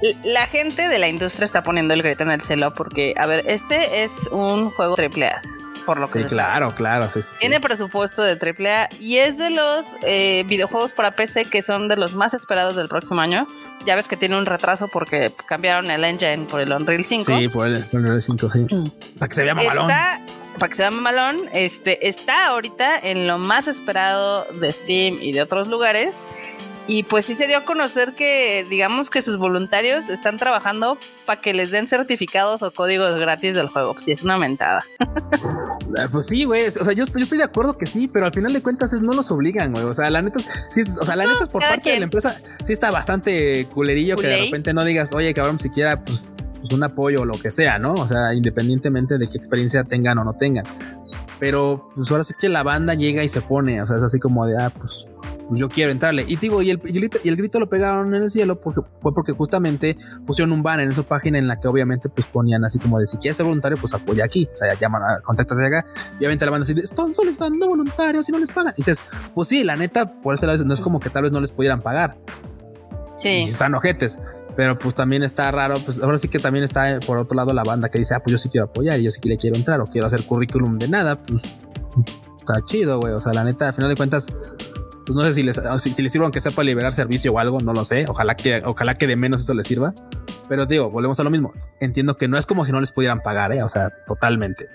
Eh, 0.02 0.16
la 0.24 0.46
gente 0.48 0.88
de 0.88 0.98
la 0.98 1.08
industria 1.08 1.46
está 1.46 1.64
poniendo 1.64 1.94
el 1.94 2.02
grito 2.02 2.24
en 2.24 2.32
el 2.32 2.42
celo 2.42 2.74
porque, 2.74 3.14
a 3.18 3.26
ver, 3.26 3.44
este 3.48 4.04
es 4.04 4.12
un 4.32 4.72
juego 4.72 4.96
AAA. 4.98 5.42
Por 5.86 6.00
lo 6.00 6.08
que 6.08 6.20
sí, 6.20 6.24
claro, 6.26 6.76
claro. 6.76 7.10
Sí, 7.10 7.22
sí, 7.22 7.40
Tiene 7.40 7.60
presupuesto 7.60 8.22
de 8.22 8.34
AAA 8.34 8.90
y 9.00 9.18
es 9.18 9.38
de 9.38 9.50
los 9.50 9.88
eh, 10.04 10.44
videojuegos 10.48 10.92
para 10.92 11.12
PC 11.12 11.46
que 11.46 11.64
son 11.64 11.88
de 11.88 11.96
los 11.96 12.14
más 12.14 12.34
esperados 12.34 12.76
del 12.76 12.88
próximo 12.88 13.22
año. 13.22 13.48
Ya 13.86 13.96
ves 13.96 14.08
que 14.08 14.16
tiene 14.16 14.38
un 14.38 14.46
retraso 14.46 14.88
porque 14.88 15.32
cambiaron 15.48 15.90
el 15.90 16.04
engine 16.04 16.46
por 16.46 16.62
el 16.62 16.72
Unreal 16.72 17.04
5. 17.04 17.24
Sí, 17.26 17.48
por 17.48 17.68
el 17.68 17.86
Unreal 17.92 18.22
5, 18.22 18.50
sí. 18.50 18.60
Mm. 18.70 18.90
para 19.18 19.30
que 19.30 19.36
se 19.36 19.44
vea 19.44 19.56
mamalón. 19.56 19.90
Está, 19.90 20.22
para 20.60 20.70
que 20.70 20.76
se 20.76 20.82
vea 20.84 20.92
mamalón, 20.92 21.40
este, 21.54 22.08
está 22.08 22.48
ahorita 22.48 23.00
en 23.00 23.26
lo 23.26 23.40
más 23.40 23.68
esperado 23.68 24.46
de 24.60 24.72
Steam 24.72 25.18
y 25.22 25.32
de 25.32 25.42
otros 25.42 25.68
lugares. 25.68 26.16
Y 26.90 27.04
pues 27.04 27.28
sí 27.28 27.36
se 27.36 27.46
dio 27.46 27.60
a 27.60 27.66
conocer 27.66 28.14
que, 28.16 28.66
digamos 28.68 29.12
que 29.12 29.22
sus 29.22 29.38
voluntarios 29.38 30.10
están 30.10 30.40
trabajando 30.40 30.98
para 31.28 31.40
que 31.40 31.54
les 31.54 31.70
den 31.70 31.88
certificados 31.88 32.64
o 32.64 32.72
códigos 32.72 33.16
gratis 33.20 33.54
del 33.54 33.68
juego. 33.68 33.96
Si 34.00 34.12
es 34.12 34.24
una 34.24 34.38
mentada. 34.38 34.84
Ah, 35.98 36.08
pues 36.12 36.28
sí, 36.28 36.44
güey. 36.44 36.68
O 36.68 36.72
sea, 36.72 36.94
yo, 36.94 37.04
yo, 37.04 37.24
estoy 37.24 37.40
de 37.40 37.44
acuerdo 37.44 37.76
que 37.76 37.88
sí, 37.88 38.08
pero 38.08 38.28
al 38.28 38.32
final 38.32 38.54
de 38.54 38.62
cuentas 38.62 38.94
es, 38.94 39.02
no 39.02 39.12
los 39.12 39.32
obligan, 39.32 39.74
güey. 39.74 39.84
O 39.86 39.96
sea, 39.96 40.08
la 40.12 40.22
neta, 40.22 40.38
sí, 40.70 40.82
o 40.82 41.04
sea, 41.04 41.16
la 41.16 41.26
neta 41.26 41.46
es 41.46 41.50
por 41.50 41.64
parte 41.64 41.90
de 41.90 41.98
la 41.98 42.04
empresa, 42.04 42.40
sí 42.64 42.74
está 42.74 42.92
bastante 42.92 43.66
culerillo 43.66 44.16
que 44.16 44.28
de 44.28 44.38
repente 44.38 44.72
no 44.72 44.86
digas, 44.86 45.12
oye, 45.14 45.34
cabrón, 45.34 45.58
siquiera 45.58 46.06
pues, 46.06 46.22
pues, 46.62 46.72
un 46.74 46.84
apoyo 46.84 47.22
o 47.22 47.26
lo 47.26 47.40
que 47.40 47.50
sea, 47.50 47.80
¿no? 47.80 47.94
O 47.96 48.08
sea, 48.08 48.36
independientemente 48.36 49.18
de 49.18 49.28
qué 49.28 49.40
experiencia 49.40 49.84
tengan 49.84 50.20
o 50.20 50.24
no 50.24 50.34
tengan. 50.34 50.66
Pero 51.40 51.90
pues 51.96 52.12
ahora 52.12 52.24
sí 52.24 52.36
que 52.40 52.50
la 52.50 52.62
banda 52.62 52.94
llega 52.94 53.24
y 53.24 53.28
se 53.28 53.42
pone, 53.42 53.82
o 53.82 53.88
sea, 53.88 53.98
es 53.98 54.04
así 54.04 54.20
como 54.20 54.46
de, 54.46 54.62
ah, 54.62 54.70
pues 54.70 55.10
pues 55.20 55.39
yo 55.52 55.70
quiero 55.70 55.92
entrarle. 55.92 56.26
Y 56.28 56.36
digo, 56.36 56.62
y 56.62 56.70
el, 56.70 56.82
y 56.86 57.30
el, 57.30 57.36
grito 57.36 57.60
lo 57.60 57.70
pegaron 57.70 58.14
en 58.14 58.24
el 58.24 58.30
cielo 58.30 58.60
porque 58.60 58.82
fue 59.02 59.14
porque 59.14 59.32
justamente 59.34 59.98
pusieron 60.26 60.52
un 60.52 60.62
banner 60.62 60.86
en 60.86 60.92
esa 60.92 61.04
página 61.04 61.40
en 61.40 61.48
la 61.48 61.60
que 61.60 61.68
obviamente 61.68 62.10
pues 62.10 62.28
ponían 62.28 62.64
así 62.66 62.80
como 62.80 63.00
de 63.00 63.06
si 63.06 63.18
quieres 63.18 63.38
ser 63.38 63.46
voluntario, 63.46 63.78
pues 63.80 63.94
apoya 63.94 64.26
aquí. 64.26 64.48
O 64.52 64.56
sea, 64.56 64.74
llaman 64.80 65.02
a 65.02 65.22
contáctate 65.22 65.66
acá. 65.66 65.86
Y 66.14 66.18
obviamente 66.18 66.46
la 66.46 66.52
banda 66.52 66.64
así, 66.64 66.74
están 66.80 67.14
solicitando 67.14 67.68
voluntarios 67.68 68.28
y 68.30 68.32
no 68.32 68.40
les 68.40 68.52
pagan. 68.52 68.74
Y 68.76 68.82
dices, 68.82 69.02
pues 69.34 69.48
sí, 69.48 69.64
la 69.64 69.76
neta, 69.76 70.22
por 70.22 70.34
eso 70.34 70.46
a 70.48 70.52
veces 70.52 70.66
no 70.66 70.74
es 70.74 70.82
como 70.82 71.00
que 71.00 71.10
tal 71.10 71.24
vez 71.24 71.32
no 71.32 71.40
les 71.40 71.52
pudieran 71.52 71.82
pagar. 71.82 72.18
Sí. 73.16 73.30
Y 73.30 73.44
están 73.44 73.74
ojetes. 73.74 74.20
Pero 74.56 74.78
pues 74.78 74.94
también 74.94 75.24
está 75.24 75.50
raro, 75.52 75.80
pues 75.80 76.02
ahora 76.02 76.18
sí 76.18 76.28
que 76.28 76.38
también 76.38 76.66
está 76.66 77.00
por 77.06 77.18
otro 77.18 77.36
lado 77.36 77.54
la 77.54 77.64
banda 77.64 77.90
que 77.90 77.98
dice, 77.98 78.14
ah, 78.14 78.20
pues 78.20 78.34
yo 78.34 78.38
sí 78.38 78.50
quiero 78.50 78.66
apoyar 78.66 79.00
y 79.00 79.04
yo 79.04 79.12
sí 79.12 79.22
que 79.22 79.30
le 79.30 79.38
quiero 79.38 79.56
entrar 79.56 79.80
o 79.80 79.88
quiero 79.88 80.08
hacer 80.08 80.24
currículum 80.24 80.78
de 80.78 80.90
nada, 80.90 81.16
pues 81.16 81.44
está 82.38 82.66
chido, 82.66 83.00
güey. 83.00 83.14
O 83.14 83.22
sea, 83.22 83.32
la 83.34 83.44
neta, 83.44 83.68
al 83.68 83.74
final 83.74 83.90
de 83.90 83.96
cuentas, 83.96 84.28
pues 85.10 85.18
no 85.18 85.24
sé 85.24 85.34
si 85.34 85.42
les, 85.42 85.60
si, 85.80 86.04
les 86.04 86.12
sirva 86.12 86.26
aunque 86.26 86.40
sea 86.40 86.52
para 86.52 86.66
liberar 86.66 86.94
servicio 86.94 87.34
o 87.34 87.40
algo, 87.40 87.60
no 87.62 87.74
lo 87.74 87.84
sé. 87.84 88.06
Ojalá 88.08 88.36
que, 88.36 88.62
ojalá 88.64 88.94
que 88.94 89.08
de 89.08 89.16
menos 89.16 89.42
eso 89.42 89.56
les 89.56 89.66
sirva. 89.66 89.92
Pero 90.48 90.68
digo, 90.68 90.92
volvemos 90.92 91.20
a 91.20 91.24
lo 91.24 91.32
mismo. 91.32 91.52
Entiendo 91.80 92.16
que 92.16 92.28
no 92.28 92.38
es 92.38 92.46
como 92.46 92.64
si 92.64 92.72
no 92.72 92.80
les 92.80 92.92
pudieran 92.92 93.22
pagar, 93.22 93.52
¿eh? 93.52 93.64
o 93.64 93.70
sea, 93.70 93.90
totalmente. 94.06 94.70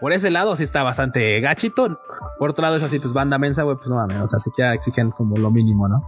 Por 0.00 0.14
ese 0.14 0.30
lado 0.30 0.56
sí 0.56 0.62
está 0.62 0.82
bastante 0.82 1.38
gachito. 1.42 2.00
Por 2.38 2.48
otro 2.48 2.62
lado 2.62 2.76
es 2.76 2.82
así, 2.82 3.00
pues 3.00 3.12
banda 3.12 3.38
mensa, 3.38 3.64
güey, 3.64 3.76
pues 3.76 3.90
no 3.90 3.96
mames, 3.96 4.18
o 4.22 4.26
sea, 4.26 4.38
sí 4.38 4.50
que 4.56 4.72
exigen 4.72 5.10
como 5.10 5.36
lo 5.36 5.50
mínimo, 5.50 5.88
¿no? 5.88 6.02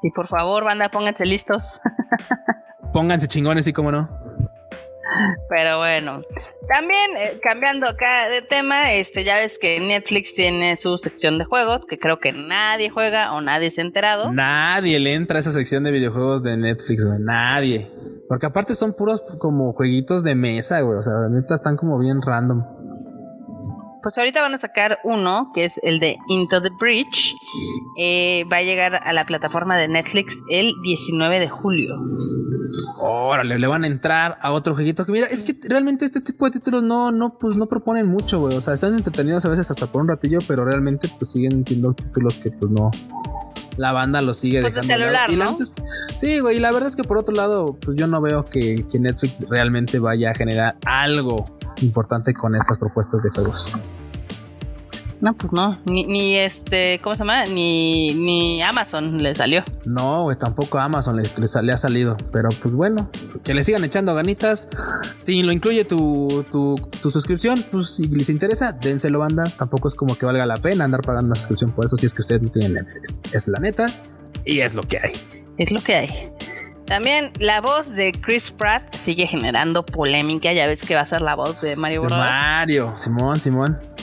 Sí, 0.00 0.10
por 0.10 0.26
favor, 0.26 0.64
banda, 0.64 0.88
pónganse 0.88 1.26
listos. 1.26 1.82
pónganse 2.94 3.28
chingones 3.28 3.66
y 3.66 3.74
como 3.74 3.92
no. 3.92 4.08
Pero 5.48 5.78
bueno, 5.78 6.22
también 6.72 7.10
eh, 7.16 7.38
cambiando 7.42 7.86
acá 7.86 8.28
de 8.28 8.42
tema, 8.42 8.92
este 8.92 9.24
ya 9.24 9.36
ves 9.36 9.58
que 9.58 9.78
Netflix 9.80 10.34
tiene 10.34 10.76
su 10.76 10.98
sección 10.98 11.38
de 11.38 11.44
juegos 11.44 11.86
que 11.86 11.98
creo 11.98 12.18
que 12.18 12.32
nadie 12.32 12.90
juega 12.90 13.32
o 13.32 13.40
nadie 13.40 13.70
se 13.70 13.80
ha 13.80 13.84
enterado. 13.84 14.32
Nadie 14.32 14.98
le 14.98 15.14
entra 15.14 15.36
a 15.36 15.40
esa 15.40 15.52
sección 15.52 15.84
de 15.84 15.92
videojuegos 15.92 16.42
de 16.42 16.56
Netflix, 16.56 17.04
güey, 17.04 17.18
nadie. 17.20 17.90
Porque 18.28 18.46
aparte 18.46 18.74
son 18.74 18.94
puros 18.94 19.22
como 19.38 19.72
jueguitos 19.74 20.24
de 20.24 20.34
mesa, 20.34 20.80
güey, 20.80 20.98
o 20.98 21.02
sea, 21.02 21.12
neta 21.30 21.54
están 21.54 21.76
como 21.76 21.98
bien 21.98 22.20
random 22.20 22.64
pues 24.06 24.18
ahorita 24.18 24.40
van 24.40 24.54
a 24.54 24.58
sacar 24.60 25.00
uno, 25.02 25.50
que 25.52 25.64
es 25.64 25.80
el 25.82 25.98
de 25.98 26.16
Into 26.28 26.62
the 26.62 26.70
Bridge. 26.78 27.34
Eh, 27.98 28.44
va 28.44 28.58
a 28.58 28.62
llegar 28.62 29.00
a 29.02 29.12
la 29.12 29.26
plataforma 29.26 29.76
de 29.76 29.88
Netflix 29.88 30.38
el 30.48 30.74
19 30.84 31.40
de 31.40 31.48
julio. 31.48 31.96
Órale, 33.00 33.58
le 33.58 33.66
van 33.66 33.82
a 33.82 33.88
entrar 33.88 34.38
a 34.40 34.52
otro 34.52 34.76
jueguito 34.76 35.04
que 35.04 35.10
mira, 35.10 35.26
es 35.26 35.42
que 35.42 35.58
realmente 35.68 36.04
este 36.04 36.20
tipo 36.20 36.44
de 36.44 36.52
títulos 36.52 36.84
no, 36.84 37.10
no, 37.10 37.36
pues 37.36 37.56
no 37.56 37.66
proponen 37.66 38.06
mucho, 38.06 38.38
güey. 38.38 38.56
O 38.56 38.60
sea, 38.60 38.74
están 38.74 38.94
entretenidos 38.94 39.44
a 39.44 39.48
veces 39.48 39.72
hasta 39.72 39.88
por 39.88 40.02
un 40.02 40.08
ratillo, 40.08 40.38
pero 40.46 40.64
realmente 40.64 41.10
pues 41.18 41.32
siguen 41.32 41.66
siendo 41.66 41.92
títulos 41.92 42.38
que 42.38 42.52
pues 42.52 42.70
no, 42.70 42.92
la 43.76 43.90
banda 43.90 44.20
lo 44.20 44.34
sigue 44.34 44.60
pues 44.60 44.72
dejando. 44.72 44.94
celular, 44.94 45.32
¿no? 45.32 45.58
sí, 46.16 46.38
güey, 46.38 46.58
y 46.58 46.60
la 46.60 46.70
verdad 46.70 46.90
es 46.90 46.94
que 46.94 47.02
por 47.02 47.18
otro 47.18 47.34
lado, 47.34 47.76
pues 47.84 47.96
yo 47.96 48.06
no 48.06 48.20
veo 48.20 48.44
que, 48.44 48.86
que 48.88 49.00
Netflix 49.00 49.36
realmente 49.50 49.98
vaya 49.98 50.30
a 50.30 50.34
generar 50.34 50.76
algo 50.84 51.44
importante 51.82 52.32
con 52.34 52.54
estas 52.54 52.78
propuestas 52.78 53.22
de 53.22 53.30
juegos. 53.30 53.72
No, 55.20 55.34
pues 55.34 55.52
no, 55.52 55.78
ni, 55.86 56.04
ni 56.04 56.36
este, 56.36 57.00
¿cómo 57.02 57.14
se 57.14 57.20
llama? 57.20 57.46
Ni, 57.46 58.08
ni 58.14 58.62
Amazon 58.62 59.22
le 59.22 59.34
salió. 59.34 59.64
No, 59.84 60.24
güey, 60.24 60.36
tampoco 60.36 60.78
Amazon 60.78 61.16
le, 61.16 61.22
le, 61.22 61.72
ha 61.72 61.76
salido, 61.78 62.16
pero 62.32 62.50
pues 62.62 62.74
bueno, 62.74 63.10
que 63.42 63.54
le 63.54 63.64
sigan 63.64 63.82
echando 63.84 64.14
ganitas. 64.14 64.68
Si 65.18 65.42
lo 65.42 65.52
incluye 65.52 65.84
tu, 65.84 66.44
tu, 66.50 67.10
suscripción, 67.10 67.64
pues 67.70 67.94
si 67.94 68.08
les 68.08 68.28
interesa, 68.28 68.72
dénselo 68.72 69.20
banda. 69.20 69.44
Tampoco 69.58 69.88
es 69.88 69.94
como 69.94 70.16
que 70.16 70.26
valga 70.26 70.44
la 70.44 70.56
pena 70.56 70.84
andar 70.84 71.00
pagando 71.00 71.28
una 71.28 71.36
suscripción 71.36 71.72
por 71.72 71.86
eso 71.86 71.96
si 71.96 72.06
es 72.06 72.14
que 72.14 72.22
ustedes 72.22 72.42
no 72.42 72.50
tienen 72.50 72.74
Netflix. 72.74 73.20
Es 73.32 73.48
la 73.48 73.58
neta 73.58 73.86
y 74.44 74.60
es 74.60 74.74
lo 74.74 74.82
que 74.82 74.98
hay. 74.98 75.12
Es 75.58 75.72
lo 75.72 75.80
que 75.80 75.94
hay. 75.94 76.32
También 76.86 77.32
la 77.40 77.60
voz 77.60 77.90
de 77.90 78.12
Chris 78.12 78.52
Pratt 78.52 78.94
sigue 78.94 79.26
generando 79.26 79.84
polémica. 79.84 80.52
Ya 80.52 80.66
ves 80.66 80.84
que 80.84 80.94
va 80.94 81.00
a 81.00 81.04
ser 81.04 81.20
la 81.20 81.34
voz 81.34 81.60
de 81.62 81.74
Mario 81.76 82.02
Bros. 82.02 82.18
Mario, 82.18 82.92
Simón, 82.96 83.40
Simón. 83.40 83.95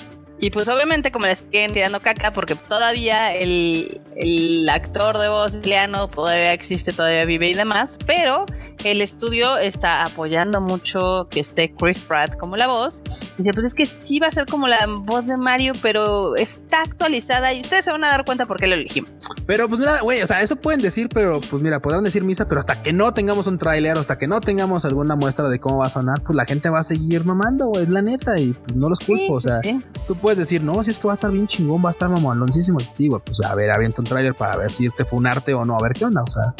Y 0.44 0.50
pues 0.50 0.68
obviamente 0.68 1.10
como 1.10 1.26
les 1.26 1.40
siguen 1.40 1.72
tirando 1.72 2.02
caca 2.02 2.34
porque 2.34 2.56
todavía 2.56 3.34
el, 3.34 4.02
el 4.18 4.68
actor 4.68 5.18
de 5.18 5.30
voz 5.30 5.54
italiano 5.56 6.10
todavía 6.10 6.52
existe, 6.52 6.92
todavía 6.92 7.24
vive 7.24 7.48
y 7.48 7.54
demás, 7.54 7.98
pero 8.06 8.46
el 8.84 9.02
estudio 9.02 9.58
está 9.58 10.04
apoyando 10.04 10.62
mucho 10.62 11.28
que 11.30 11.40
esté 11.40 11.74
Chris 11.74 12.00
Pratt 12.00 12.38
como 12.38 12.58
la 12.58 12.68
voz. 12.68 13.02
Dice, 13.38 13.52
pues 13.54 13.66
es 13.66 13.74
que 13.74 13.86
sí 13.86 14.20
va 14.20 14.28
a 14.28 14.32
ser 14.32 14.46
como 14.46 14.68
la 14.68 14.86
voz 14.88 15.26
de 15.26 15.38
Mario, 15.38 15.74
pero 15.82 16.36
está 16.36 16.82
actualizada 16.82 17.54
y 17.54 17.62
ustedes 17.62 17.86
se 17.86 17.92
van 17.92 18.04
a 18.04 18.10
dar 18.10 18.26
cuenta 18.26 18.46
por 18.46 18.58
qué 18.58 18.68
lo 18.68 18.76
elegimos. 18.76 19.10
Pero 19.46 19.68
pues 19.68 19.80
mira, 19.80 20.00
güey, 20.02 20.22
o 20.22 20.28
sea, 20.28 20.42
eso 20.42 20.56
pueden 20.56 20.82
decir, 20.82 21.10
pero 21.10 21.42
pues 21.42 21.62
mira, 21.62 21.82
podrán 21.82 22.04
decir 22.04 22.24
misa, 22.24 22.48
pero 22.48 22.60
hasta 22.60 22.82
que 22.82 22.94
no 22.94 23.14
tengamos 23.14 23.48
un 23.48 23.58
tráiler, 23.58 23.98
hasta 23.98 24.18
que 24.18 24.28
no 24.28 24.40
tengamos 24.40 24.86
alguna 24.86 25.16
muestra 25.16 25.50
de 25.50 25.60
cómo 25.60 25.80
va 25.80 25.88
a 25.88 25.90
sonar, 25.90 26.22
pues 26.22 26.36
la 26.36 26.46
gente 26.46 26.70
va 26.70 26.80
a 26.80 26.84
seguir 26.84 27.26
mamando, 27.26 27.68
güey, 27.68 27.84
es 27.84 27.90
la 27.90 28.02
neta, 28.02 28.40
y 28.40 28.54
pues, 28.54 28.76
no 28.76 28.90
los 28.90 29.00
culpo, 29.00 29.34
o 29.34 29.42
sea, 29.42 29.60
tú 30.08 30.16
puedes 30.16 30.38
decir, 30.38 30.64
no, 30.64 30.84
si 30.84 30.92
es 30.92 30.98
que 30.98 31.08
va 31.08 31.14
a 31.14 31.16
estar 31.16 31.32
bien 31.32 31.48
chingón, 31.48 31.84
va 31.84 31.90
a 31.90 31.92
estar 31.92 32.10
mamaloncísimo, 32.10 32.80
sí, 32.92 33.08
güey, 33.08 33.22
pues 33.26 33.42
a 33.42 33.54
ver, 33.56 33.72
avienta 33.72 34.02
un 34.02 34.06
tráiler 34.06 34.34
para 34.34 34.56
ver 34.56 34.72
si 34.72 34.90
te 34.90 35.04
fue 35.04 35.20
un 35.20 35.28
arte 35.28 35.54
o 35.54 35.66
no, 35.66 35.76
a 35.76 35.82
ver 35.82 35.94
qué 35.94 36.06
onda, 36.06 36.24
o 36.24 36.30
sea, 36.30 36.56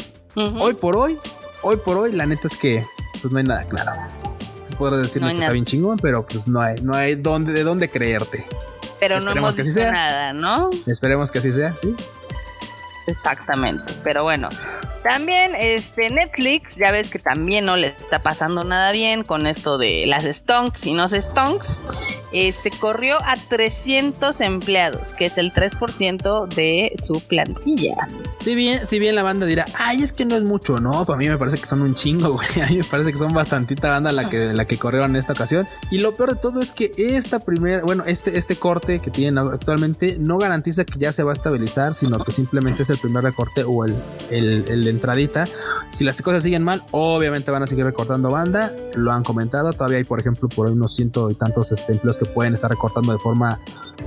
hoy 0.60 0.74
por 0.74 0.96
hoy 0.96 1.18
hoy 1.64 1.78
por 1.78 1.98
hoy, 1.98 2.12
la 2.12 2.26
neta 2.26 2.48
es 2.48 2.56
que 2.56 2.86
pues 3.22 3.32
no 3.32 3.40
hay 3.40 3.46
nada 3.46 3.64
claro. 3.66 3.92
podrás 4.78 5.02
decirme 5.02 5.32
que 5.32 5.40
está 5.40 5.52
bien 5.52 5.66
chingón, 5.66 5.98
pero 5.98 6.26
pues 6.26 6.48
no 6.48 6.62
hay, 6.62 6.76
no 6.82 6.96
hay 6.96 7.16
dónde, 7.16 7.54
de 7.54 7.64
dónde 7.64 7.90
creerte. 7.90 8.46
Pero 9.00 9.20
no 9.20 9.32
hemos 9.32 9.56
visto 9.56 9.80
nada, 9.80 10.34
¿no? 10.34 10.70
Esperemos 10.86 11.32
que 11.32 11.40
así 11.40 11.52
sea, 11.52 11.74
sí. 11.82 11.96
Exactamente. 13.08 13.94
Pero 14.04 14.24
bueno, 14.24 14.50
también 15.04 15.54
este 15.56 16.10
Netflix, 16.10 16.78
ya 16.78 16.92
ves 16.92 17.10
que 17.10 17.20
también 17.20 17.66
no 17.66 17.76
le 17.76 17.88
está 17.88 18.20
pasando 18.20 18.64
nada 18.64 18.92
bien 18.92 19.24
con 19.24 19.48
esto 19.48 19.78
de 19.78 20.06
las 20.08 20.24
stonks 20.24 20.86
y 20.86 20.94
no 20.94 21.08
stonks. 21.08 21.82
Este 22.34 22.72
corrió 22.72 23.16
a 23.26 23.36
300 23.38 24.42
empleados, 24.42 25.14
que 25.14 25.28
es 25.28 25.38
el 25.38 25.54
3% 25.54 26.48
de 26.48 26.96
su 27.04 27.22
plantilla. 27.22 27.96
Si 28.40 28.56
bien, 28.56 28.88
si 28.88 28.98
bien 29.00 29.16
la 29.16 29.24
banda 29.24 29.46
dirá, 29.46 29.66
ay, 29.76 30.02
es 30.02 30.12
que 30.14 30.26
no 30.26 30.36
es 30.36 30.42
mucho, 30.42 30.80
no, 30.80 31.06
para 31.06 31.18
mí 31.18 31.30
me 31.30 31.38
parece 31.38 31.60
que 31.60 31.68
son 31.68 31.82
un 31.82 31.94
chingo, 31.94 32.32
güey. 32.34 32.62
A 32.62 32.68
mí 32.68 32.78
me 32.78 32.84
parece 32.84 33.12
que 33.12 33.18
son 33.18 33.34
bastantita 33.34 33.90
banda 33.90 34.12
la 34.12 34.30
que, 34.30 34.54
la 34.54 34.66
que 34.66 34.78
corrieron 34.78 35.12
en 35.12 35.18
esta 35.18 35.34
ocasión. 35.34 35.68
Y 35.92 36.00
lo 36.00 36.16
peor 36.16 36.34
de 36.34 36.42
todo 36.42 36.62
es 36.62 36.74
que 36.74 36.92
esta 36.98 37.40
primera, 37.40 37.84
bueno, 37.84 38.04
este, 38.08 38.38
este 38.38 38.56
corte 38.56 39.00
que 39.00 39.12
tienen 39.12 39.38
actualmente 39.38 40.18
no 40.20 40.38
garantiza 40.40 40.86
que 40.86 40.98
ya 40.98 41.12
se 41.12 41.24
va 41.24 41.32
a 41.32 41.36
estabilizar, 41.36 41.94
sino 41.94 42.24
que 42.24 42.32
simplemente 42.32 42.84
es 42.84 42.90
el 42.90 42.98
primer 42.98 43.24
recorte 43.24 43.64
o 43.64 43.86
el, 43.86 43.96
el, 44.32 44.66
el 44.68 44.88
entradita. 44.88 45.46
Si 45.92 46.04
las 46.04 46.20
cosas 46.22 46.42
siguen 46.42 46.64
mal, 46.64 46.82
obviamente 46.92 47.52
van 47.52 47.62
a 47.62 47.68
seguir 47.68 47.86
recortando 47.86 48.30
banda. 48.30 48.74
Lo 48.96 49.12
han 49.12 49.24
comentado. 49.24 49.72
Todavía 49.74 50.00
hay, 50.00 50.04
por 50.04 50.20
ejemplo, 50.20 50.50
por 50.50 50.68
unos 50.68 50.96
ciento 50.96 51.30
y 51.30 51.36
tantos 51.36 51.72
este, 51.72 51.94
empleos 51.94 52.18
que 52.18 52.23
pueden 52.26 52.54
estar 52.54 52.70
recortando 52.70 53.12
de 53.12 53.20
forma 53.20 53.60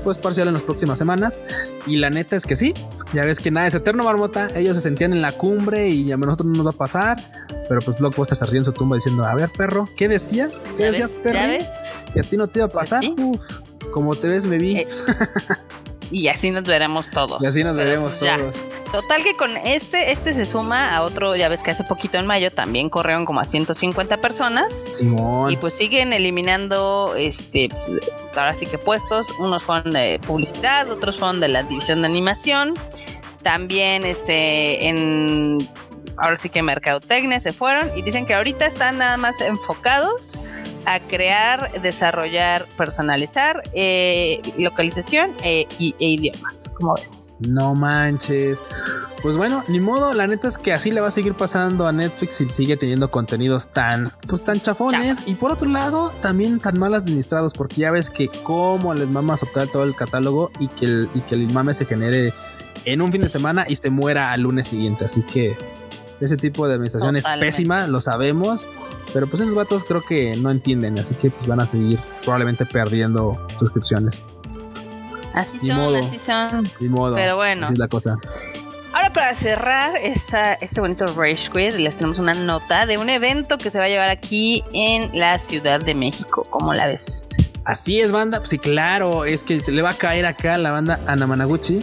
pues 0.04 0.18
parcial 0.18 0.48
en 0.48 0.54
las 0.54 0.62
próximas 0.62 0.98
semanas. 0.98 1.38
Y 1.86 1.96
la 1.96 2.10
neta 2.10 2.36
es 2.36 2.46
que 2.46 2.56
sí. 2.56 2.74
Ya 3.12 3.24
ves 3.24 3.40
que 3.40 3.50
nada 3.50 3.66
es 3.66 3.74
eterno, 3.74 4.04
marmota. 4.04 4.48
Ellos 4.54 4.76
se 4.76 4.82
sentían 4.82 5.12
en 5.12 5.22
la 5.22 5.32
cumbre 5.32 5.88
y 5.88 6.10
a 6.12 6.16
nosotros 6.16 6.46
no 6.48 6.56
nos 6.56 6.66
va 6.66 6.70
a 6.70 6.74
pasar. 6.74 7.18
Pero 7.68 7.80
pues 7.80 7.98
Blockbuster 7.98 8.36
se 8.36 8.46
ríe 8.46 8.58
en 8.58 8.64
su 8.64 8.72
tumba 8.72 8.96
diciendo: 8.96 9.24
A 9.24 9.34
ver, 9.34 9.50
perro, 9.50 9.88
¿qué 9.96 10.08
decías? 10.08 10.62
¿Qué 10.76 10.84
decías, 10.84 11.12
perro? 11.12 11.64
Que 12.12 12.20
a 12.20 12.22
ti 12.22 12.36
no 12.36 12.48
te 12.48 12.60
iba 12.60 12.66
a 12.66 12.68
pues 12.68 12.90
pasar. 12.90 13.04
Uf, 13.18 13.40
como 13.92 14.14
te 14.14 14.28
ves, 14.28 14.46
me 14.46 14.58
vi. 14.58 14.76
Eh, 14.76 14.88
y 16.10 16.28
así 16.28 16.50
nos 16.50 16.64
veremos 16.64 17.10
todos. 17.10 17.42
Y 17.42 17.46
así 17.46 17.64
nos 17.64 17.76
veremos 17.76 18.18
todos. 18.18 18.54
Total 18.92 19.22
que 19.24 19.36
con 19.36 19.56
este, 19.56 20.12
este 20.12 20.32
se 20.32 20.46
suma 20.46 20.94
a 20.94 21.02
otro, 21.02 21.34
ya 21.36 21.48
ves 21.48 21.62
que 21.62 21.72
hace 21.72 21.84
poquito 21.84 22.18
en 22.18 22.26
mayo 22.26 22.50
también 22.50 22.88
corrieron 22.88 23.24
como 23.24 23.40
a 23.40 23.44
150 23.44 24.18
personas. 24.18 24.72
Simón. 24.88 25.50
Y 25.50 25.56
pues 25.56 25.74
siguen 25.74 26.12
eliminando, 26.12 27.14
este, 27.16 27.68
ahora 28.34 28.54
sí 28.54 28.66
que 28.66 28.78
puestos. 28.78 29.26
Unos 29.38 29.62
fueron 29.64 29.92
de 29.92 30.20
publicidad, 30.26 30.88
otros 30.90 31.18
fueron 31.18 31.40
de 31.40 31.48
la 31.48 31.62
división 31.62 32.02
de 32.02 32.06
animación. 32.06 32.74
También, 33.42 34.04
este, 34.04 34.88
en, 34.88 35.58
ahora 36.16 36.36
sí 36.36 36.48
que 36.48 36.62
mercadotecnia 36.62 37.40
se 37.40 37.52
fueron 37.52 37.90
y 37.96 38.02
dicen 38.02 38.24
que 38.24 38.34
ahorita 38.34 38.66
están 38.66 38.98
nada 38.98 39.16
más 39.16 39.40
enfocados 39.40 40.38
a 40.86 41.00
crear, 41.00 41.70
desarrollar, 41.82 42.66
personalizar, 42.76 43.62
eh, 43.74 44.40
localización 44.56 45.32
eh, 45.42 45.66
e 45.78 45.94
idiomas, 45.98 46.72
como 46.74 46.94
ves. 46.94 47.34
No 47.40 47.74
manches. 47.74 48.58
Pues 49.22 49.36
bueno, 49.36 49.64
ni 49.68 49.80
modo, 49.80 50.14
la 50.14 50.26
neta 50.26 50.46
es 50.46 50.56
que 50.56 50.72
así 50.72 50.90
le 50.90 51.00
va 51.00 51.08
a 51.08 51.10
seguir 51.10 51.34
pasando 51.34 51.86
a 51.86 51.92
Netflix 51.92 52.34
si 52.34 52.48
sigue 52.48 52.76
teniendo 52.76 53.10
contenidos 53.10 53.66
tan, 53.66 54.12
pues 54.28 54.44
tan 54.44 54.60
chafones. 54.60 55.18
Y 55.26 55.34
por 55.34 55.50
otro 55.50 55.68
lado, 55.68 56.12
también 56.20 56.60
tan 56.60 56.78
mal 56.78 56.94
administrados, 56.94 57.52
porque 57.52 57.76
ya 57.76 57.90
ves 57.90 58.08
que 58.08 58.28
como 58.28 58.94
les 58.94 59.08
mama 59.08 59.36
soltar 59.36 59.68
todo 59.68 59.84
el 59.84 59.94
catálogo 59.94 60.50
y 60.60 60.68
que 60.68 60.84
el, 60.84 61.08
y 61.14 61.20
que 61.20 61.34
el 61.34 61.52
mame 61.52 61.74
se 61.74 61.86
genere 61.86 62.32
en 62.84 63.02
un 63.02 63.10
fin 63.10 63.20
de 63.20 63.28
semana 63.28 63.64
y 63.68 63.76
se 63.76 63.90
muera 63.90 64.32
al 64.32 64.42
lunes 64.42 64.68
siguiente. 64.68 65.06
Así 65.06 65.22
que 65.22 65.56
ese 66.20 66.36
tipo 66.36 66.66
de 66.66 66.74
administración 66.74 67.16
es 67.16 67.24
pésima, 67.40 67.86
lo 67.86 68.00
sabemos. 68.00 68.66
Pero 69.12 69.26
pues 69.26 69.42
esos 69.42 69.54
vatos 69.54 69.84
creo 69.84 70.02
que 70.02 70.36
no 70.36 70.50
entienden, 70.50 70.98
así 70.98 71.14
que 71.14 71.30
pues 71.30 71.46
van 71.46 71.60
a 71.60 71.66
seguir 71.66 71.98
probablemente 72.22 72.66
perdiendo 72.66 73.38
suscripciones. 73.56 74.26
Así 75.32 75.58
son, 75.58 75.96
así 75.96 76.18
son. 76.18 76.70
modo. 76.90 77.14
Pero 77.14 77.36
bueno. 77.36 77.66
Así 77.66 77.74
es 77.74 77.78
la 77.78 77.88
cosa. 77.88 78.16
Ahora 78.92 79.12
para 79.12 79.34
cerrar 79.34 79.94
esta, 79.98 80.54
este 80.54 80.80
bonito 80.80 81.06
Rage 81.08 81.50
Quit, 81.52 81.74
les 81.74 81.96
tenemos 81.96 82.18
una 82.18 82.32
nota 82.32 82.86
de 82.86 82.96
un 82.96 83.10
evento 83.10 83.58
que 83.58 83.70
se 83.70 83.78
va 83.78 83.84
a 83.84 83.88
llevar 83.88 84.08
aquí 84.08 84.64
en 84.72 85.10
la 85.18 85.36
Ciudad 85.36 85.80
de 85.80 85.94
México. 85.94 86.46
¿Cómo 86.48 86.72
la 86.72 86.86
ves? 86.86 87.28
Así 87.66 88.00
es, 88.00 88.10
banda. 88.10 88.38
Pues 88.38 88.48
sí, 88.48 88.58
claro, 88.58 89.26
es 89.26 89.44
que 89.44 89.60
se 89.60 89.72
le 89.72 89.82
va 89.82 89.90
a 89.90 89.94
caer 89.94 90.24
acá 90.24 90.56
la 90.56 90.70
banda 90.70 90.98
Anamanaguchi, 91.06 91.80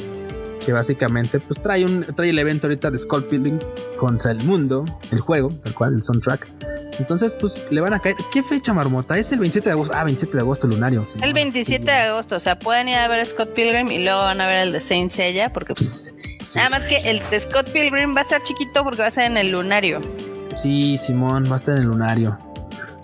que 0.65 0.73
básicamente 0.73 1.39
pues 1.39 1.62
trae 1.62 1.86
un 1.86 2.06
trae 2.15 2.30
el 2.30 2.39
evento 2.39 2.67
ahorita 2.67 2.91
de 2.91 2.97
Skull 2.97 3.28
Building 3.30 3.60
contra 3.97 4.32
el 4.32 4.43
mundo, 4.43 4.86
el 5.12 5.19
juego, 5.19 5.49
el 5.65 5.73
cual 5.73 5.95
el 5.95 6.04
soundtrack 6.04 6.49
entonces, 6.99 7.34
pues 7.34 7.60
le 7.71 7.82
van 7.82 7.93
a 7.93 7.99
caer. 7.99 8.15
¿Qué 8.32 8.43
fecha, 8.43 8.73
Marmota? 8.73 9.17
Es 9.17 9.32
el 9.32 9.39
27 9.39 9.69
de 9.69 9.73
agosto. 9.73 9.93
Ah, 9.95 10.04
27 10.04 10.38
de 10.38 10.41
agosto, 10.41 10.67
lunario. 10.67 11.02
es 11.02 11.21
el 11.21 11.34
27 11.34 11.84
de 11.84 11.91
agosto. 11.91 12.36
O 12.36 12.39
sea, 12.39 12.58
pueden 12.60 12.88
ir 12.88 12.95
a 12.95 13.08
ver 13.08 13.26
Scott 13.26 13.54
Pilgrim 13.54 13.91
y 13.91 14.04
luego 14.04 14.19
van 14.21 14.41
a 14.41 14.47
ver 14.47 14.60
el 14.60 14.71
de 14.71 14.80
Saint 14.80 15.12
Seiya. 15.12 15.52
Porque, 15.52 15.73
pues, 15.73 16.13
nada 16.56 16.69
más 16.69 16.84
que 16.84 16.97
el 17.10 17.21
de 17.30 17.39
Scott 17.39 17.69
Pilgrim 17.69 18.15
va 18.15 18.21
a 18.21 18.23
ser 18.23 18.41
chiquito 18.43 18.84
porque 18.84 19.02
va 19.02 19.08
a 19.08 19.12
ser 19.12 19.32
en 19.32 19.38
el 19.38 19.49
lunario. 19.49 20.02
Sí, 20.56 20.97
Simón, 20.97 21.45
va 21.49 21.56
a 21.56 21.58
estar 21.58 21.76
en 21.76 21.84
el 21.84 21.88
lunario. 21.88 22.38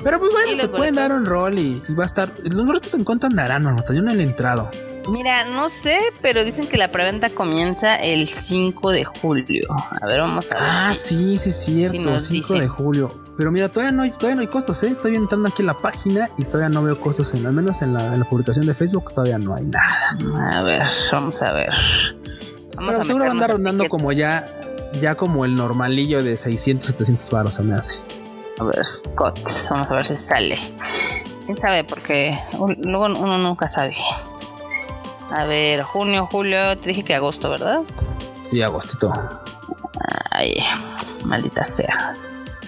Pero, 0.03 0.19
pues 0.19 0.31
bueno, 0.31 0.57
se 0.57 0.69
pueden 0.69 0.95
dar 0.95 1.11
un 1.11 1.25
rol 1.25 1.57
y, 1.59 1.81
va 1.97 2.03
a 2.03 2.05
estar. 2.05 2.29
Los 2.43 2.65
boletos 2.65 2.93
en 2.93 3.03
cuánto 3.03 3.27
andarán, 3.27 3.63
Marmota. 3.63 3.93
Yo 3.93 4.01
no 4.01 4.11
he 4.11 4.21
entrado. 4.21 4.69
Mira, 5.07 5.45
no 5.45 5.69
sé, 5.69 5.97
pero 6.21 6.43
dicen 6.43 6.67
que 6.67 6.77
la 6.77 6.91
preventa 6.91 7.29
comienza 7.29 7.95
el 7.95 8.27
5 8.27 8.91
de 8.91 9.05
julio. 9.05 9.67
A 10.01 10.05
ver, 10.05 10.19
vamos 10.19 10.51
a 10.51 10.55
ver. 10.55 10.63
Ah, 10.67 10.93
sí, 10.93 11.37
sí, 11.37 11.49
es 11.49 11.55
cierto, 11.63 12.19
5 12.19 12.53
de 12.55 12.67
julio. 12.67 13.09
Pero 13.37 13.51
mira, 13.51 13.69
todavía 13.69 13.91
no 13.91 14.03
hay, 14.03 14.11
todavía 14.11 14.35
no 14.35 14.41
hay 14.41 14.47
costos, 14.47 14.83
¿eh? 14.83 14.89
Estoy 14.89 15.15
entrando 15.15 15.47
aquí 15.47 15.61
en 15.61 15.67
la 15.67 15.73
página 15.73 16.29
y 16.37 16.43
todavía 16.43 16.69
no 16.69 16.83
veo 16.83 16.99
costos, 16.99 17.33
en, 17.33 17.45
al 17.45 17.53
menos 17.53 17.81
en 17.81 17.93
la, 17.93 18.25
publicación 18.29 18.65
de 18.65 18.73
Facebook 18.73 19.13
todavía 19.13 19.37
no 19.37 19.55
hay 19.55 19.65
nada. 19.65 20.17
A 20.51 20.61
ver, 20.61 20.81
vamos 21.11 21.41
a 21.41 21.53
ver. 21.53 21.69
Vamos 22.75 22.91
pero 22.91 23.03
seguro 23.05 23.23
va 23.25 23.29
a 23.29 23.33
andar 23.33 23.51
rondando 23.51 23.87
como 23.87 24.11
ya, 24.11 24.45
ya 25.01 25.15
como 25.15 25.45
el 25.45 25.55
normalillo 25.55 26.21
de 26.21 26.37
600, 26.37 26.87
700 26.87 27.31
baros, 27.31 27.53
se 27.55 27.63
me 27.63 27.75
hace. 27.75 28.01
A 28.59 28.65
ver, 28.65 28.85
Scott, 28.85 29.39
vamos 29.69 29.89
a 29.89 29.93
ver 29.93 30.07
si 30.07 30.17
sale. 30.17 30.59
¿Quién 31.45 31.57
sabe? 31.57 31.83
Porque 31.83 32.37
luego 32.83 33.05
uno 33.05 33.37
nunca 33.37 33.69
sabe. 33.69 33.95
A 35.31 35.45
ver, 35.45 35.83
junio, 35.83 36.25
julio, 36.25 36.77
te 36.77 36.89
dije 36.89 37.03
que 37.03 37.15
agosto, 37.15 37.49
¿verdad? 37.49 37.81
Sí, 38.41 38.61
agostito. 38.61 39.13
Ay, 40.31 40.57
maldita 41.23 41.63
sea. 41.63 42.15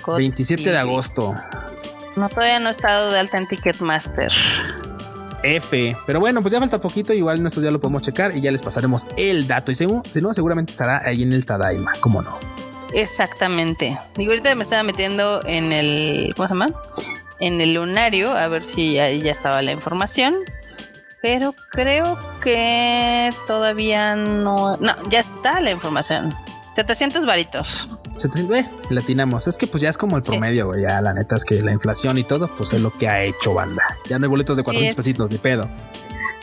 27 0.06 0.72
de 0.72 0.78
agosto. 0.78 1.36
No, 2.16 2.30
todavía 2.30 2.60
no 2.60 2.68
he 2.68 2.72
estado 2.72 3.12
de 3.12 3.20
alta 3.20 3.38
en 3.38 3.48
Ticketmaster. 3.48 4.32
F. 5.44 5.98
Pero 6.06 6.20
bueno, 6.20 6.42
pues 6.42 6.52
ya 6.52 6.60
falta 6.60 6.80
poquito. 6.80 7.14
Igual 7.14 7.42
nosotros 7.42 7.66
ya 7.66 7.72
lo 7.72 7.80
podemos 7.80 8.04
checar 8.04 8.36
y 8.36 8.42
ya 8.42 8.52
les 8.52 8.62
pasaremos 8.62 9.08
el 9.18 9.48
dato. 9.48 9.72
Y 9.72 9.76
si 9.76 9.86
no, 9.86 10.34
seguramente 10.34 10.72
estará 10.72 11.02
ahí 11.04 11.24
en 11.24 11.34
el 11.34 11.46
Tadaima. 11.46 11.94
¿Cómo 12.00 12.22
no? 12.22 12.38
Exactamente. 12.94 13.98
Digo, 14.16 14.32
ahorita 14.32 14.54
me 14.56 14.64
estaba 14.64 14.84
metiendo 14.84 15.44
en 15.46 15.72
el. 15.72 16.34
¿Cómo 16.36 16.48
se 16.48 16.54
llama? 16.54 16.68
En 17.40 17.60
el 17.60 17.74
lunario, 17.74 18.32
a 18.32 18.48
ver 18.48 18.64
si 18.64 19.00
ahí 19.00 19.22
ya 19.22 19.32
estaba 19.32 19.62
la 19.62 19.72
información. 19.72 20.36
Pero 21.22 21.54
creo 21.70 22.18
que 22.42 23.32
todavía 23.48 24.16
no. 24.16 24.78
No, 24.78 24.94
ya 25.10 25.20
está 25.20 25.62
la 25.62 25.72
información. 25.72 26.34
700 26.74 27.26
varitos. 27.26 27.90
700, 28.18 28.58
eh, 28.58 28.68
latinamos. 28.90 29.48
Es 29.48 29.58
que 29.58 29.68
pues 29.68 29.82
ya 29.82 29.90
es 29.90 29.98
como 29.98 30.18
el 30.18 30.24
promedio, 30.24 30.68
güey. 30.68 30.84
Ya 30.84 31.02
la 31.02 31.14
neta 31.14 31.36
es 31.36 31.46
que 31.46 31.62
la 31.62 31.72
inflación 31.72 32.18
y 32.18 32.24
todo, 32.24 32.48
pues 32.48 32.74
es 32.74 32.82
lo 32.82 32.92
que 32.92 33.08
ha 33.08 33.24
hecho 33.24 33.54
banda. 33.54 33.84
Ya 34.10 34.18
no 34.20 34.26
hay 34.26 34.30
boletos 34.30 34.58
de 34.58 34.64
400 34.64 34.96
pesitos, 34.96 35.30
ni 35.30 35.38
pedo. 35.38 35.70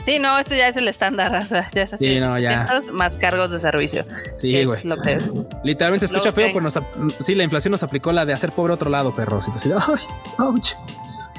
Sí, 0.05 0.19
no, 0.19 0.39
este 0.39 0.57
ya 0.57 0.69
es 0.69 0.77
el 0.77 0.89
estándar, 0.89 1.35
o 1.43 1.47
sea, 1.47 1.69
ya 1.73 1.83
es 1.83 1.93
así. 1.93 2.05
Sí, 2.05 2.21
no, 2.21 2.39
ya. 2.39 2.81
más 2.93 3.17
cargos 3.17 3.51
de 3.51 3.61
servicio. 3.61 4.05
Sí, 4.39 4.65
güey. 4.65 4.81
Literalmente 5.65 6.07
escucha 6.07 6.33
feo, 6.33 6.53
pues 6.53 6.63
nos, 6.63 6.79
sí, 7.21 7.35
la 7.35 7.45
inflación 7.45 7.73
nos 7.73 7.83
aplicó 7.83 8.13
la 8.13 8.25
de 8.25 8.33
hacer 8.33 8.53
pobre 8.53 8.73
otro 8.73 8.91
lado, 8.91 9.15
perro. 9.15 9.39
Así, 9.39 9.71
ay, 9.71 10.03
ouch. 10.39 10.73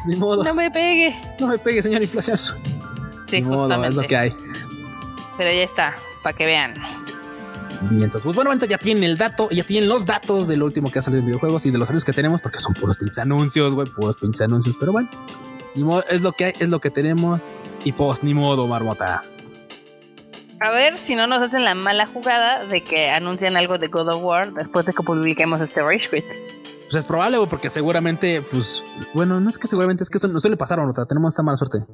Ni 0.05 0.15
modo. 0.15 0.43
No 0.43 0.53
me 0.53 0.69
pegue. 0.71 1.15
No 1.39 1.47
me 1.47 1.57
pegue, 1.57 1.81
señor 1.81 2.01
inflación. 2.01 2.37
Sí, 3.29 3.41
justamente. 3.41 3.89
es 3.89 3.95
lo 3.95 4.03
que 4.03 4.17
hay. 4.17 4.35
Pero 5.37 5.51
ya 5.51 5.63
está, 5.63 5.95
para 6.23 6.35
que 6.35 6.45
vean. 6.45 6.73
Pues 8.11 8.35
bueno, 8.35 8.53
ya 8.55 8.77
tienen 8.77 9.05
el 9.05 9.17
dato, 9.17 9.49
ya 9.51 9.63
tienen 9.63 9.87
los 9.87 10.05
datos 10.05 10.47
del 10.47 10.63
último 10.63 10.91
que 10.91 10.99
ha 10.99 11.01
salido 11.01 11.21
en 11.21 11.27
videojuegos 11.27 11.65
y 11.65 11.71
de 11.71 11.77
los 11.77 11.87
anuncios 11.87 12.03
que 12.03 12.11
tenemos, 12.11 12.41
porque 12.41 12.59
son 12.59 12.73
puros 12.73 12.97
pinches 12.97 13.19
anuncios, 13.19 13.73
güey, 13.73 13.87
puros 13.87 14.17
pinches 14.17 14.41
anuncios, 14.41 14.75
pero 14.77 14.91
bueno, 14.91 15.09
es 16.09 16.21
lo 16.21 16.33
que 16.33 16.45
hay, 16.45 16.53
es 16.59 16.67
lo 16.67 16.79
que 16.79 16.89
tenemos 16.89 17.47
y 17.85 17.93
pues 17.93 18.21
ni 18.21 18.33
modo, 18.33 18.67
marmota. 18.67 19.23
A 20.59 20.71
ver 20.71 20.95
si 20.95 21.15
no 21.15 21.25
nos 21.25 21.41
hacen 21.41 21.63
la 21.63 21.73
mala 21.73 22.05
jugada 22.05 22.65
de 22.65 22.83
que 22.83 23.11
anuncian 23.11 23.55
algo 23.55 23.77
de 23.77 23.87
God 23.87 24.09
of 24.09 24.23
War 24.23 24.53
después 24.53 24.85
de 24.85 24.91
que 24.91 25.01
publiquemos 25.01 25.61
este 25.61 25.81
Rage 25.81 26.09
Quit. 26.09 26.25
Pues 26.91 26.95
es 26.95 27.05
probable, 27.05 27.37
porque 27.49 27.69
seguramente, 27.69 28.41
pues, 28.41 28.83
bueno, 29.13 29.39
no 29.39 29.47
es 29.47 29.57
que 29.57 29.67
seguramente, 29.67 30.03
es 30.03 30.09
que 30.09 30.17
eso 30.17 30.27
no 30.27 30.41
suele 30.41 30.57
pasar, 30.57 30.79
marmota, 30.79 31.05
tenemos 31.05 31.33
esa 31.33 31.43
mala 31.43 31.55
suerte. 31.55 31.85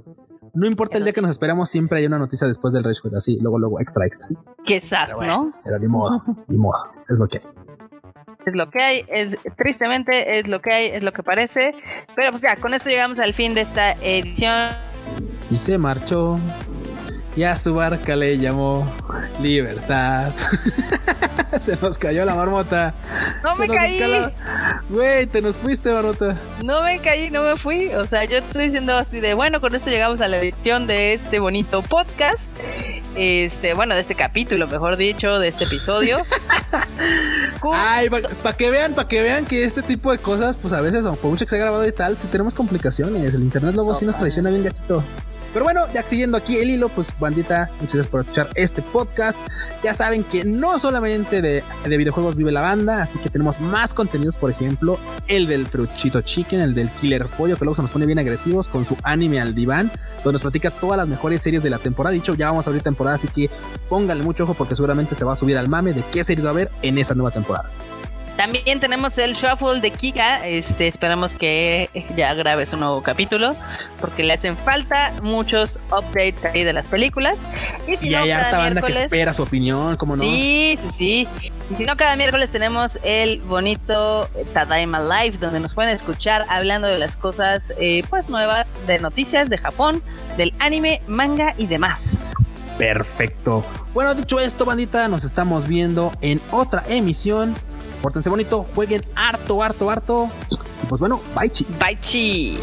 No 0.55 0.65
importa 0.65 0.97
el 0.97 1.03
día 1.03 1.11
que 1.11 1.21
nos 1.21 1.31
esperamos, 1.31 1.69
siempre 1.69 1.99
hay 1.99 2.05
una 2.05 2.17
noticia 2.17 2.47
después 2.47 2.73
del 2.73 2.85
Rage 2.85 3.01
Quit, 3.01 3.13
así, 3.13 3.37
luego, 3.41 3.59
luego, 3.59 3.81
extra, 3.81 4.05
extra. 4.05 4.29
Qué 4.65 4.79
sad, 4.79 5.09
¿no? 5.09 5.53
Pero 5.65 5.79
ni 5.79 5.87
modo, 5.87 6.23
ni 6.47 6.57
modo, 6.57 6.81
es 7.09 7.19
lo 7.19 7.27
que 7.27 7.39
hay. 7.39 7.43
es 8.45 8.55
lo 8.55 8.69
que 8.69 8.81
hay, 8.81 9.05
es 9.09 9.37
tristemente 9.57 10.39
es 10.39 10.47
lo 10.47 10.61
que 10.61 10.73
hay, 10.73 10.85
es 10.87 11.03
lo 11.03 11.11
que 11.11 11.23
parece. 11.23 11.73
Pero 12.15 12.31
pues 12.31 12.41
ya, 12.41 12.55
con 12.55 12.73
esto 12.73 12.87
llegamos 12.89 13.19
al 13.19 13.33
fin 13.33 13.53
de 13.53 13.61
esta 13.61 13.91
edición. 13.93 14.69
Y 15.51 15.57
se 15.57 15.77
marchó. 15.77 16.37
Y 17.35 17.43
a 17.43 17.57
su 17.57 17.75
barca 17.75 18.15
le 18.15 18.37
llamó 18.37 18.87
Libertad. 19.41 20.31
se 21.59 21.75
nos 21.77 21.97
cayó 21.97 22.25
la 22.25 22.35
marmota. 22.35 22.93
No 23.43 23.55
me 23.55 23.67
caí. 23.67 24.01
Güey, 24.89 25.25
te 25.27 25.41
nos 25.41 25.57
fuiste, 25.57 25.91
marmota. 25.91 26.35
No 26.63 26.81
me 26.83 26.99
caí, 26.99 27.29
no 27.29 27.43
me 27.43 27.55
fui. 27.55 27.93
O 27.93 28.05
sea, 28.05 28.23
yo 28.25 28.37
estoy 28.37 28.65
diciendo 28.65 28.97
así 28.97 29.19
de 29.19 29.33
bueno, 29.33 29.59
con 29.59 29.75
esto 29.75 29.89
llegamos 29.89 30.21
a 30.21 30.27
la 30.27 30.37
edición 30.37 30.87
de 30.87 31.13
este 31.13 31.39
bonito 31.39 31.81
podcast. 31.81 32.43
Este, 33.15 33.73
bueno, 33.73 33.95
de 33.95 34.01
este 34.01 34.15
capítulo, 34.15 34.67
mejor 34.67 34.97
dicho, 34.97 35.39
de 35.39 35.47
este 35.47 35.63
episodio. 35.63 36.17
Ay, 37.73 38.09
para 38.09 38.57
que 38.57 38.69
vean, 38.69 38.93
para 38.93 39.07
que 39.07 39.21
vean 39.21 39.45
que 39.45 39.63
este 39.63 39.81
tipo 39.81 40.11
de 40.11 40.17
cosas, 40.17 40.57
pues 40.57 40.73
a 40.73 40.81
veces, 40.81 41.05
por 41.05 41.31
mucho 41.31 41.45
que 41.45 41.49
se 41.49 41.55
ha 41.55 41.59
grabado 41.59 41.87
y 41.87 41.91
tal, 41.91 42.17
si 42.17 42.27
tenemos 42.27 42.53
complicaciones. 42.53 43.33
El 43.33 43.41
internet 43.41 43.73
luego 43.73 43.95
sí 43.95 44.05
nos 44.05 44.17
traiciona 44.17 44.49
bien 44.49 44.63
gachito. 44.63 45.03
Pero 45.55 45.63
bueno, 45.63 45.87
ya 45.93 46.03
siguiendo 46.03 46.35
aquí 46.35 46.57
el 46.57 46.69
hilo, 46.69 46.89
pues 46.89 47.07
bandita, 47.17 47.69
muchas 47.79 47.93
gracias 47.93 48.07
por 48.07 48.19
escuchar 48.19 48.49
este 48.55 48.81
podcast. 48.81 49.37
Ya 49.85 49.93
saben 49.93 50.25
que 50.25 50.43
no 50.43 50.77
solamente 50.79 51.41
de, 51.41 51.63
videojuegos 51.85 52.35
vive 52.35 52.51
la 52.51 52.59
banda, 52.59 53.01
así 53.01 53.19
que 53.19 53.29
tenemos 53.29 53.61
más 53.61 53.93
contenidos, 53.93 54.35
por 54.35 54.51
ejemplo, 54.51 54.99
el 55.29 55.47
del 55.47 55.65
Fruchito 55.65 56.19
Chicken, 56.19 56.59
el 56.59 56.73
del 56.73 56.89
Killer 56.89 57.27
Pollo, 57.27 57.55
que 57.55 57.63
luego 57.63 57.77
se 57.77 57.83
nos 57.83 57.91
pone 57.91 58.05
bien 58.05 58.19
agresivos 58.19 58.67
con 58.67 58.83
su 58.83 58.97
anime 59.03 59.39
al 59.39 59.55
diván, 59.55 59.89
donde 60.25 60.33
nos 60.33 60.41
platica 60.41 60.71
todas 60.71 60.97
las 60.97 61.07
mejores 61.07 61.41
series 61.41 61.63
de 61.63 61.69
la 61.69 61.77
temporada. 61.77 62.13
Dicho, 62.13 62.33
ya 62.33 62.47
vamos 62.47 62.67
a 62.67 62.71
abrir 62.71 62.83
temporada, 62.83 63.15
así 63.15 63.29
que 63.29 63.49
pónganle 63.87 64.25
mucho 64.25 64.43
ojo 64.43 64.55
porque 64.55 64.75
seguramente 64.75 65.15
se 65.15 65.23
va 65.23 65.31
a 65.31 65.35
subir 65.37 65.57
al 65.57 65.69
mame 65.69 65.93
de 65.93 66.03
qué 66.11 66.25
series 66.25 66.43
va 66.43 66.49
a 66.49 66.51
haber 66.51 66.69
en 66.81 66.97
esta 66.97 67.15
nueva 67.15 67.31
temporada. 67.31 67.69
También 68.37 68.79
tenemos 68.79 69.17
el 69.17 69.33
shuffle 69.33 69.79
de 69.79 69.91
Kika. 69.91 70.45
Este, 70.45 70.87
esperamos 70.87 71.33
que 71.33 71.89
ya 72.15 72.33
grabe 72.33 72.65
su 72.65 72.75
nuevo 72.75 73.01
capítulo. 73.01 73.55
Porque 74.01 74.23
le 74.23 74.33
hacen 74.33 74.57
falta 74.57 75.13
muchos 75.23 75.79
updates 75.87 76.43
ahí 76.45 76.63
de 76.63 76.73
las 76.73 76.87
películas. 76.87 77.37
Y 77.87 77.95
si 77.95 78.09
no, 78.09 78.19
hay 78.19 78.31
harta 78.31 78.57
banda 78.57 78.81
que 78.81 78.91
espera 78.91 79.33
su 79.33 79.43
opinión, 79.43 79.95
¿cómo 79.95 80.17
no? 80.17 80.23
Sí, 80.23 80.77
sí, 80.81 80.89
sí. 80.97 81.27
Y 81.71 81.75
si 81.75 81.85
no, 81.85 81.95
cada 81.95 82.15
miércoles 82.15 82.51
tenemos 82.51 82.99
el 83.03 83.41
bonito 83.41 84.29
Tadaima 84.53 84.99
Live, 84.99 85.37
donde 85.37 85.61
nos 85.61 85.73
pueden 85.73 85.91
escuchar 85.91 86.45
hablando 86.49 86.87
de 86.87 86.99
las 86.99 87.15
cosas 87.15 87.73
eh, 87.79 88.03
pues 88.09 88.29
nuevas 88.29 88.67
de 88.85 88.99
noticias 88.99 89.49
de 89.49 89.57
Japón, 89.57 90.03
del 90.37 90.53
anime, 90.59 91.01
manga 91.07 91.55
y 91.57 91.67
demás. 91.67 92.33
Perfecto. 92.77 93.63
Bueno, 93.93 94.13
dicho 94.13 94.39
esto, 94.39 94.65
bandita, 94.65 95.07
nos 95.07 95.23
estamos 95.23 95.67
viendo 95.67 96.11
en 96.21 96.41
otra 96.51 96.83
emisión 96.89 97.55
Pórtense 98.05 98.29
bonito, 98.29 98.67
jueguen 98.75 99.03
harto, 99.15 99.63
harto, 99.63 99.89
harto. 99.89 100.29
Y 100.51 100.85
pues 100.85 100.99
bueno, 100.99 101.19
bye 101.35 101.49
chi. 101.49 101.65
Bye. 101.79 102.55